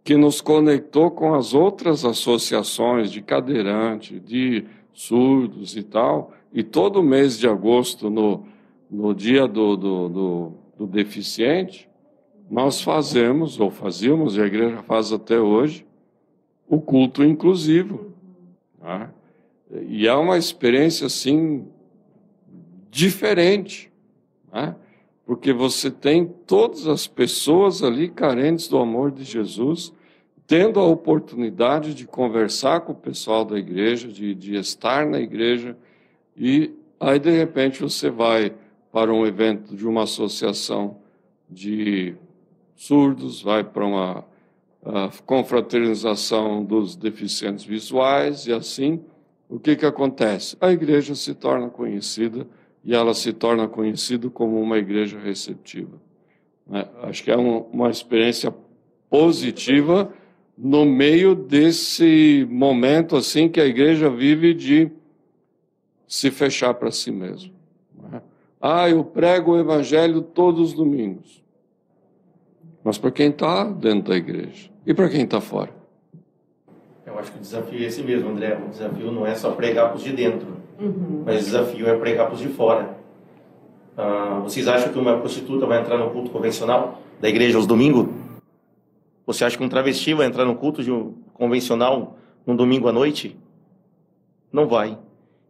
que 0.10 0.18
nos 0.18 0.42
conectou 0.42 1.12
com 1.12 1.36
as 1.36 1.54
outras 1.54 2.04
associações 2.04 3.12
de 3.12 3.22
cadeirante, 3.22 4.20
de 4.20 4.66
surdos 4.92 5.78
e 5.78 5.84
tal. 5.84 6.34
E 6.52 6.64
todo 6.64 7.04
mês 7.04 7.38
de 7.38 7.48
agosto, 7.48 8.10
no, 8.10 8.44
no 8.90 9.14
dia 9.14 9.48
do, 9.48 9.78
do, 9.78 10.10
do, 10.10 10.54
do 10.80 10.88
deficiente, 10.88 11.88
nós 12.50 12.82
fazemos, 12.82 13.60
ou 13.60 13.70
fazíamos, 13.70 14.36
e 14.36 14.42
a 14.42 14.48
igreja 14.48 14.82
faz 14.82 15.14
até 15.14 15.40
hoje, 15.40 15.86
o 16.68 16.82
culto 16.82 17.24
inclusivo. 17.24 18.12
Né? 18.82 19.12
E 19.88 20.08
é 20.08 20.16
uma 20.16 20.40
experiência, 20.40 21.06
assim, 21.06 21.68
diferente, 22.90 23.89
né? 24.52 24.76
porque 25.26 25.54
você 25.54 25.92
tem 25.92 26.26
todas 26.26 26.88
as 26.88 27.06
pessoas 27.06 27.84
ali 27.84 28.10
carentes 28.10 28.68
do 28.68 28.80
amor 28.80 29.12
de 29.12 29.24
Jesus, 29.24 29.94
tendo 30.48 30.80
a 30.80 30.86
oportunidade 30.88 31.94
de 31.94 32.08
conversar 32.08 32.82
com 32.82 32.94
o 32.94 32.96
pessoal 32.96 33.46
da 33.46 33.58
igreja, 33.58 34.08
de, 34.08 34.34
de 34.34 34.56
estar 34.56 35.06
na 35.06 35.20
igreja, 35.20 35.78
e 36.36 36.74
aí 37.00 37.20
de 37.20 37.30
repente 37.30 37.80
você 37.80 38.10
vai 38.10 38.56
para 38.92 39.14
um 39.14 39.24
evento 39.24 39.76
de 39.76 39.88
uma 39.88 40.04
associação 40.04 40.98
de 41.48 42.16
surdos, 42.76 43.42
vai 43.42 43.64
para 43.64 43.86
uma 43.86 44.26
confraternização 45.26 46.64
dos 46.64 46.96
deficientes 46.96 47.66
visuais 47.66 48.48
e 48.48 48.54
assim, 48.54 49.00
o 49.48 49.60
que, 49.60 49.76
que 49.76 49.86
acontece? 49.86 50.58
A 50.60 50.72
igreja 50.72 51.14
se 51.14 51.36
torna 51.36 51.70
conhecida 51.70 52.48
e 52.84 52.96
ela 52.96 53.14
se 53.14 53.34
torna 53.34 53.68
conhecida 53.68 54.30
como 54.30 54.62
uma 54.62 54.78
igreja 54.78 55.20
receptiva. 55.20 56.00
Né? 56.68 56.88
Acho 57.04 57.24
que 57.24 57.32
é 57.32 57.38
uma 57.38 57.90
experiência 57.90 58.54
positiva 59.10 60.14
no 60.58 60.86
meio 60.86 61.36
desse 61.36 62.48
momento 62.50 63.16
assim 63.16 63.48
que 63.48 63.60
a 63.60 63.66
igreja 63.66 64.10
vive 64.10 64.54
de 64.54 64.92
se 66.08 66.30
fechar 66.32 66.74
para 66.74 66.92
si 66.92 67.12
mesmo. 67.12 67.54
É? 68.14 68.22
Ah, 68.62 68.90
eu 68.90 69.04
prego 69.04 69.54
o 69.54 69.60
evangelho 69.60 70.22
todos 70.22 70.70
os 70.70 70.74
domingos. 70.74 71.44
Mas 72.84 72.98
para 72.98 73.12
quem 73.12 73.30
está 73.30 73.66
dentro 73.66 74.10
da 74.10 74.18
igreja 74.18 74.70
e 74.86 74.94
para 74.94 75.10
quem 75.10 75.24
está 75.24 75.40
fora? 75.40 75.72
Eu 77.06 77.18
acho 77.18 77.32
que 77.32 77.38
o 77.38 77.42
desafio 77.42 77.80
é 77.80 77.84
esse 77.84 78.02
mesmo, 78.04 78.30
André. 78.30 78.56
O 78.56 78.70
desafio 78.70 79.12
não 79.12 79.26
é 79.26 79.36
só 79.36 79.52
pregar 79.52 79.90
para 79.90 79.98
os 79.98 80.04
de 80.04 80.14
dentro, 80.14 80.58
Uhum. 80.80 81.24
Mas 81.26 81.42
o 81.42 81.46
desafio 81.46 81.88
é 81.88 81.96
pregar 81.98 82.28
para 82.28 82.36
os 82.36 82.42
de 82.42 82.48
fora. 82.48 82.98
Ah, 83.98 84.40
vocês 84.44 84.68
acham 84.68 84.94
que 84.94 84.98
uma 84.98 85.18
prostituta 85.18 85.66
vai 85.66 85.82
entrar 85.82 85.98
no 85.98 86.10
culto 86.12 86.30
convencional 86.30 87.02
da 87.20 87.28
igreja 87.28 87.58
aos 87.58 87.68
domingos? 87.68 88.08
Você 89.26 89.44
acha 89.44 89.58
que 89.58 89.64
um 89.64 89.70
travesti 89.70 90.14
vai 90.14 90.26
entrar 90.26 90.46
no 90.46 90.56
culto 90.56 90.82
um 90.92 91.14
convencional 91.34 92.18
num 92.48 92.56
domingo 92.56 92.88
à 92.88 92.94
noite? 92.94 93.38
Não 94.52 94.68
vai. 94.68 94.98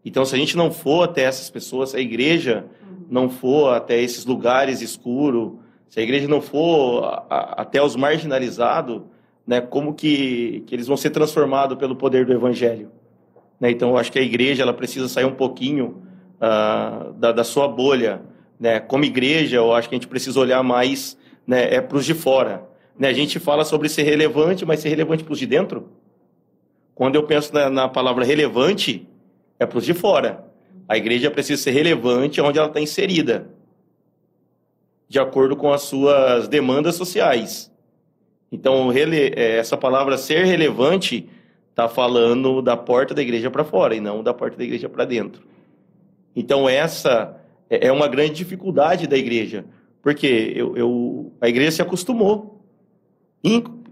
Então, 0.04 0.26
se 0.26 0.36
a 0.36 0.38
gente 0.38 0.58
não 0.58 0.72
for 0.72 1.04
até 1.04 1.24
essas 1.24 1.50
pessoas, 1.50 1.92
se 1.92 1.98
a 1.98 2.00
igreja 2.00 2.66
não 3.10 3.30
for 3.30 3.74
até 3.74 4.02
esses 4.02 4.26
lugares 4.26 4.82
escuros, 4.82 5.54
se 5.88 6.00
a 6.00 6.04
igreja 6.04 6.28
não 6.28 6.42
for 6.42 7.04
a, 7.04 7.26
a, 7.30 7.62
até 7.62 7.82
os 7.82 7.96
marginalizados, 7.96 9.02
né, 9.46 9.62
como 9.62 9.94
que, 9.94 10.64
que 10.68 10.76
eles 10.76 10.88
vão 10.88 10.98
ser 10.98 11.10
transformados 11.10 11.78
pelo 11.78 11.96
poder 11.96 12.26
do 12.26 12.34
evangelho? 12.34 12.92
Né? 13.60 13.72
Então, 13.72 13.90
eu 13.90 13.98
acho 13.98 14.12
que 14.12 14.20
a 14.20 14.22
igreja 14.22 14.64
ela 14.64 14.74
precisa 14.74 15.08
sair 15.08 15.26
um 15.26 15.36
pouquinho 15.36 16.04
uh, 16.36 17.14
da, 17.14 17.32
da 17.32 17.44
sua 17.44 17.68
bolha, 17.68 18.22
né? 18.60 18.80
Como 18.80 19.06
igreja, 19.06 19.58
eu 19.58 19.74
acho 19.74 19.88
que 19.88 19.96
a 19.96 19.98
gente 19.98 20.08
precisa 20.08 20.40
olhar 20.40 20.62
mais 20.62 21.18
né, 21.48 21.74
é 21.74 21.82
para 21.82 21.98
os 21.98 22.06
de 22.06 22.14
fora. 22.14 22.68
Né? 22.98 23.08
A 23.08 23.14
gente 23.14 23.40
fala 23.40 23.64
sobre 23.64 23.88
ser 23.90 24.04
relevante, 24.04 24.66
mas 24.66 24.82
ser 24.82 24.90
relevante 24.90 25.24
para 25.24 25.34
os 25.34 25.40
de 25.40 25.48
dentro? 25.48 25.90
Quando 26.94 27.16
eu 27.16 27.24
penso 27.24 27.54
na, 27.54 27.70
na 27.70 27.88
palavra 27.88 28.26
relevante, 28.26 29.08
é 29.58 29.66
para 29.66 29.78
os 29.78 29.86
de 29.86 29.94
fora. 29.94 30.46
A 30.88 30.98
igreja 30.98 31.32
precisa 31.32 31.62
ser 31.62 31.72
relevante 31.72 32.42
onde 32.42 32.60
ela 32.60 32.68
está 32.68 32.82
inserida, 32.82 33.50
de 35.08 35.20
acordo 35.20 35.56
com 35.56 35.72
as 35.72 35.84
suas 35.84 36.48
demandas 36.48 36.96
sociais. 36.96 37.72
Então, 38.52 38.92
é, 38.92 39.58
essa 39.58 39.78
palavra 39.78 40.18
ser 40.18 40.46
relevante 40.46 41.30
está 41.80 41.88
falando 41.88 42.62
da 42.62 42.76
porta 42.76 43.14
da 43.14 43.22
igreja 43.22 43.50
para 43.50 43.64
fora 43.64 43.96
e 43.96 44.02
não 44.02 44.22
da 44.22 44.34
porta 44.34 44.58
da 44.58 44.64
igreja 44.64 44.90
para 44.90 45.06
dentro. 45.06 45.42
Então, 46.36 46.68
essa 46.68 47.38
é, 47.70 47.88
é 47.88 47.92
uma 47.92 48.08
grande 48.08 48.34
dificuldade 48.34 49.08
da 49.08 49.18
igreja, 49.18 49.64
porque 50.02 50.52
eu, 50.56 50.76
eu 50.76 51.32
a 51.40 51.48
igreja 51.48 51.72
se 51.72 51.82
acostumou. 51.82 52.62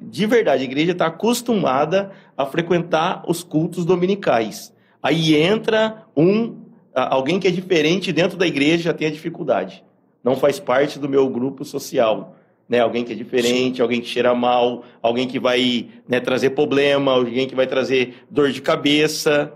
De 0.02 0.26
verdade, 0.26 0.64
a 0.64 0.66
igreja 0.66 0.92
está 0.92 1.08
acostumada 1.08 2.12
a 2.36 2.46
frequentar 2.46 3.24
os 3.28 3.42
cultos 3.44 3.86
dominicais. 3.86 4.74
Aí 5.02 5.36
entra 5.36 6.06
um 6.16 6.68
alguém 6.94 7.40
que 7.40 7.48
é 7.48 7.52
diferente 7.52 8.12
dentro 8.12 8.38
da 8.38 8.48
igreja 8.48 8.94
tem 8.94 9.08
a 9.08 9.12
dificuldade. 9.12 9.84
Não 10.24 10.36
faz 10.36 10.60
parte 10.60 11.00
do 11.00 11.08
meu 11.08 11.30
grupo 11.30 11.64
social. 11.64 12.36
Né, 12.70 12.80
alguém 12.80 13.06
que 13.06 13.14
é 13.14 13.16
diferente, 13.16 13.82
alguém 13.82 14.02
que 14.02 14.08
cheira 14.08 14.36
mal, 14.36 14.84
alguém 15.02 15.26
que 15.26 15.40
vai 15.40 15.88
né, 16.06 16.20
trazer 16.20 16.50
problema, 16.50 17.14
alguém 17.14 17.48
que 17.48 17.56
vai 17.56 17.66
trazer 17.66 18.26
dor 18.30 18.52
de 18.52 18.62
cabeça. 18.62 19.54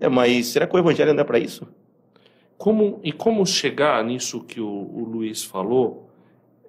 É, 0.00 0.08
mas 0.08 0.46
será 0.46 0.66
que 0.66 0.74
o 0.74 0.78
evangelho 0.78 1.12
não 1.12 1.20
é 1.20 1.24
para 1.24 1.38
isso? 1.38 1.68
Como, 2.56 2.98
e 3.04 3.12
como 3.12 3.44
chegar 3.44 4.02
nisso 4.02 4.42
que 4.42 4.58
o, 4.58 4.66
o 4.66 5.04
Luiz 5.04 5.44
falou, 5.44 6.08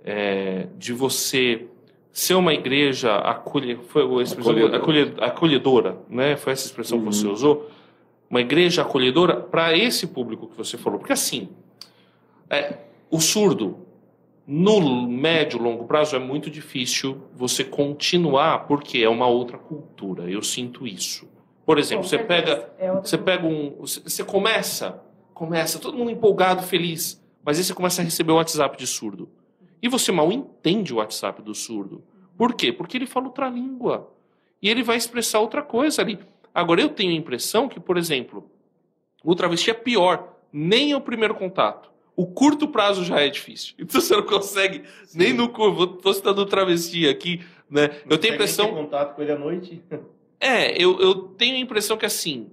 é, 0.04 0.68
de 0.78 0.92
você 0.92 1.68
ser 2.12 2.34
uma 2.34 2.54
igreja 2.54 3.16
acolhe, 3.18 3.78
foi 3.90 4.02
acolhedora. 4.02 4.78
Acolhe, 4.78 5.14
acolhedora, 5.20 5.98
né? 6.10 6.36
Foi 6.36 6.52
essa 6.52 6.66
expressão 6.66 6.98
uhum. 6.98 7.06
que 7.06 7.16
você 7.16 7.28
uhum. 7.28 7.34
usou. 7.34 7.70
Uma 8.30 8.42
igreja 8.42 8.82
acolhedora 8.82 9.36
para 9.36 9.78
esse 9.78 10.08
público 10.08 10.48
que 10.48 10.58
você 10.58 10.78
falou. 10.78 10.98
Porque 10.98 11.14
assim, 11.14 11.50
é, 12.50 12.78
o 13.12 13.20
surdo, 13.20 13.78
no 14.48 15.08
médio, 15.08 15.62
longo 15.62 15.86
prazo, 15.86 16.16
é 16.16 16.20
muito 16.20 16.50
difícil 16.50 17.22
você 17.36 17.64
continuar, 17.64 18.60
porque 18.68 19.00
é 19.00 19.10
uma 19.10 19.28
outra 19.28 19.58
cultura. 19.58 20.32
Eu 20.32 20.42
sinto 20.42 20.88
isso. 20.88 21.28
Por 21.66 21.78
exemplo, 21.78 22.08
você 22.08 22.18
pega, 22.18 22.72
é 22.80 22.90
você 22.92 23.18
pega 23.18 23.46
um. 23.46 23.76
Você 23.80 24.24
começa 24.24 25.04
começa 25.38 25.78
todo 25.78 25.96
mundo 25.96 26.10
empolgado, 26.10 26.64
feliz. 26.64 27.24
Mas 27.46 27.60
aí 27.60 27.64
você 27.64 27.74
começa 27.74 28.02
a 28.02 28.04
receber 28.04 28.32
o 28.32 28.38
WhatsApp 28.38 28.76
de 28.76 28.88
surdo. 28.88 29.30
E 29.80 29.88
você 29.88 30.12
mal 30.12 30.32
entende 30.32 30.92
o 30.92 30.98
WhatsApp 30.98 31.44
do 31.44 31.54
surdo. 31.54 32.04
Por 32.36 32.56
quê? 32.56 32.74
Porque 32.74 32.98
ele 32.98 33.06
fala 33.06 33.28
outra 33.28 33.48
língua. 33.48 34.12
E 34.60 34.68
ele 34.68 34.82
vai 34.82 34.98
expressar 34.98 35.40
outra 35.40 35.62
coisa 35.62 36.02
ali. 36.02 36.18
Agora, 36.52 36.82
eu 36.82 36.90
tenho 36.90 37.12
a 37.12 37.16
impressão 37.16 37.70
que, 37.70 37.80
por 37.80 37.98
exemplo, 37.98 38.50
o 39.24 39.36
travesti 39.36 39.70
é 39.70 39.76
pior. 39.76 40.38
Nem 40.52 40.92
é 40.92 40.98
o 40.98 41.02
primeiro 41.02 41.36
contato. 41.36 41.92
O 42.18 42.26
curto 42.26 42.68
prazo 42.68 43.06
já 43.06 43.22
é 43.22 43.30
difícil. 43.30 43.76
Então 43.80 44.02
você 44.02 44.16
não 44.16 44.24
consegue 44.24 44.84
Sim. 45.06 45.20
nem 45.20 45.34
no 45.34 45.46
Estou 45.46 46.14
citando 46.14 46.46
travesti 46.48 47.08
aqui, 47.08 47.46
né? 47.70 47.90
Não 48.06 48.14
eu 48.14 48.18
tenho 48.18 48.34
a 48.34 48.36
impressão. 48.36 48.74
Contato 48.74 49.16
com 49.16 49.22
ele 49.22 49.32
à 49.32 49.38
noite? 49.38 49.82
É, 50.40 50.72
eu, 50.82 51.00
eu 51.00 51.16
tenho 51.16 51.56
a 51.56 51.60
impressão 51.60 51.96
que 51.96 52.06
assim, 52.06 52.50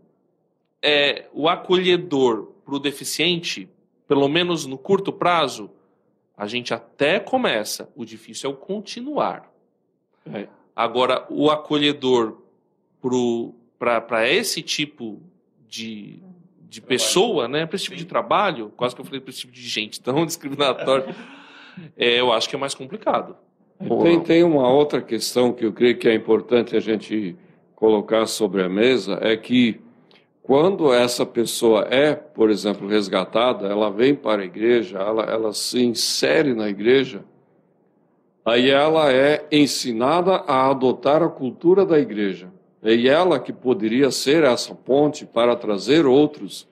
é, 0.83 1.27
o 1.33 1.49
acolhedor 1.49 2.53
para 2.65 2.75
o 2.75 2.79
deficiente, 2.79 3.69
pelo 4.07 4.29
menos 4.29 4.67
no 4.67 4.79
curto 4.79 5.13
prazo, 5.13 5.71
a 6.37 6.47
gente 6.47 6.75
até 6.75 7.19
começa. 7.19 7.91
O 7.97 8.05
difícil 8.05 8.51
é 8.51 8.53
o 8.53 8.57
continuar. 8.57 9.51
É. 10.27 10.47
Agora, 10.77 11.27
o 11.31 11.51
acolhedor 11.51 12.39
para 13.79 14.29
esse 14.29 14.63
tipo 14.63 15.23
de, 15.69 16.23
de 16.75 16.81
pessoa, 16.81 17.47
né, 17.47 17.65
para 17.67 17.77
esse 17.77 17.85
tipo 17.85 17.97
Sim. 17.97 18.03
de 18.03 18.09
trabalho, 18.09 18.73
quase 18.77 18.95
que 18.95 19.01
eu 19.01 19.05
falei 19.05 19.21
para 19.21 19.31
esse 19.31 19.41
tipo 19.41 19.53
de 19.53 19.63
gente 19.63 20.01
tão 20.01 20.25
discriminatório, 20.27 21.15
é, 21.97 22.21
eu 22.21 22.33
acho 22.33 22.49
que 22.49 22.57
é 22.57 22.59
mais 22.59 22.75
complicado. 22.75 23.37
Tem, 24.03 24.21
tem 24.21 24.45
uma 24.45 24.69
outra 24.69 25.01
questão 25.01 25.53
que 25.53 25.65
eu 25.65 25.73
creio 25.73 25.99
que 25.99 26.09
é 26.09 26.15
importante 26.15 26.77
a 26.77 26.81
gente 26.81 27.37
colocar 27.75 28.27
sobre 28.27 28.63
a 28.63 28.69
mesa, 28.69 29.19
é 29.21 29.37
que 29.37 29.81
quando 30.43 30.93
essa 30.93 31.25
pessoa 31.25 31.87
é, 31.91 32.15
por 32.15 32.51
exemplo, 32.51 32.89
resgatada, 32.89 33.67
ela 33.67 33.91
vem 33.91 34.15
para 34.15 34.43
a 34.43 34.45
igreja, 34.45 34.99
ela, 34.99 35.23
ela 35.25 35.53
se 35.53 35.83
insere 35.83 36.55
na 36.55 36.69
igreja, 36.69 37.25
aí 38.45 38.71
ela 38.71 39.13
é 39.13 39.47
ensinada 39.51 40.37
a 40.47 40.71
adotar 40.71 41.23
a 41.23 41.29
cultura 41.29 41.87
da 41.87 41.99
igreja. 41.99 42.54
E 42.85 43.09
ela 43.09 43.41
que 43.41 43.53
poderia 43.53 44.11
ser 44.11 44.45
essa 44.45 44.75
ponte 44.75 45.25
para 45.25 45.57
trazer 45.57 46.05
outros, 46.05 46.69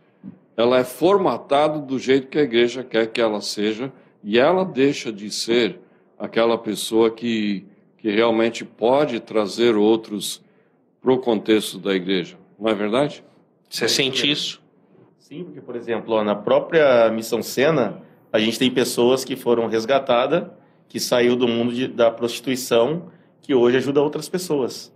ela 0.55 0.79
é 0.79 0.85
formatada 0.85 1.79
do 1.79 1.99
jeito 1.99 2.29
que 2.29 2.39
a 2.39 2.43
igreja 2.43 2.85
quer 2.85 3.07
que 3.07 3.21
ela 3.21 3.41
seja, 3.41 3.91
e 4.23 4.39
ela 4.39 4.65
deixa 4.65 5.11
de 5.11 5.31
ser 5.31 5.81
aquela 6.19 6.59
pessoa 6.59 7.11
que, 7.11 7.65
que 7.97 8.11
realmente 8.11 8.65
pode 8.65 9.19
trazer 9.21 9.75
outros 9.75 10.43
para 11.01 11.13
o 11.13 11.19
contexto 11.19 11.79
da 11.79 11.95
igreja. 11.95 12.37
Não 12.59 12.71
é 12.71 12.75
verdade? 12.75 13.25
Você 13.69 13.89
sente 13.89 14.31
isso? 14.31 14.63
Sim, 15.19 15.45
porque, 15.45 15.63
por 15.63 15.75
exemplo, 15.75 16.23
na 16.23 16.37
própria 16.37 17.11
Missão 17.11 17.43
Sena, 17.43 18.03
a 18.31 18.39
gente 18.39 18.59
tem 18.59 18.71
pessoas 18.71 19.25
que 19.25 19.35
foram 19.35 19.67
resgatadas, 19.67 20.45
que 20.89 21.01
saiu 21.01 21.35
do 21.35 21.49
mundo 21.49 21.73
de, 21.73 21.89
da 21.89 22.11
prostituição, 22.11 23.11
que 23.41 23.55
hoje 23.55 23.79
ajuda 23.79 24.03
outras 24.03 24.29
pessoas. 24.29 24.93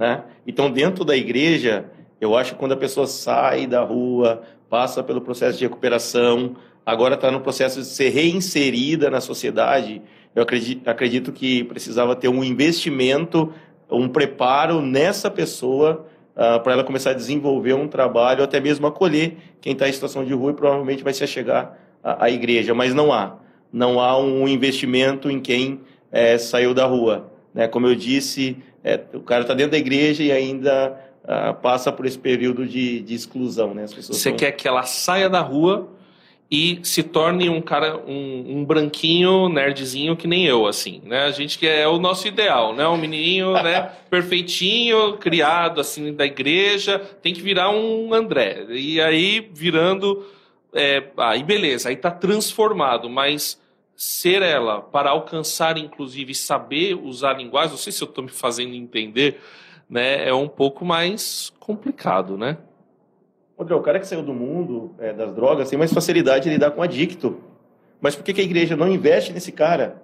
Né? 0.00 0.24
Então, 0.46 0.70
dentro 0.70 1.04
da 1.04 1.14
igreja, 1.14 1.84
eu 2.18 2.34
acho 2.34 2.54
que 2.54 2.58
quando 2.58 2.72
a 2.72 2.76
pessoa 2.76 3.06
sai 3.06 3.66
da 3.66 3.82
rua, 3.82 4.40
passa 4.70 5.02
pelo 5.02 5.20
processo 5.20 5.58
de 5.58 5.64
recuperação, 5.64 6.56
agora 6.86 7.16
está 7.16 7.30
no 7.30 7.42
processo 7.42 7.80
de 7.80 7.86
ser 7.86 8.08
reinserida 8.08 9.10
na 9.10 9.20
sociedade, 9.20 10.00
eu 10.34 10.42
acredito, 10.42 10.88
acredito 10.88 11.32
que 11.32 11.64
precisava 11.64 12.16
ter 12.16 12.28
um 12.28 12.42
investimento, 12.42 13.52
um 13.90 14.08
preparo 14.08 14.80
nessa 14.80 15.30
pessoa 15.30 16.06
uh, 16.34 16.58
para 16.60 16.72
ela 16.72 16.84
começar 16.84 17.10
a 17.10 17.14
desenvolver 17.14 17.74
um 17.74 17.86
trabalho, 17.86 18.42
até 18.42 18.58
mesmo 18.58 18.86
acolher 18.86 19.36
quem 19.60 19.74
está 19.74 19.86
em 19.86 19.92
situação 19.92 20.24
de 20.24 20.32
rua 20.32 20.52
e 20.52 20.54
provavelmente 20.54 21.04
vai 21.04 21.12
se 21.12 21.26
chegar 21.26 21.78
à, 22.02 22.24
à, 22.24 22.30
igreja. 22.30 22.72
Mas 22.72 22.94
não 22.94 23.12
há. 23.12 23.36
Não 23.70 24.00
há 24.00 24.18
um 24.18 24.48
investimento 24.48 25.30
em 25.30 25.40
quem 25.40 25.80
é, 26.10 26.38
saiu 26.38 26.72
da 26.72 26.86
rua. 26.86 27.30
Né? 27.52 27.66
Como 27.68 27.86
eu 27.86 27.94
disse, 27.94 28.56
é, 28.82 29.00
o 29.14 29.20
cara 29.20 29.42
está 29.42 29.54
dentro 29.54 29.72
da 29.72 29.78
igreja 29.78 30.22
e 30.22 30.32
ainda 30.32 30.98
uh, 31.24 31.54
passa 31.60 31.92
por 31.92 32.06
esse 32.06 32.18
período 32.18 32.66
de, 32.66 33.00
de 33.00 33.14
exclusão. 33.14 33.74
Né? 33.74 33.86
Você 33.86 34.32
quer 34.32 34.52
que 34.52 34.66
ela 34.66 34.82
saia 34.84 35.28
da 35.28 35.40
rua 35.40 35.88
e 36.50 36.80
se 36.82 37.02
torne 37.02 37.48
um 37.48 37.60
cara, 37.60 37.96
um, 37.98 38.58
um, 38.58 38.64
branquinho 38.64 39.48
nerdzinho 39.48 40.16
que 40.16 40.26
nem 40.26 40.46
eu, 40.46 40.66
assim, 40.66 41.00
né? 41.04 41.26
A 41.26 41.30
gente 41.30 41.56
que 41.56 41.66
é 41.66 41.86
o 41.86 41.96
nosso 41.96 42.26
ideal, 42.26 42.74
né? 42.74 42.86
Um 42.88 42.96
menininho, 42.96 43.52
né? 43.62 43.92
Perfeitinho, 44.10 45.16
criado 45.18 45.80
assim 45.80 46.12
da 46.12 46.26
igreja, 46.26 46.98
tem 47.22 47.32
que 47.32 47.40
virar 47.40 47.70
um 47.70 48.12
André. 48.12 48.66
E 48.70 49.00
aí 49.00 49.48
virando, 49.52 50.26
é, 50.74 51.04
aí 51.18 51.44
beleza, 51.44 51.88
aí 51.88 51.94
tá 51.94 52.10
transformado, 52.10 53.08
mas 53.08 53.60
ser 54.00 54.40
ela 54.40 54.80
para 54.80 55.10
alcançar, 55.10 55.76
inclusive, 55.76 56.34
saber 56.34 56.94
usar 56.94 57.34
linguagem, 57.34 57.72
não 57.72 57.76
sei 57.76 57.92
se 57.92 58.02
eu 58.02 58.08
estou 58.08 58.24
me 58.24 58.30
fazendo 58.30 58.74
entender, 58.74 59.38
né? 59.90 60.26
É 60.26 60.32
um 60.32 60.48
pouco 60.48 60.86
mais 60.86 61.52
complicado, 61.60 62.38
né? 62.38 62.56
André, 63.58 63.74
o 63.74 63.82
cara 63.82 64.00
que 64.00 64.06
saiu 64.06 64.22
do 64.22 64.32
mundo 64.32 64.94
é, 64.98 65.12
das 65.12 65.34
drogas 65.34 65.68
tem 65.68 65.78
mais 65.78 65.92
facilidade 65.92 66.44
de 66.44 66.48
lidar 66.48 66.70
com 66.70 66.80
adicto. 66.80 67.42
Mas 68.00 68.16
por 68.16 68.24
que, 68.24 68.32
que 68.32 68.40
a 68.40 68.44
igreja 68.44 68.74
não 68.74 68.88
investe 68.88 69.34
nesse 69.34 69.52
cara? 69.52 70.00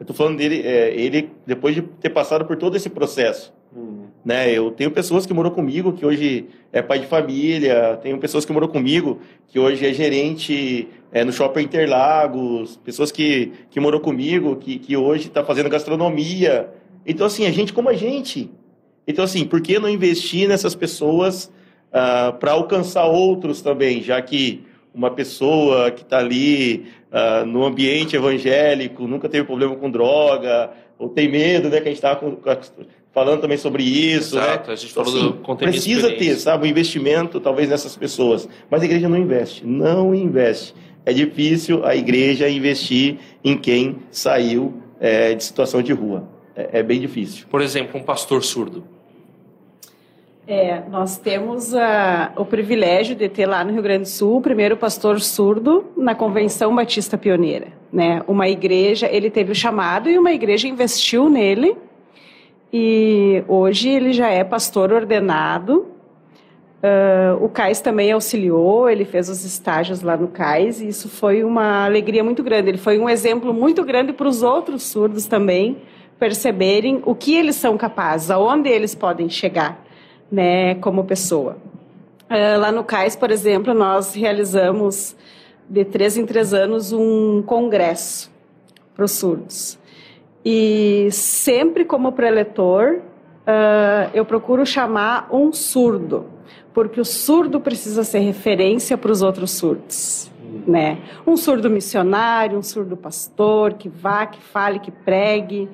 Eu 0.00 0.02
estou 0.02 0.16
falando 0.16 0.36
dele, 0.36 0.66
é, 0.66 0.92
ele 0.92 1.30
depois 1.46 1.76
de 1.76 1.82
ter 1.82 2.10
passado 2.10 2.46
por 2.46 2.56
todo 2.56 2.76
esse 2.76 2.90
processo. 2.90 3.54
Né? 4.28 4.52
Eu 4.52 4.70
tenho 4.70 4.90
pessoas 4.90 5.24
que 5.24 5.32
moram 5.32 5.50
comigo 5.50 5.94
que 5.94 6.04
hoje 6.04 6.48
é 6.70 6.82
pai 6.82 6.98
de 6.98 7.06
família, 7.06 7.98
tenho 8.02 8.18
pessoas 8.18 8.44
que 8.44 8.52
moram 8.52 8.68
comigo 8.68 9.20
que 9.46 9.58
hoje 9.58 9.86
é 9.86 9.94
gerente 9.94 10.86
é, 11.10 11.24
no 11.24 11.32
Shopping 11.32 11.62
Interlagos, 11.62 12.76
pessoas 12.84 13.10
que, 13.10 13.52
que 13.70 13.80
moram 13.80 13.98
comigo 13.98 14.54
que, 14.56 14.78
que 14.78 14.94
hoje 14.94 15.28
está 15.28 15.42
fazendo 15.42 15.70
gastronomia. 15.70 16.68
Então, 17.06 17.26
assim, 17.26 17.46
a 17.46 17.50
gente 17.50 17.72
como 17.72 17.88
a 17.88 17.94
gente. 17.94 18.50
Então, 19.06 19.24
assim, 19.24 19.46
por 19.46 19.62
que 19.62 19.78
não 19.78 19.88
investir 19.88 20.46
nessas 20.46 20.74
pessoas 20.74 21.50
ah, 21.90 22.36
para 22.38 22.52
alcançar 22.52 23.06
outros 23.06 23.62
também, 23.62 24.02
já 24.02 24.20
que 24.20 24.62
uma 24.92 25.10
pessoa 25.10 25.90
que 25.90 26.02
está 26.02 26.18
ali 26.18 26.86
uh, 27.12 27.46
no 27.46 27.64
ambiente 27.64 28.16
evangélico, 28.16 29.06
nunca 29.06 29.28
teve 29.28 29.46
problema 29.46 29.76
com 29.76 29.88
droga, 29.88 30.70
ou 30.98 31.08
tem 31.08 31.30
medo, 31.30 31.68
né, 31.68 31.80
que 31.80 31.88
a 31.88 31.92
gente 31.92 32.04
estava 32.04 32.36
falando 33.18 33.40
também 33.40 33.58
sobre 33.58 33.82
isso. 33.82 34.36
Né? 34.36 34.42
Exato, 34.42 34.68
né? 34.68 34.74
a 34.74 34.76
gente 34.76 34.92
falou 34.92 35.12
assim, 35.12 35.30
do 35.30 35.56
Precisa 35.56 36.12
ter, 36.12 36.36
sabe, 36.36 36.66
um 36.66 36.70
investimento 36.70 37.40
talvez 37.40 37.68
nessas 37.68 37.96
pessoas. 37.96 38.48
Mas 38.70 38.82
a 38.82 38.84
igreja 38.84 39.08
não 39.08 39.18
investe, 39.18 39.66
não 39.66 40.14
investe. 40.14 40.74
É 41.04 41.12
difícil 41.12 41.84
a 41.84 41.96
igreja 41.96 42.48
investir 42.48 43.18
em 43.42 43.56
quem 43.56 43.96
saiu 44.10 44.74
é, 45.00 45.34
de 45.34 45.42
situação 45.42 45.82
de 45.82 45.92
rua. 45.92 46.28
É, 46.54 46.78
é 46.78 46.82
bem 46.82 47.00
difícil. 47.00 47.46
Por 47.50 47.60
exemplo, 47.60 47.98
um 48.00 48.04
pastor 48.04 48.44
surdo. 48.44 48.84
É, 50.46 50.82
nós 50.88 51.18
temos 51.18 51.74
uh, 51.74 51.78
o 52.36 52.44
privilégio 52.44 53.14
de 53.14 53.28
ter 53.28 53.46
lá 53.46 53.62
no 53.62 53.72
Rio 53.72 53.82
Grande 53.82 54.04
do 54.04 54.08
Sul 54.08 54.38
o 54.38 54.40
primeiro 54.40 54.78
pastor 54.78 55.20
surdo 55.20 55.86
na 55.94 56.14
Convenção 56.14 56.74
Batista 56.74 57.18
Pioneira. 57.18 57.66
Né? 57.92 58.22
Uma 58.26 58.48
igreja, 58.48 59.08
ele 59.10 59.28
teve 59.28 59.52
o 59.52 59.54
chamado 59.54 60.08
e 60.08 60.18
uma 60.18 60.32
igreja 60.32 60.66
investiu 60.66 61.28
nele. 61.28 61.76
E 62.72 63.42
hoje 63.48 63.88
ele 63.88 64.12
já 64.12 64.28
é 64.28 64.44
pastor 64.44 64.92
ordenado. 64.92 65.86
Uh, 66.78 67.44
o 67.44 67.48
CAIS 67.48 67.80
também 67.80 68.12
auxiliou, 68.12 68.88
ele 68.88 69.04
fez 69.04 69.28
os 69.28 69.44
estágios 69.44 70.00
lá 70.00 70.16
no 70.16 70.28
CAIS 70.28 70.80
e 70.80 70.88
isso 70.88 71.08
foi 71.08 71.42
uma 71.42 71.84
alegria 71.84 72.22
muito 72.22 72.42
grande. 72.42 72.68
Ele 72.68 72.78
foi 72.78 72.98
um 72.98 73.08
exemplo 73.08 73.52
muito 73.52 73.82
grande 73.84 74.12
para 74.12 74.28
os 74.28 74.42
outros 74.42 74.84
surdos 74.84 75.26
também 75.26 75.78
perceberem 76.18 77.00
o 77.04 77.14
que 77.14 77.34
eles 77.34 77.56
são 77.56 77.76
capazes, 77.76 78.30
aonde 78.30 78.68
eles 78.68 78.94
podem 78.94 79.28
chegar 79.28 79.84
né, 80.30 80.74
como 80.76 81.04
pessoa. 81.04 81.56
Uh, 82.30 82.60
lá 82.60 82.70
no 82.70 82.84
CAIS, 82.84 83.16
por 83.16 83.30
exemplo, 83.30 83.72
nós 83.72 84.14
realizamos 84.14 85.16
de 85.68 85.84
três 85.84 86.16
em 86.16 86.26
três 86.26 86.54
anos 86.54 86.92
um 86.92 87.42
congresso 87.42 88.30
para 88.94 89.04
os 89.04 89.12
surdos. 89.12 89.78
E 90.50 91.10
sempre 91.12 91.84
como 91.84 92.10
preletor, 92.10 93.00
uh, 93.00 94.10
eu 94.14 94.24
procuro 94.24 94.64
chamar 94.64 95.28
um 95.30 95.52
surdo, 95.52 96.24
porque 96.72 96.98
o 96.98 97.04
surdo 97.04 97.60
precisa 97.60 98.02
ser 98.02 98.20
referência 98.20 98.96
para 98.96 99.12
os 99.12 99.20
outros 99.20 99.50
surdos. 99.50 100.30
Né? 100.66 101.02
Um 101.26 101.36
surdo 101.36 101.68
missionário, 101.68 102.56
um 102.56 102.62
surdo 102.62 102.96
pastor, 102.96 103.74
que 103.74 103.90
vá, 103.90 104.24
que 104.24 104.40
fale, 104.40 104.78
que 104.78 104.90
pregue, 104.90 105.68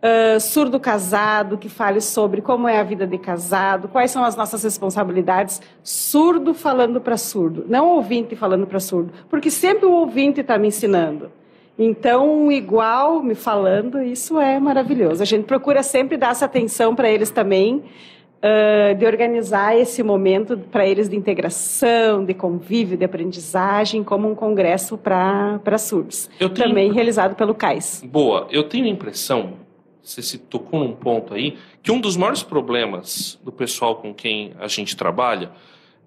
uh, 0.00 0.40
surdo 0.40 0.80
casado, 0.80 1.58
que 1.58 1.68
fale 1.68 2.00
sobre 2.00 2.40
como 2.40 2.66
é 2.66 2.80
a 2.80 2.82
vida 2.82 3.06
de 3.06 3.18
casado, 3.18 3.88
quais 3.88 4.10
são 4.10 4.24
as 4.24 4.34
nossas 4.34 4.64
responsabilidades, 4.64 5.60
surdo 5.82 6.54
falando 6.54 6.98
para 6.98 7.18
surdo, 7.18 7.66
não 7.68 7.88
ouvinte 7.90 8.34
falando 8.34 8.66
para 8.66 8.80
surdo, 8.80 9.12
porque 9.28 9.50
sempre 9.50 9.84
o 9.84 9.92
ouvinte 9.92 10.40
está 10.40 10.56
me 10.56 10.68
ensinando. 10.68 11.30
Então, 11.78 12.52
igual 12.52 13.22
me 13.22 13.34
falando, 13.34 14.00
isso 14.00 14.38
é 14.38 14.60
maravilhoso. 14.60 15.22
A 15.22 15.26
gente 15.26 15.44
procura 15.44 15.82
sempre 15.82 16.16
dar 16.16 16.30
essa 16.30 16.44
atenção 16.44 16.94
para 16.94 17.10
eles 17.10 17.30
também, 17.30 17.76
uh, 17.78 18.94
de 18.96 19.04
organizar 19.04 19.76
esse 19.76 20.02
momento 20.02 20.56
para 20.56 20.86
eles 20.86 21.08
de 21.08 21.16
integração, 21.16 22.24
de 22.24 22.32
convívio, 22.32 22.96
de 22.96 23.04
aprendizagem, 23.04 24.04
como 24.04 24.30
um 24.30 24.34
congresso 24.34 24.96
para 24.96 25.78
surdos. 25.78 26.30
Tenho... 26.38 26.50
Também 26.50 26.92
realizado 26.92 27.34
pelo 27.34 27.54
CAIS. 27.54 28.04
Boa. 28.06 28.46
Eu 28.50 28.62
tenho 28.62 28.84
a 28.84 28.88
impressão 28.88 29.64
você 30.04 30.20
se 30.20 30.36
tocou 30.36 30.80
num 30.80 30.92
ponto 30.92 31.32
aí, 31.32 31.56
que 31.82 31.90
um 31.90 31.98
dos 31.98 32.14
maiores 32.14 32.42
problemas 32.42 33.40
do 33.42 33.50
pessoal 33.50 33.96
com 33.96 34.12
quem 34.12 34.52
a 34.60 34.68
gente 34.68 34.94
trabalha, 34.94 35.50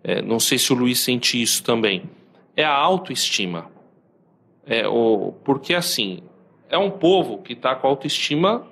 é, 0.03 0.21
não 0.21 0.39
sei 0.39 0.59
se 0.59 0.71
o 0.71 0.75
Luiz 0.75 0.99
sente 0.99 1.41
isso 1.41 1.63
também, 1.63 2.03
é 2.55 2.63
a 2.63 2.71
autoestima. 2.71 3.71
É, 4.67 4.87
o, 4.87 5.33
porque, 5.43 5.73
assim, 5.73 6.19
é 6.69 6.77
um 6.77 6.91
povo 6.91 7.39
que 7.39 7.53
está 7.53 7.73
com 7.75 7.87
a 7.87 7.89
autoestima 7.89 8.67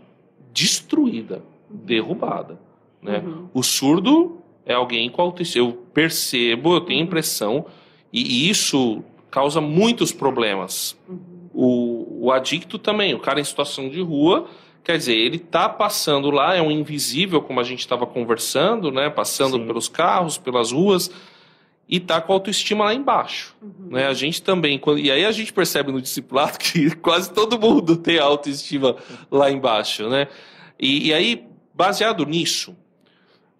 destruída, 0.53 1.41
derrubada. 1.69 2.59
Né? 3.01 3.19
Uhum. 3.19 3.47
O 3.53 3.63
surdo 3.63 4.37
é 4.65 4.73
alguém 4.73 5.09
com 5.09 5.21
autoestima. 5.21 5.67
Eu 5.67 5.73
percebo, 5.93 6.75
eu 6.75 6.81
tenho 6.81 7.03
impressão, 7.03 7.65
e, 8.11 8.21
e 8.21 8.49
isso 8.49 9.03
causa 9.31 9.61
muitos 9.61 10.11
problemas. 10.11 10.97
Uhum. 11.07 11.19
O, 11.53 12.25
o 12.25 12.31
adicto 12.31 12.77
também, 12.77 13.13
o 13.13 13.19
cara 13.19 13.39
em 13.39 13.43
situação 13.43 13.89
de 13.89 14.01
rua 14.01 14.47
Quer 14.85 14.99
dizer, 14.99 15.17
ele 15.17 15.37
está 15.37 15.67
passando 15.67 16.29
lá, 16.29 16.55
é 16.55 16.61
um 16.61 16.69
invisível, 16.69 17.41
como 17.41 17.59
a 17.59 17.63
gente 17.63 17.79
estava 17.79 18.05
conversando, 18.05 18.91
né? 18.91 19.09
Passando 19.09 19.57
Sim. 19.57 19.65
pelos 19.65 19.89
carros, 19.89 20.37
pelas 20.37 20.71
ruas, 20.71 21.09
e 21.87 21.97
está 21.97 22.19
com 22.19 22.33
a 22.33 22.35
autoestima 22.35 22.85
lá 22.85 22.93
embaixo. 22.93 23.55
Uhum. 23.61 23.89
Né? 23.91 24.07
A 24.07 24.13
gente 24.13 24.41
também, 24.41 24.77
quando, 24.79 24.99
e 24.99 25.11
aí 25.11 25.25
a 25.25 25.31
gente 25.31 25.53
percebe 25.53 25.91
no 25.91 26.01
discipulado 26.01 26.57
que 26.59 26.95
quase 26.97 27.31
todo 27.31 27.59
mundo 27.59 27.95
tem 27.97 28.19
autoestima 28.19 28.95
lá 29.29 29.51
embaixo. 29.51 30.09
Né? 30.09 30.27
E, 30.79 31.07
e 31.07 31.13
aí, 31.13 31.47
baseado 31.73 32.25
nisso, 32.25 32.75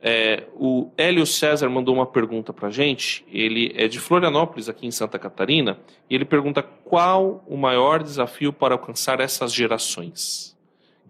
é, 0.01 0.43
o 0.55 0.91
Hélio 0.97 1.25
César 1.25 1.69
mandou 1.69 1.93
uma 1.93 2.05
pergunta 2.05 2.51
para 2.51 2.69
a 2.69 2.71
gente. 2.71 3.25
Ele 3.31 3.73
é 3.75 3.87
de 3.87 3.99
Florianópolis, 3.99 4.69
aqui 4.69 4.87
em 4.87 4.91
Santa 4.91 5.19
Catarina, 5.19 5.79
e 6.09 6.15
ele 6.15 6.25
pergunta 6.25 6.61
qual 6.61 7.43
o 7.47 7.55
maior 7.55 8.01
desafio 8.01 8.51
para 8.51 8.73
alcançar 8.73 9.19
essas 9.19 9.53
gerações 9.53 10.55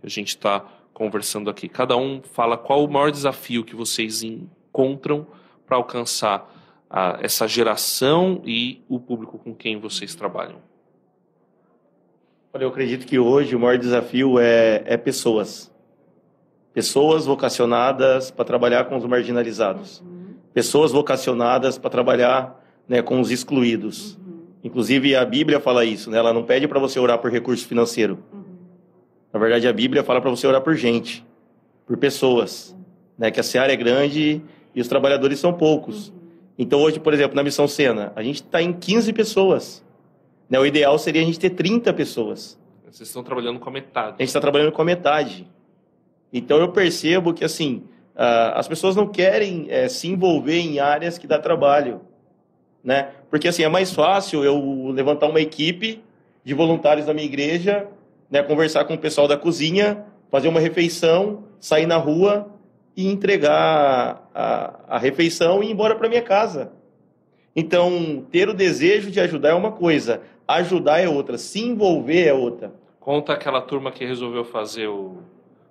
a 0.06 0.10
gente 0.10 0.30
está 0.30 0.64
conversando 0.94 1.50
aqui. 1.50 1.68
Cada 1.68 1.98
um 1.98 2.22
fala 2.22 2.58
qual 2.58 2.86
o 2.86 2.92
maior 2.92 3.12
desafio 3.12 3.64
que 3.64 3.76
vocês 3.76 4.22
encontram 4.24 5.28
para 5.66 5.78
alcançar 5.78 6.55
a, 6.96 7.20
essa 7.22 7.48
geração 7.48 8.42
e 8.46 8.82
o 8.88 9.00
público 9.00 9.38
com 9.38 9.54
quem 9.54 9.78
vocês 9.78 10.16
trabalham. 10.16 10.58
Olha, 12.54 12.64
eu 12.64 12.70
acredito 12.70 13.06
que 13.06 13.20
hoje 13.20 13.56
o 13.56 13.60
maior 13.60 13.78
desafio 13.78 14.40
é, 14.40 14.82
é 14.86 14.96
pessoas. 14.96 15.70
Pessoas 16.74 17.26
vocacionadas 17.26 18.32
para 18.32 18.46
trabalhar 18.46 18.86
com 18.86 18.96
os 18.96 19.06
marginalizados. 19.06 20.00
Uhum. 20.00 20.36
Pessoas 20.54 20.94
vocacionadas 20.94 21.78
para 21.78 21.90
trabalhar 21.90 22.64
né, 22.88 23.02
com 23.02 23.20
os 23.20 23.30
excluídos. 23.30 24.16
Uhum. 24.16 24.46
Inclusive, 24.64 25.16
a 25.16 25.26
Bíblia 25.26 25.60
fala 25.60 25.84
isso, 25.84 26.10
né? 26.10 26.18
ela 26.18 26.32
não 26.32 26.44
pede 26.44 26.68
para 26.68 26.80
você 26.80 26.98
orar 26.98 27.20
por 27.20 27.30
recurso 27.30 27.68
financeiro. 27.68 28.24
Uhum 28.32 28.46
na 29.36 29.40
verdade, 29.40 29.68
a 29.68 29.74
Bíblia 29.74 30.02
fala 30.02 30.22
para 30.22 30.30
você 30.30 30.48
orar 30.48 30.62
por 30.62 30.78
gente, 30.78 31.22
por 31.86 31.98
pessoas, 31.98 32.74
né? 33.18 33.30
Que 33.30 33.42
a 33.42 33.44
seara 33.44 33.74
é 33.74 33.76
grande 33.76 34.42
e 34.74 34.80
os 34.80 34.88
trabalhadores 34.88 35.40
são 35.40 35.52
poucos. 35.52 36.14
Então, 36.58 36.80
hoje, 36.80 37.00
por 37.00 37.14
exemplo, 37.14 37.36
na 37.36 37.44
Missão 37.44 37.68
Sena, 37.68 38.14
a 38.16 38.24
gente 38.24 38.38
está 38.38 38.62
em 38.62 38.72
15 38.72 39.12
pessoas. 39.14 39.84
Né? 40.50 40.60
O 40.60 40.66
ideal 40.66 40.98
seria 40.98 41.22
a 41.22 41.26
gente 41.26 41.40
ter 41.40 41.50
30 41.52 41.94
pessoas. 41.94 42.58
Vocês 42.90 43.10
estão 43.10 43.24
trabalhando 43.24 43.60
com 43.60 43.70
a 43.70 43.74
metade. 43.74 44.16
A 44.18 44.22
gente 44.22 44.28
está 44.28 44.40
trabalhando 44.40 44.72
com 44.72 44.82
a 44.82 44.86
metade. 44.86 45.48
Então, 46.32 46.58
eu 46.58 46.70
percebo 46.70 47.34
que, 47.34 47.44
assim, 47.44 47.84
uh, 48.16 48.56
as 48.56 48.68
pessoas 48.68 48.96
não 48.96 49.08
querem 49.08 49.64
uh, 49.64 49.90
se 49.90 50.08
envolver 50.08 50.60
em 50.60 50.80
áreas 50.80 51.18
que 51.18 51.28
dá 51.28 51.38
trabalho. 51.38 52.02
Né? 52.84 53.10
Porque, 53.30 53.48
assim, 53.48 53.64
é 53.64 53.70
mais 53.70 53.92
fácil 53.92 54.44
eu 54.44 54.92
levantar 54.92 55.28
uma 55.28 55.42
equipe 55.42 56.02
de 56.44 56.54
voluntários 56.54 57.06
da 57.06 57.14
minha 57.14 57.26
igreja 57.26 57.88
né, 58.30 58.44
conversar 58.44 58.86
com 58.86 58.94
o 58.94 58.98
pessoal 58.98 59.28
da 59.28 59.38
cozinha, 59.38 60.04
fazer 60.30 60.48
uma 60.48 60.60
refeição, 60.60 61.44
sair 61.60 61.86
na 61.86 61.98
rua 61.98 62.50
e 62.96 63.08
entregar 63.08 64.30
a, 64.34 64.80
a 64.88 64.98
refeição 64.98 65.62
e 65.62 65.68
ir 65.68 65.72
embora 65.72 65.96
para 65.96 66.10
minha 66.10 66.22
casa. 66.22 66.72
Então, 67.56 68.26
ter 68.32 68.50
o 68.50 68.54
desejo 68.54 69.10
de 69.10 69.20
ajudar 69.20 69.50
é 69.50 69.54
uma 69.54 69.72
coisa, 69.72 70.22
ajudar 70.48 71.00
é 71.00 71.08
outra, 71.08 71.38
se 71.38 71.62
envolver 71.62 72.28
é 72.28 72.34
outra. 72.34 72.74
Conta 73.00 73.34
aquela 73.34 73.62
turma 73.62 73.92
que 73.92 74.06
resolveu 74.06 74.44
fazer 74.44 74.88
o. 74.88 75.18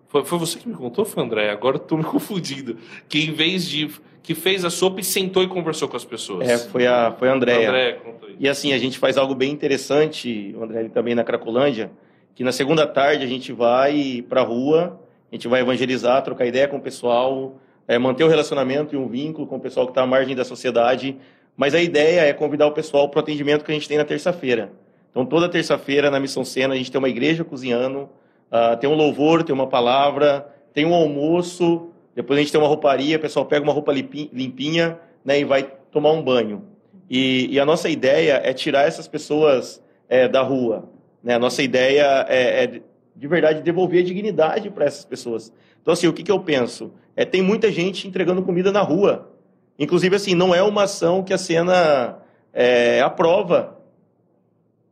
Foi, 0.09 0.25
foi 0.25 0.39
você 0.39 0.59
que 0.59 0.68
me 0.68 0.75
contou, 0.75 1.05
foi 1.05 1.22
André? 1.22 1.51
Agora 1.51 1.77
estou 1.77 1.99
me 1.99 2.05
confundindo. 2.05 2.77
Que 3.09 3.25
em 3.25 3.33
vez 3.33 3.68
de. 3.68 3.91
que 4.22 4.35
fez 4.35 4.64
a 4.64 4.70
sopa 4.70 5.01
e 5.01 5.05
sentou 5.05 5.43
e 5.43 5.49
conversou 5.49 5.89
com 5.89 5.97
as 5.97 6.05
pessoas. 6.05 6.49
É, 6.49 6.59
foi 6.59 6.87
a, 6.87 7.11
foi 7.12 7.29
a 7.29 7.35
Andréia. 7.35 7.68
André, 7.68 7.93
contou 7.95 8.29
isso. 8.29 8.39
E 8.41 8.49
assim, 8.49 8.72
a 8.72 8.79
gente 8.79 8.99
faz 8.99 9.18
algo 9.18 9.35
bem 9.35 9.51
interessante, 9.51 10.55
o 10.57 10.62
André 10.62 10.89
também 10.89 11.14
na 11.14 11.25
Cracolândia 11.25 11.91
que 12.35 12.43
na 12.43 12.53
segunda 12.53 12.87
tarde 12.87 13.25
a 13.25 13.29
gente 13.29 13.53
vai 13.53 14.25
para 14.29 14.41
a 14.41 14.45
rua, 14.45 15.01
a 15.35 15.37
gente 15.37 15.49
vai 15.49 15.62
evangelizar, 15.62 16.22
trocar 16.22 16.47
ideia 16.47 16.68
com 16.68 16.76
o 16.76 16.80
pessoal, 16.80 17.57
é, 17.89 17.99
manter 17.99 18.22
o 18.22 18.28
relacionamento 18.28 18.95
e 18.95 18.99
um 18.99 19.09
vínculo 19.09 19.49
com 19.49 19.57
o 19.57 19.61
pessoal 19.61 19.85
que 19.85 19.91
está 19.91 20.03
à 20.03 20.07
margem 20.07 20.37
da 20.37 20.45
sociedade. 20.45 21.16
Mas 21.57 21.74
a 21.74 21.82
ideia 21.82 22.20
é 22.20 22.32
convidar 22.32 22.68
o 22.68 22.70
pessoal 22.70 23.09
para 23.09 23.18
o 23.18 23.20
atendimento 23.20 23.64
que 23.64 23.72
a 23.72 23.74
gente 23.74 23.89
tem 23.89 23.99
na 23.99 24.05
terça-feira. 24.05 24.70
Então, 25.11 25.26
toda 25.26 25.49
terça-feira 25.49 26.09
na 26.09 26.20
Missão 26.20 26.45
Sena, 26.45 26.74
a 26.74 26.76
gente 26.76 26.91
tem 26.91 27.01
uma 27.01 27.09
igreja 27.09 27.43
cozinhando, 27.43 28.09
uh, 28.49 28.76
tem 28.78 28.89
um 28.89 28.95
louvor, 28.95 29.43
tem 29.43 29.53
uma 29.53 29.66
palavra, 29.66 30.49
tem 30.72 30.87
um 30.87 30.95
almoço, 30.95 31.91
Depois 32.14 32.39
a 32.39 32.43
gente 32.43 32.53
tem 32.53 32.61
uma 32.61 32.68
rouparia, 32.68 33.16
o 33.16 33.20
pessoal 33.20 33.45
pega 33.45 33.64
uma 33.64 33.72
roupa 33.72 33.93
limpinha 33.93 35.01
né, 35.24 35.41
e 35.41 35.45
vai 35.45 35.68
tomar 35.91 36.12
um 36.12 36.22
banho. 36.22 36.62
E, 37.11 37.49
e 37.51 37.59
a 37.59 37.66
nossa 37.66 37.89
ideia 37.89 38.41
é 38.45 38.53
tirar 38.53 38.87
essas 38.87 39.09
pessoas 39.09 39.82
é, 40.09 40.28
da 40.28 40.43
rua. 40.43 40.89
Né? 41.24 41.35
A 41.35 41.41
nossa 41.41 41.61
ideia 41.61 42.24
é, 42.28 42.64
é, 42.64 42.82
de 43.17 43.29
verdade, 43.29 43.62
devolver 43.62 44.03
a 44.03 44.05
dignidade 44.05 44.71
para 44.71 44.85
essas 44.85 45.05
pessoas. 45.05 45.53
Então, 45.81 45.93
assim, 45.93 46.09
o 46.09 46.12
que, 46.12 46.23
que 46.23 46.33
eu 46.33 46.41
penso? 46.41 46.93
É, 47.15 47.25
tem 47.25 47.43
muita 47.43 47.71
gente 47.71 48.09
entregando 48.09 48.43
comida 48.43 48.73
na 48.73 48.83
rua. 48.83 49.31
Inclusive, 49.79 50.17
assim, 50.17 50.35
não 50.35 50.55
é 50.55 50.62
uma 50.62 50.85
ação 50.85 51.23
que 51.23 51.33
a 51.33 51.39
cena 51.39 52.19
é, 52.53 53.01
aprova. 53.03 53.79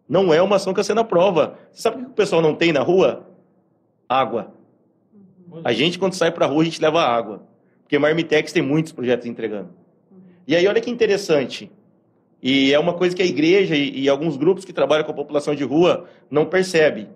Não 0.08 0.32
é 0.32 0.40
uma 0.40 0.56
ação 0.56 0.72
que 0.72 0.80
a 0.80 0.84
cena 0.84 1.00
aprova. 1.00 1.58
Você 1.72 1.82
sabe 1.82 1.96
o 1.96 2.04
que 2.06 2.10
o 2.10 2.14
pessoal 2.14 2.42
não 2.42 2.54
tem 2.54 2.72
na 2.72 2.80
rua? 2.80 3.26
Água. 4.08 4.52
A 5.64 5.72
gente, 5.72 5.98
quando 5.98 6.14
sai 6.14 6.30
para 6.30 6.46
a 6.46 6.48
rua, 6.48 6.62
a 6.62 6.64
gente 6.64 6.80
leva 6.80 7.02
água. 7.02 7.42
Porque 7.82 7.98
Marmitex 7.98 8.52
tem 8.52 8.62
muitos 8.62 8.92
projetos 8.92 9.26
entregando. 9.26 9.70
E 10.46 10.54
aí, 10.54 10.66
olha 10.66 10.80
que 10.80 10.90
interessante. 10.90 11.70
E 12.42 12.72
é 12.72 12.78
uma 12.78 12.94
coisa 12.94 13.14
que 13.14 13.22
a 13.22 13.26
igreja 13.26 13.76
e, 13.76 14.00
e 14.00 14.08
alguns 14.08 14.36
grupos 14.36 14.64
que 14.64 14.72
trabalham 14.72 15.04
com 15.04 15.12
a 15.12 15.14
população 15.14 15.54
de 15.54 15.64
rua 15.64 16.06
não 16.30 16.44
percebem. 16.44 17.08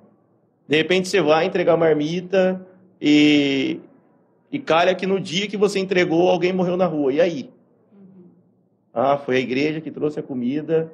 De 0.68 0.76
repente, 0.76 1.08
você 1.08 1.20
vai 1.20 1.46
entregar 1.46 1.76
marmita 1.76 2.66
e, 3.00 3.78
e 4.50 4.58
calha 4.58 4.94
que 4.94 5.06
no 5.06 5.20
dia 5.20 5.46
que 5.46 5.56
você 5.56 5.78
entregou, 5.78 6.28
alguém 6.28 6.52
morreu 6.52 6.76
na 6.76 6.86
rua. 6.86 7.12
E 7.12 7.20
aí? 7.20 7.50
Ah, 8.92 9.18
foi 9.18 9.36
a 9.36 9.40
igreja 9.40 9.80
que 9.80 9.90
trouxe 9.90 10.18
a 10.18 10.22
comida. 10.22 10.92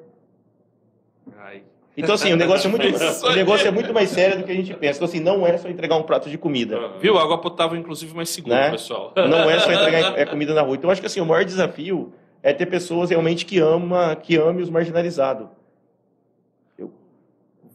Ai. 1.39 1.62
Então, 1.97 2.14
assim, 2.14 2.33
o 2.33 2.37
negócio, 2.37 2.66
é 2.66 2.70
muito, 2.70 2.85
o 3.27 3.33
negócio 3.33 3.68
é 3.68 3.70
muito 3.70 3.93
mais 3.93 4.11
sério 4.11 4.39
do 4.39 4.45
que 4.45 4.53
a 4.53 4.55
gente 4.55 4.75
pensa. 4.75 4.99
Então, 4.99 5.07
assim, 5.07 5.20
não 5.20 5.47
é 5.47 5.57
só 5.59 5.68
entregar 5.68 5.97
um 5.97 6.03
prato 6.03 6.29
de 6.29 6.39
comida. 6.39 6.91
Viu? 7.01 7.18
Água 7.18 7.39
potável, 7.39 7.79
inclusive, 7.79 8.14
mais 8.14 8.31
segura, 8.31 8.57
né? 8.57 8.70
pessoal. 8.70 9.12
Não 9.16 9.49
é 9.49 9.59
só 9.59 9.70
entregar 9.73 10.18
é 10.18 10.25
comida 10.25 10.55
na 10.55 10.62
rua. 10.62 10.75
Então, 10.75 10.91
acho 10.91 11.01
que, 11.01 11.07
assim, 11.07 11.20
o 11.20 11.27
maior 11.27 11.45
desafio 11.45 12.12
é 12.43 12.53
ter 12.53 12.66
pessoas 12.66 13.11
realmente 13.11 13.45
que 13.45 13.59
ama, 13.59 14.16
que 14.16 14.37
amem 14.37 14.62
os 14.62 14.70
marginalizados. 14.70 15.47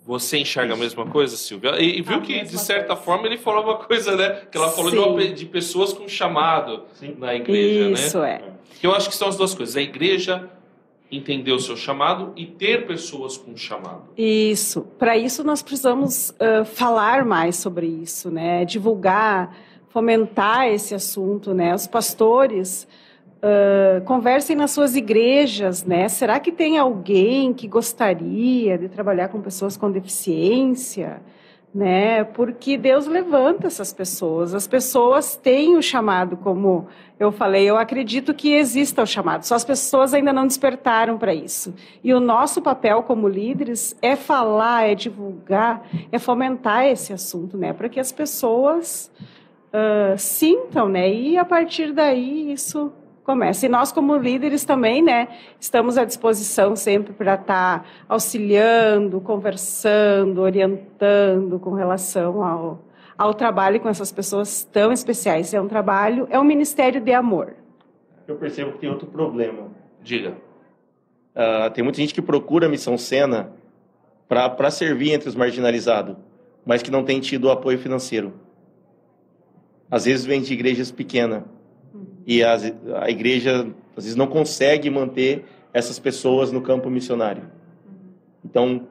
Você 0.07 0.37
enxerga 0.37 0.73
Isso. 0.73 0.81
a 0.81 0.85
mesma 0.85 1.05
coisa, 1.07 1.35
Silvia? 1.35 1.81
E, 1.81 1.99
e 1.99 2.01
viu 2.01 2.15
a 2.15 2.21
que, 2.21 2.41
de 2.41 2.57
certa 2.57 2.87
coisa. 2.87 3.01
forma, 3.01 3.27
ele 3.27 3.37
falou 3.37 3.61
uma 3.65 3.75
coisa, 3.75 4.15
né? 4.15 4.43
Que 4.49 4.57
ela 4.57 4.69
falou 4.69 4.89
de, 4.89 4.97
uma, 4.97 5.27
de, 5.33 5.45
pessoas 5.45 5.91
com 5.91 6.07
chamado 6.07 6.85
Sim. 6.93 7.17
na 7.19 7.35
igreja, 7.35 7.89
Isso, 7.91 8.19
né? 8.19 8.41
é. 8.41 8.51
Que 8.79 8.87
eu 8.87 8.95
acho 8.95 9.09
que 9.09 9.15
são 9.15 9.27
as 9.27 9.35
duas 9.35 9.53
coisas. 9.53 9.75
A 9.75 9.81
igreja 9.81 10.49
entender 11.11 11.51
o 11.51 11.59
seu 11.59 11.75
chamado 11.75 12.31
e 12.37 12.45
ter 12.45 12.87
pessoas 12.87 13.37
com 13.37 13.55
chamado. 13.57 14.03
Isso. 14.17 14.83
Para 14.97 15.17
isso, 15.17 15.43
nós 15.43 15.61
precisamos 15.61 16.29
uh, 16.29 16.63
falar 16.63 17.25
mais 17.25 17.57
sobre 17.57 17.85
isso, 17.85 18.31
né? 18.31 18.63
Divulgar, 18.63 19.57
fomentar 19.89 20.67
esse 20.67 20.95
assunto, 20.95 21.53
né? 21.53 21.75
Os 21.75 21.85
pastores 21.85 22.87
Uh, 23.37 24.03
conversem 24.05 24.55
nas 24.55 24.71
suas 24.71 24.95
igrejas, 24.95 25.83
né? 25.83 26.09
Será 26.09 26.39
que 26.39 26.51
tem 26.51 26.79
alguém 26.79 27.53
que 27.53 27.67
gostaria 27.67 28.79
de 28.79 28.89
trabalhar 28.89 29.27
com 29.27 29.39
pessoas 29.39 29.77
com 29.77 29.91
deficiência? 29.91 31.21
Né? 31.73 32.23
Porque 32.23 32.75
Deus 32.77 33.05
levanta 33.05 33.67
essas 33.67 33.93
pessoas. 33.93 34.55
As 34.55 34.65
pessoas 34.65 35.35
têm 35.35 35.77
o 35.77 35.83
chamado, 35.83 36.35
como 36.37 36.87
eu 37.19 37.31
falei, 37.31 37.69
eu 37.69 37.77
acredito 37.77 38.33
que 38.33 38.53
exista 38.53 39.03
o 39.03 39.05
chamado, 39.05 39.43
só 39.43 39.53
as 39.53 39.65
pessoas 39.65 40.13
ainda 40.13 40.33
não 40.33 40.47
despertaram 40.47 41.19
para 41.19 41.33
isso. 41.33 41.75
E 42.03 42.13
o 42.15 42.19
nosso 42.19 42.61
papel 42.61 43.03
como 43.03 43.27
líderes 43.27 43.95
é 44.01 44.15
falar, 44.15 44.89
é 44.89 44.95
divulgar, 44.95 45.87
é 46.11 46.17
fomentar 46.17 46.85
esse 46.85 47.13
assunto, 47.13 47.55
né? 47.55 47.73
Para 47.73 47.89
que 47.89 47.99
as 47.99 48.11
pessoas 48.11 49.11
uh, 49.67 50.17
sintam, 50.17 50.89
né? 50.89 51.11
E 51.11 51.37
a 51.37 51.45
partir 51.45 51.91
daí 51.91 52.51
isso 52.51 52.91
começa. 53.27 53.65
E 53.65 53.69
nós, 53.69 53.91
como 53.91 54.15
líderes 54.15 54.63
também, 54.63 55.03
né, 55.03 55.27
estamos 55.59 55.97
à 55.97 56.05
disposição 56.05 56.77
sempre 56.77 57.11
para 57.11 57.33
estar 57.33 57.83
tá 57.83 57.85
auxiliando, 58.07 59.19
conversando, 59.19 60.39
orientando 60.39 61.59
com 61.59 61.73
relação 61.73 62.41
ao, 62.41 62.85
ao 63.17 63.33
trabalho 63.33 63.81
com 63.81 63.89
essas 63.89 64.13
pessoas 64.13 64.63
tão 64.63 64.93
especiais. 64.93 65.53
É 65.53 65.59
um 65.59 65.67
trabalho, 65.67 66.25
é 66.29 66.39
um 66.39 66.43
ministério 66.45 67.01
de 67.01 67.11
amor. 67.11 67.53
Eu 68.25 68.37
percebo 68.37 68.71
que 68.71 68.79
tem 68.79 68.89
outro 68.89 69.07
problema. 69.07 69.71
Diga. 70.01 70.37
Uh, 71.35 71.69
tem 71.71 71.83
muita 71.83 71.99
gente 71.99 72.13
que 72.13 72.21
procura 72.21 72.67
a 72.67 72.69
Missão 72.69 72.97
Sena 72.97 73.51
para 74.29 74.71
servir 74.71 75.11
entre 75.11 75.27
os 75.27 75.35
marginalizados, 75.35 76.15
mas 76.65 76.81
que 76.81 76.89
não 76.89 77.03
tem 77.03 77.19
tido 77.19 77.51
apoio 77.51 77.77
financeiro. 77.77 78.33
Às 79.91 80.05
vezes 80.05 80.25
vem 80.25 80.41
de 80.41 80.53
igrejas 80.53 80.91
pequenas 80.91 81.43
e 82.27 82.43
a, 82.43 82.57
a 83.01 83.09
igreja 83.09 83.65
às 83.95 84.03
vezes 84.03 84.17
não 84.17 84.27
consegue 84.27 84.89
manter 84.89 85.45
essas 85.73 85.97
pessoas 85.97 86.51
no 86.51 86.61
campo 86.61 86.89
missionário. 86.89 87.43
Então, 88.43 88.85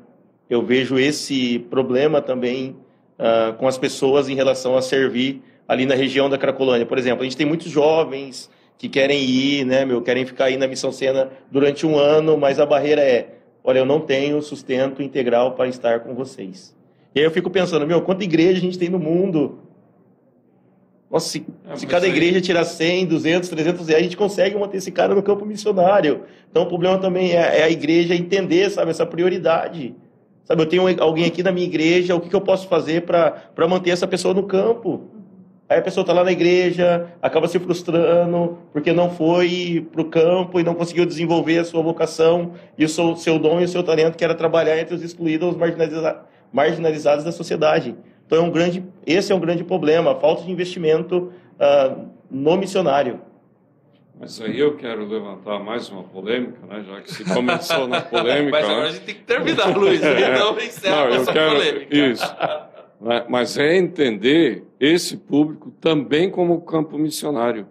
eu 0.48 0.62
vejo 0.62 0.98
esse 0.98 1.58
problema 1.58 2.22
também 2.22 2.76
uh, 3.18 3.52
com 3.54 3.68
as 3.68 3.76
pessoas 3.76 4.28
em 4.28 4.34
relação 4.34 4.76
a 4.76 4.82
servir 4.82 5.42
ali 5.68 5.84
na 5.84 5.94
região 5.94 6.30
da 6.30 6.38
Cracolândia. 6.38 6.86
Por 6.86 6.96
exemplo, 6.96 7.22
a 7.22 7.24
gente 7.24 7.36
tem 7.36 7.46
muitos 7.46 7.70
jovens 7.70 8.50
que 8.78 8.88
querem 8.88 9.22
ir, 9.22 9.64
né, 9.64 9.84
meu, 9.84 10.00
querem 10.00 10.24
ficar 10.24 10.46
aí 10.46 10.56
na 10.56 10.66
Missão 10.66 10.92
Sena 10.92 11.30
durante 11.50 11.86
um 11.86 11.98
ano, 11.98 12.36
mas 12.36 12.58
a 12.58 12.66
barreira 12.66 13.02
é, 13.02 13.34
olha, 13.64 13.80
eu 13.80 13.86
não 13.86 14.00
tenho 14.00 14.40
sustento 14.42 15.02
integral 15.02 15.52
para 15.52 15.68
estar 15.68 16.00
com 16.00 16.14
vocês. 16.14 16.74
E 17.14 17.18
aí 17.18 17.24
eu 17.24 17.30
fico 17.30 17.50
pensando, 17.50 17.86
meu, 17.86 18.02
quanta 18.02 18.24
igreja 18.24 18.58
a 18.58 18.60
gente 18.60 18.78
tem 18.78 18.88
no 18.88 18.98
mundo 18.98 19.58
nossa, 21.10 21.28
se, 21.28 21.46
é, 21.68 21.76
se 21.76 21.86
cada 21.86 22.06
igreja 22.06 22.40
tirar 22.40 22.64
100, 22.64 23.06
200, 23.06 23.48
300 23.48 23.86
reais, 23.86 24.00
a 24.00 24.04
gente 24.04 24.16
consegue 24.16 24.58
manter 24.58 24.78
esse 24.78 24.90
cara 24.90 25.14
no 25.14 25.22
campo 25.22 25.46
missionário. 25.46 26.24
Então 26.50 26.64
o 26.64 26.66
problema 26.66 26.98
também 26.98 27.32
é, 27.32 27.60
é 27.60 27.62
a 27.62 27.70
igreja 27.70 28.14
entender, 28.14 28.70
sabe, 28.70 28.90
essa 28.90 29.06
prioridade. 29.06 29.94
Sabe, 30.44 30.62
eu 30.62 30.66
tenho 30.66 31.02
alguém 31.02 31.24
aqui 31.24 31.42
na 31.42 31.50
minha 31.50 31.66
igreja, 31.66 32.14
o 32.14 32.20
que, 32.20 32.28
que 32.28 32.36
eu 32.36 32.40
posso 32.40 32.68
fazer 32.68 33.02
para 33.02 33.68
manter 33.68 33.90
essa 33.90 34.06
pessoa 34.06 34.32
no 34.32 34.44
campo? 34.44 35.10
Aí 35.68 35.78
a 35.78 35.82
pessoa 35.82 36.02
está 36.02 36.12
lá 36.12 36.22
na 36.22 36.30
igreja, 36.30 37.08
acaba 37.20 37.48
se 37.48 37.58
frustrando 37.58 38.56
porque 38.72 38.92
não 38.92 39.10
foi 39.10 39.84
para 39.90 40.00
o 40.00 40.04
campo 40.04 40.60
e 40.60 40.62
não 40.62 40.74
conseguiu 40.74 41.04
desenvolver 41.04 41.58
a 41.58 41.64
sua 41.64 41.82
vocação 41.82 42.52
e 42.78 42.84
o 42.84 42.88
seu, 42.88 43.16
seu 43.16 43.36
dom 43.36 43.60
e 43.60 43.64
o 43.64 43.68
seu 43.68 43.82
talento, 43.82 44.16
que 44.16 44.22
era 44.22 44.34
trabalhar 44.34 44.78
entre 44.78 44.94
os 44.94 45.02
excluídos, 45.02 45.50
os 45.50 45.56
marginaliza 45.56 46.20
marginalizados 46.52 47.24
da 47.24 47.32
sociedade. 47.32 47.96
Então, 48.26 48.38
é 48.38 48.40
um 48.40 48.50
grande, 48.50 48.84
esse 49.06 49.32
é 49.32 49.34
um 49.34 49.40
grande 49.40 49.62
problema, 49.62 50.12
a 50.12 50.14
falta 50.16 50.42
de 50.42 50.50
investimento 50.50 51.32
uh, 51.60 52.06
no 52.30 52.56
missionário. 52.56 53.20
Mas 54.18 54.40
aí 54.40 54.58
eu 54.58 54.76
quero 54.76 55.06
levantar 55.06 55.58
mais 55.58 55.90
uma 55.90 56.02
polêmica, 56.02 56.58
né? 56.66 56.82
já 56.88 57.00
que 57.02 57.12
se 57.12 57.22
começou 57.22 57.86
na 57.86 58.00
polêmica. 58.02 58.50
Mas 58.50 58.64
agora 58.64 58.82
né? 58.82 58.88
a 58.88 58.92
gente 58.92 59.04
tem 59.04 59.14
que 59.14 59.24
terminar, 59.24 59.76
Luiz, 59.76 60.00
então 60.02 60.58
encerra 60.58 60.96
Não, 60.96 61.14
essa 61.16 61.32
quero, 61.32 61.50
polêmica. 61.52 61.96
Isso. 61.96 62.36
Né? 63.00 63.26
Mas 63.28 63.58
é 63.58 63.76
entender 63.76 64.64
esse 64.80 65.18
público 65.18 65.70
também 65.80 66.30
como 66.30 66.60
campo 66.62 66.96
missionário. 66.96 67.66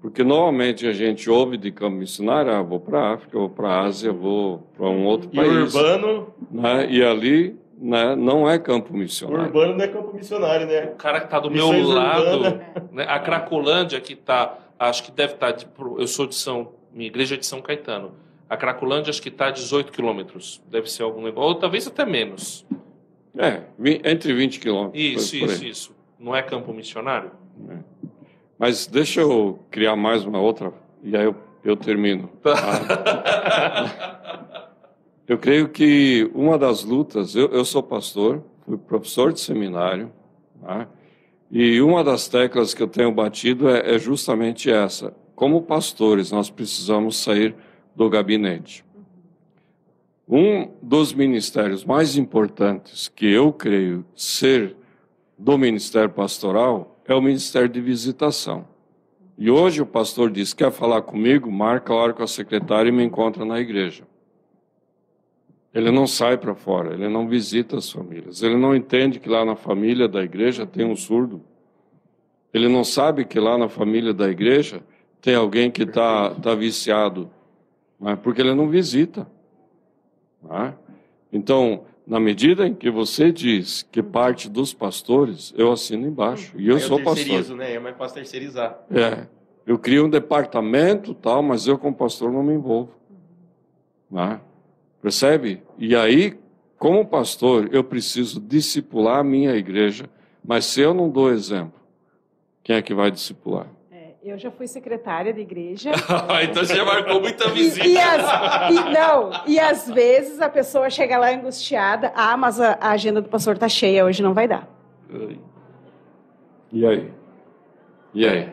Porque 0.00 0.22
normalmente 0.22 0.86
a 0.86 0.92
gente 0.92 1.28
ouve 1.28 1.56
de 1.56 1.72
campo 1.72 1.96
missionário, 1.96 2.52
ah, 2.52 2.62
vou 2.62 2.78
para 2.78 3.00
a 3.00 3.14
África, 3.14 3.36
vou 3.36 3.48
para 3.48 3.68
a 3.68 3.80
Ásia, 3.84 4.12
vou 4.12 4.58
para 4.76 4.86
um 4.88 5.04
outro 5.06 5.28
e 5.32 5.36
país. 5.36 5.74
urbano. 5.74 6.32
Né? 6.52 6.86
E 6.88 7.02
ali 7.02 7.56
né, 7.78 8.16
não 8.16 8.48
é 8.48 8.58
campo 8.58 8.94
missionário. 8.94 9.42
O 9.42 9.46
urbano 9.46 9.74
não 9.74 9.84
é 9.84 9.88
campo 9.88 10.14
missionário, 10.14 10.66
né? 10.66 10.86
O 10.86 10.96
cara 10.96 11.20
que 11.20 11.26
está 11.26 11.38
do 11.38 11.50
Missões 11.50 11.86
meu 11.86 11.88
lado, 11.88 12.60
né, 12.92 13.04
a 13.08 13.18
Cracolândia 13.18 14.00
que 14.00 14.14
está, 14.14 14.58
acho 14.78 15.04
que 15.04 15.10
deve 15.10 15.34
estar, 15.34 15.52
tá, 15.52 15.66
eu 15.98 16.06
sou 16.06 16.26
de 16.26 16.34
São, 16.34 16.72
minha 16.92 17.06
igreja 17.06 17.34
é 17.34 17.38
de 17.38 17.46
São 17.46 17.60
Caetano. 17.60 18.12
A 18.48 18.56
Cracolândia 18.56 19.10
acho 19.10 19.22
que 19.22 19.28
está 19.28 19.48
a 19.48 19.50
18 19.50 19.92
quilômetros, 19.92 20.62
deve 20.70 20.90
ser 20.90 21.02
algum 21.02 21.22
negócio, 21.22 21.48
ou 21.48 21.54
talvez 21.56 21.86
até 21.86 22.04
menos. 22.04 22.66
É, 23.36 23.62
entre 24.04 24.32
20 24.32 24.60
quilômetros. 24.60 25.02
Isso, 25.02 25.36
isso, 25.36 25.64
isso. 25.64 25.96
Não 26.18 26.34
é 26.34 26.42
campo 26.42 26.72
missionário? 26.72 27.32
É. 27.68 27.76
Mas 28.58 28.86
deixa 28.86 29.20
eu 29.20 29.58
criar 29.70 29.96
mais 29.96 30.24
uma 30.24 30.40
outra, 30.40 30.72
e 31.02 31.16
aí 31.16 31.24
eu, 31.24 31.34
eu 31.64 31.76
termino. 31.76 32.28
Tá? 32.42 32.54
Eu 35.26 35.38
creio 35.38 35.70
que 35.70 36.30
uma 36.34 36.58
das 36.58 36.84
lutas, 36.84 37.34
eu, 37.34 37.48
eu 37.48 37.64
sou 37.64 37.82
pastor, 37.82 38.44
fui 38.66 38.76
professor 38.76 39.32
de 39.32 39.40
seminário, 39.40 40.12
tá? 40.60 40.86
e 41.50 41.80
uma 41.80 42.04
das 42.04 42.28
teclas 42.28 42.74
que 42.74 42.82
eu 42.82 42.88
tenho 42.88 43.10
batido 43.10 43.68
é, 43.68 43.94
é 43.94 43.98
justamente 43.98 44.70
essa. 44.70 45.14
Como 45.34 45.62
pastores, 45.62 46.30
nós 46.30 46.50
precisamos 46.50 47.16
sair 47.16 47.54
do 47.96 48.10
gabinete. 48.10 48.84
Um 50.28 50.70
dos 50.82 51.14
ministérios 51.14 51.84
mais 51.84 52.16
importantes 52.16 53.08
que 53.08 53.26
eu 53.26 53.52
creio 53.52 54.04
ser 54.14 54.76
do 55.38 55.56
ministério 55.56 56.10
pastoral 56.10 57.00
é 57.06 57.14
o 57.14 57.22
ministério 57.22 57.68
de 57.68 57.80
visitação. 57.80 58.66
E 59.36 59.50
hoje 59.50 59.82
o 59.82 59.86
pastor 59.86 60.30
diz: 60.30 60.54
quer 60.54 60.70
falar 60.70 61.02
comigo? 61.02 61.50
Marca 61.50 61.92
a 61.92 61.96
hora 61.96 62.12
com 62.12 62.22
a 62.22 62.26
secretária 62.26 62.88
e 62.88 62.92
me 62.92 63.02
encontra 63.02 63.44
na 63.44 63.58
igreja. 63.58 64.04
Ele 65.74 65.90
não 65.90 66.06
sai 66.06 66.38
para 66.38 66.54
fora, 66.54 66.94
ele 66.94 67.08
não 67.08 67.26
visita 67.26 67.76
as 67.76 67.90
famílias, 67.90 68.42
ele 68.42 68.56
não 68.56 68.76
entende 68.76 69.18
que 69.18 69.28
lá 69.28 69.44
na 69.44 69.56
família 69.56 70.06
da 70.06 70.22
igreja 70.22 70.64
tem 70.64 70.86
um 70.86 70.94
surdo. 70.94 71.42
Ele 72.52 72.68
não 72.68 72.84
sabe 72.84 73.24
que 73.24 73.40
lá 73.40 73.58
na 73.58 73.68
família 73.68 74.14
da 74.14 74.30
igreja 74.30 74.80
tem 75.20 75.34
alguém 75.34 75.72
que 75.72 75.82
está 75.82 76.30
tá 76.30 76.54
viciado, 76.54 77.28
mas 77.98 78.16
porque 78.20 78.40
ele 78.40 78.54
não 78.54 78.68
visita. 78.68 79.26
Né? 80.40 80.74
Então, 81.32 81.82
na 82.06 82.20
medida 82.20 82.68
em 82.68 82.74
que 82.74 82.88
você 82.88 83.32
diz 83.32 83.82
que 83.90 84.00
parte 84.00 84.48
dos 84.48 84.72
pastores, 84.72 85.52
eu 85.56 85.72
assino 85.72 86.06
embaixo. 86.06 86.54
E 86.56 86.68
eu 86.68 86.76
Aí 86.76 86.82
sou 86.82 87.02
pastor. 87.02 87.56
né? 87.56 87.74
É 87.74 87.80
mais 87.80 87.96
fácil 87.96 88.14
terceirizar. 88.14 88.78
É. 88.92 89.26
Eu 89.66 89.76
crio 89.76 90.04
um 90.04 90.10
departamento 90.10 91.14
tal, 91.14 91.42
mas 91.42 91.66
eu 91.66 91.76
como 91.76 91.96
pastor 91.96 92.30
não 92.30 92.44
me 92.44 92.52
envolvo. 92.54 92.92
Né? 94.08 94.40
Percebe? 95.04 95.62
E 95.76 95.94
aí, 95.94 96.34
como 96.78 97.04
pastor, 97.04 97.68
eu 97.74 97.84
preciso 97.84 98.40
discipular 98.40 99.18
a 99.18 99.22
minha 99.22 99.54
igreja, 99.54 100.08
mas 100.42 100.64
se 100.64 100.80
eu 100.80 100.94
não 100.94 101.10
dou 101.10 101.30
exemplo, 101.30 101.78
quem 102.62 102.76
é 102.76 102.80
que 102.80 102.94
vai 102.94 103.10
discipular? 103.10 103.66
É, 103.92 104.14
eu 104.24 104.38
já 104.38 104.50
fui 104.50 104.66
secretária 104.66 105.30
de 105.30 105.42
igreja. 105.42 105.90
então 106.42 106.64
você 106.64 106.74
já 106.74 106.86
marcou 106.86 107.20
muita 107.20 107.50
visita. 107.50 107.86
E, 107.86 107.92
e 107.92 107.98
as- 107.98 108.70
e- 108.70 108.92
não, 108.94 109.30
e 109.46 109.60
às 109.60 109.86
vezes 109.90 110.40
a 110.40 110.48
pessoa 110.48 110.88
chega 110.88 111.18
lá 111.18 111.30
angustiada, 111.34 112.10
ah, 112.16 112.34
mas 112.38 112.58
a, 112.58 112.78
a 112.80 112.92
agenda 112.92 113.20
do 113.20 113.28
pastor 113.28 113.58
tá 113.58 113.68
cheia, 113.68 114.06
hoje 114.06 114.22
não 114.22 114.32
vai 114.32 114.48
dar. 114.48 114.66
E 116.72 116.86
aí? 116.86 117.12
E 118.14 118.26
aí? 118.26 118.50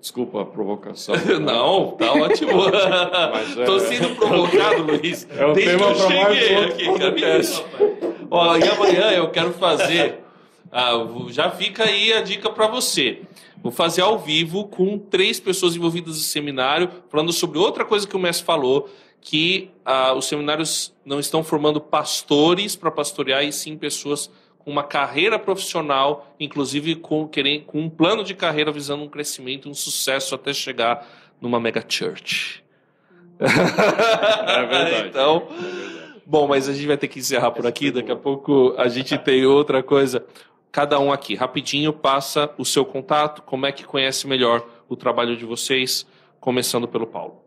Desculpa 0.00 0.42
a 0.42 0.44
provocação. 0.44 1.14
Não, 1.40 1.92
tá 1.92 2.12
ótimo. 2.12 2.52
Mas 3.32 3.58
é- 3.58 3.78
sendo 3.80 4.14
provocado, 4.16 4.82
Luiz. 4.82 5.26
É 5.30 5.44
o 5.44 5.52
desde 5.52 5.76
tema 5.76 5.92
que 5.94 6.00
eu 6.00 6.08
cheguei 6.08 6.56
aqui. 6.56 6.98
Camilo, 6.98 7.26
rapaz. 7.26 7.64
Ó, 8.30 8.56
e 8.56 8.68
amanhã 8.68 9.10
eu 9.12 9.30
quero 9.30 9.52
fazer. 9.52 10.20
ah, 10.72 10.92
já 11.28 11.50
fica 11.50 11.84
aí 11.84 12.12
a 12.12 12.22
dica 12.22 12.50
para 12.50 12.66
você. 12.66 13.22
Vou 13.62 13.72
fazer 13.72 14.02
ao 14.02 14.18
vivo 14.18 14.68
com 14.68 14.98
três 14.98 15.40
pessoas 15.40 15.74
envolvidas 15.74 16.16
no 16.16 16.22
seminário, 16.22 16.90
falando 17.08 17.32
sobre 17.32 17.58
outra 17.58 17.84
coisa 17.84 18.06
que 18.06 18.14
o 18.14 18.18
mestre 18.18 18.46
falou, 18.46 18.88
que 19.20 19.70
ah, 19.84 20.14
os 20.14 20.26
seminários 20.26 20.94
não 21.04 21.18
estão 21.18 21.42
formando 21.42 21.80
pastores 21.80 22.76
para 22.76 22.90
pastorear, 22.90 23.44
e 23.44 23.52
sim 23.52 23.76
pessoas 23.76 24.30
com 24.66 24.72
uma 24.72 24.82
carreira 24.82 25.38
profissional, 25.38 26.34
inclusive 26.40 26.96
com, 26.96 27.30
com 27.66 27.80
um 27.80 27.88
plano 27.88 28.24
de 28.24 28.34
carreira 28.34 28.72
visando 28.72 29.04
um 29.04 29.08
crescimento, 29.08 29.70
um 29.70 29.74
sucesso 29.74 30.34
até 30.34 30.52
chegar 30.52 31.06
numa 31.40 31.60
mega 31.60 31.84
church. 31.88 32.64
É 33.38 34.66
verdade. 34.66 35.06
então, 35.08 35.46
bom, 36.26 36.48
mas 36.48 36.68
a 36.68 36.72
gente 36.72 36.88
vai 36.88 36.96
ter 36.96 37.06
que 37.06 37.20
encerrar 37.20 37.52
por 37.52 37.64
aqui. 37.64 37.92
Daqui 37.92 38.10
a 38.10 38.16
pouco 38.16 38.74
a 38.76 38.88
gente 38.88 39.16
tem 39.16 39.46
outra 39.46 39.84
coisa. 39.84 40.26
Cada 40.72 40.98
um 40.98 41.12
aqui, 41.12 41.36
rapidinho, 41.36 41.92
passa 41.92 42.50
o 42.58 42.64
seu 42.64 42.84
contato, 42.84 43.42
como 43.42 43.66
é 43.66 43.72
que 43.72 43.84
conhece 43.84 44.26
melhor 44.26 44.66
o 44.88 44.96
trabalho 44.96 45.36
de 45.36 45.44
vocês, 45.44 46.04
começando 46.40 46.88
pelo 46.88 47.06
Paulo. 47.06 47.40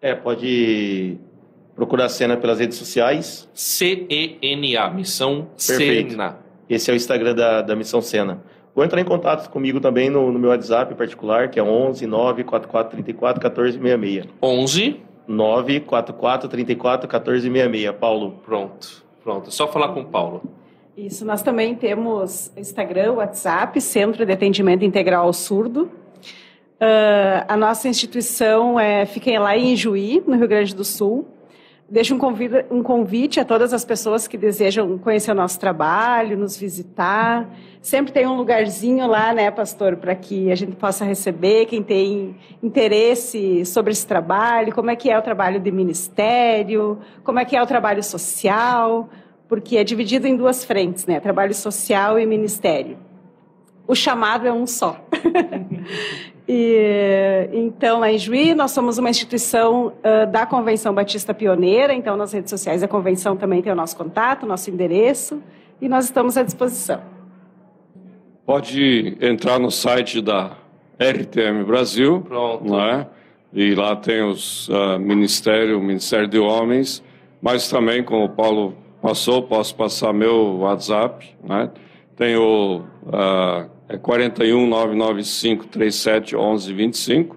É, 0.00 0.14
pode 0.14 1.18
procurar 1.80 2.04
a 2.04 2.08
cena 2.10 2.36
pelas 2.36 2.58
redes 2.58 2.76
sociais. 2.76 3.48
C-E-N-A, 3.54 4.90
Missão 4.90 5.48
Perfeito. 5.66 6.10
Sena. 6.10 6.36
Esse 6.68 6.90
é 6.90 6.92
o 6.92 6.96
Instagram 6.96 7.34
da, 7.34 7.62
da 7.62 7.74
Missão 7.74 8.02
Cena. 8.02 8.42
Ou 8.74 8.84
entrar 8.84 9.00
em 9.00 9.04
contato 9.04 9.48
comigo 9.48 9.80
também 9.80 10.10
no, 10.10 10.30
no 10.30 10.38
meu 10.38 10.50
WhatsApp 10.50 10.94
particular, 10.94 11.48
que 11.48 11.58
é 11.58 11.62
11 11.62 12.06
944 12.06 12.90
34 12.90 13.40
1466. 13.42 14.26
11, 14.42 15.00
944 15.26 16.48
34 16.50 17.08
1466. 17.08 17.98
Paulo. 17.98 18.42
pronto, 18.44 19.02
pronto. 19.24 19.48
É 19.48 19.50
só 19.50 19.66
falar 19.66 19.88
com 19.94 20.02
o 20.02 20.04
Paulo. 20.04 20.42
Isso, 20.94 21.24
nós 21.24 21.40
também 21.40 21.74
temos 21.74 22.52
Instagram, 22.58 23.12
WhatsApp, 23.12 23.80
Centro 23.80 24.26
de 24.26 24.32
Atendimento 24.32 24.84
Integral 24.84 25.24
ao 25.24 25.32
Surdo. 25.32 25.90
Ah, 26.78 27.46
a 27.48 27.56
nossa 27.56 27.88
instituição 27.88 28.78
é, 28.78 29.06
fica 29.06 29.40
lá 29.40 29.56
em 29.56 29.74
Juí, 29.74 30.22
no 30.26 30.36
Rio 30.36 30.46
Grande 30.46 30.74
do 30.74 30.84
Sul. 30.84 31.26
Deixo 31.90 32.14
um 32.14 32.18
convite, 32.18 32.64
um 32.70 32.84
convite 32.84 33.40
a 33.40 33.44
todas 33.44 33.72
as 33.72 33.84
pessoas 33.84 34.28
que 34.28 34.38
desejam 34.38 34.96
conhecer 34.96 35.32
o 35.32 35.34
nosso 35.34 35.58
trabalho, 35.58 36.38
nos 36.38 36.56
visitar. 36.56 37.52
Sempre 37.82 38.12
tem 38.12 38.28
um 38.28 38.36
lugarzinho 38.36 39.08
lá, 39.08 39.34
né, 39.34 39.50
pastor, 39.50 39.96
para 39.96 40.14
que 40.14 40.52
a 40.52 40.54
gente 40.54 40.76
possa 40.76 41.04
receber 41.04 41.66
quem 41.66 41.82
tem 41.82 42.36
interesse 42.62 43.66
sobre 43.66 43.90
esse 43.90 44.06
trabalho, 44.06 44.72
como 44.72 44.88
é 44.88 44.94
que 44.94 45.10
é 45.10 45.18
o 45.18 45.22
trabalho 45.22 45.58
de 45.58 45.72
ministério, 45.72 47.00
como 47.24 47.40
é 47.40 47.44
que 47.44 47.56
é 47.56 47.62
o 47.62 47.66
trabalho 47.66 48.04
social, 48.04 49.08
porque 49.48 49.76
é 49.76 49.82
dividido 49.82 50.28
em 50.28 50.36
duas 50.36 50.64
frentes, 50.64 51.06
né, 51.06 51.18
trabalho 51.18 51.54
social 51.54 52.20
e 52.20 52.24
ministério. 52.24 52.98
O 53.84 53.96
chamado 53.96 54.46
é 54.46 54.52
um 54.52 54.64
só. 54.64 55.04
E, 56.52 57.48
então, 57.52 58.00
lá 58.00 58.10
em 58.10 58.18
Juí, 58.18 58.56
nós 58.56 58.72
somos 58.72 58.98
uma 58.98 59.08
instituição 59.08 59.92
ah, 60.02 60.24
da 60.24 60.44
Convenção 60.44 60.92
Batista 60.92 61.32
Pioneira, 61.32 61.94
então 61.94 62.16
nas 62.16 62.32
redes 62.32 62.50
sociais 62.50 62.80
da 62.80 62.88
Convenção 62.88 63.36
também 63.36 63.62
tem 63.62 63.72
o 63.72 63.76
nosso 63.76 63.96
contato, 63.96 64.44
nosso 64.44 64.68
endereço, 64.68 65.40
e 65.80 65.88
nós 65.88 66.06
estamos 66.06 66.36
à 66.36 66.42
disposição. 66.42 67.02
Pode 68.44 69.16
entrar 69.20 69.60
no 69.60 69.70
site 69.70 70.20
da 70.20 70.56
RTM 70.98 71.62
Brasil, 71.64 72.20
Pronto. 72.22 72.64
não 72.64 72.80
é? 72.80 73.06
E 73.52 73.72
lá 73.76 73.94
tem 73.94 74.20
os 74.20 74.68
ah, 74.72 74.98
ministério, 74.98 75.78
o 75.78 75.80
Ministério 75.80 76.26
de 76.26 76.40
Homens, 76.40 77.00
mas 77.40 77.68
também, 77.68 78.02
como 78.02 78.24
o 78.24 78.28
Paulo 78.28 78.74
passou, 79.00 79.44
posso 79.44 79.72
passar 79.76 80.12
meu 80.12 80.56
WhatsApp, 80.58 81.32
né? 81.44 81.70
Tem 82.16 82.34
o 82.36 82.82
ah, 83.12 83.68
é 83.90 83.98
41 83.98 84.66
995 84.68 85.66
37 85.66 86.36
11 86.36 86.72
25, 86.72 87.36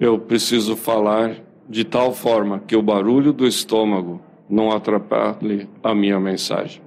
eu 0.00 0.18
preciso 0.18 0.74
falar 0.74 1.36
de 1.68 1.84
tal 1.84 2.14
forma 2.14 2.60
que 2.60 2.74
o 2.74 2.82
barulho 2.82 3.34
do 3.34 3.46
estômago 3.46 4.22
não 4.48 4.70
atrapalhe 4.70 5.68
a 5.82 5.94
minha 5.94 6.18
mensagem. 6.18 6.85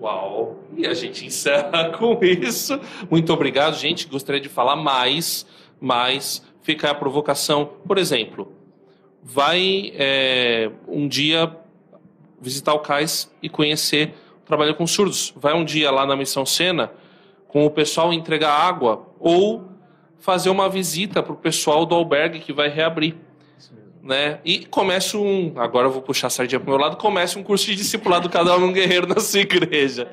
Uau! 0.00 0.56
E 0.76 0.86
a 0.86 0.94
gente 0.94 1.26
encerra 1.26 1.90
com 1.98 2.18
isso. 2.24 2.80
Muito 3.10 3.32
obrigado, 3.32 3.76
gente. 3.76 4.06
Gostaria 4.06 4.40
de 4.40 4.48
falar 4.48 4.76
mais, 4.76 5.46
mas 5.80 6.42
fica 6.62 6.90
a 6.90 6.94
provocação. 6.94 7.66
Por 7.86 7.98
exemplo, 7.98 8.52
vai 9.22 9.92
é, 9.94 10.70
um 10.88 11.06
dia 11.06 11.54
visitar 12.40 12.72
o 12.72 12.78
cais 12.78 13.30
e 13.42 13.48
conhecer 13.48 14.14
o 14.42 14.46
trabalho 14.46 14.74
com 14.74 14.86
surdos. 14.86 15.34
Vai 15.36 15.54
um 15.54 15.64
dia 15.64 15.90
lá 15.90 16.06
na 16.06 16.16
Missão 16.16 16.46
Sena 16.46 16.90
com 17.46 17.66
o 17.66 17.70
pessoal 17.70 18.12
entregar 18.12 18.52
água 18.52 19.06
ou 19.18 19.68
fazer 20.18 20.50
uma 20.50 20.68
visita 20.68 21.22
para 21.22 21.32
o 21.32 21.36
pessoal 21.36 21.84
do 21.84 21.94
albergue 21.94 22.40
que 22.40 22.52
vai 22.52 22.68
reabrir. 22.68 23.16
Né? 24.02 24.38
E 24.44 24.64
comece 24.64 25.16
um. 25.16 25.52
Agora 25.56 25.86
eu 25.86 25.92
vou 25.92 26.00
puxar 26.00 26.28
a 26.28 26.30
sardinha 26.30 26.58
pro 26.58 26.70
meu 26.70 26.78
lado. 26.78 26.96
Comece 26.96 27.38
um 27.38 27.42
curso 27.42 27.66
de 27.66 27.76
discipulado 27.76 28.30
cada 28.30 28.56
um 28.56 28.64
um 28.66 28.72
guerreiro 28.72 29.06
na 29.12 29.20
sua 29.20 29.40
igreja. 29.40 30.06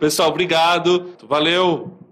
Pessoal, 0.00 0.30
obrigado. 0.30 1.14
Valeu. 1.22 2.07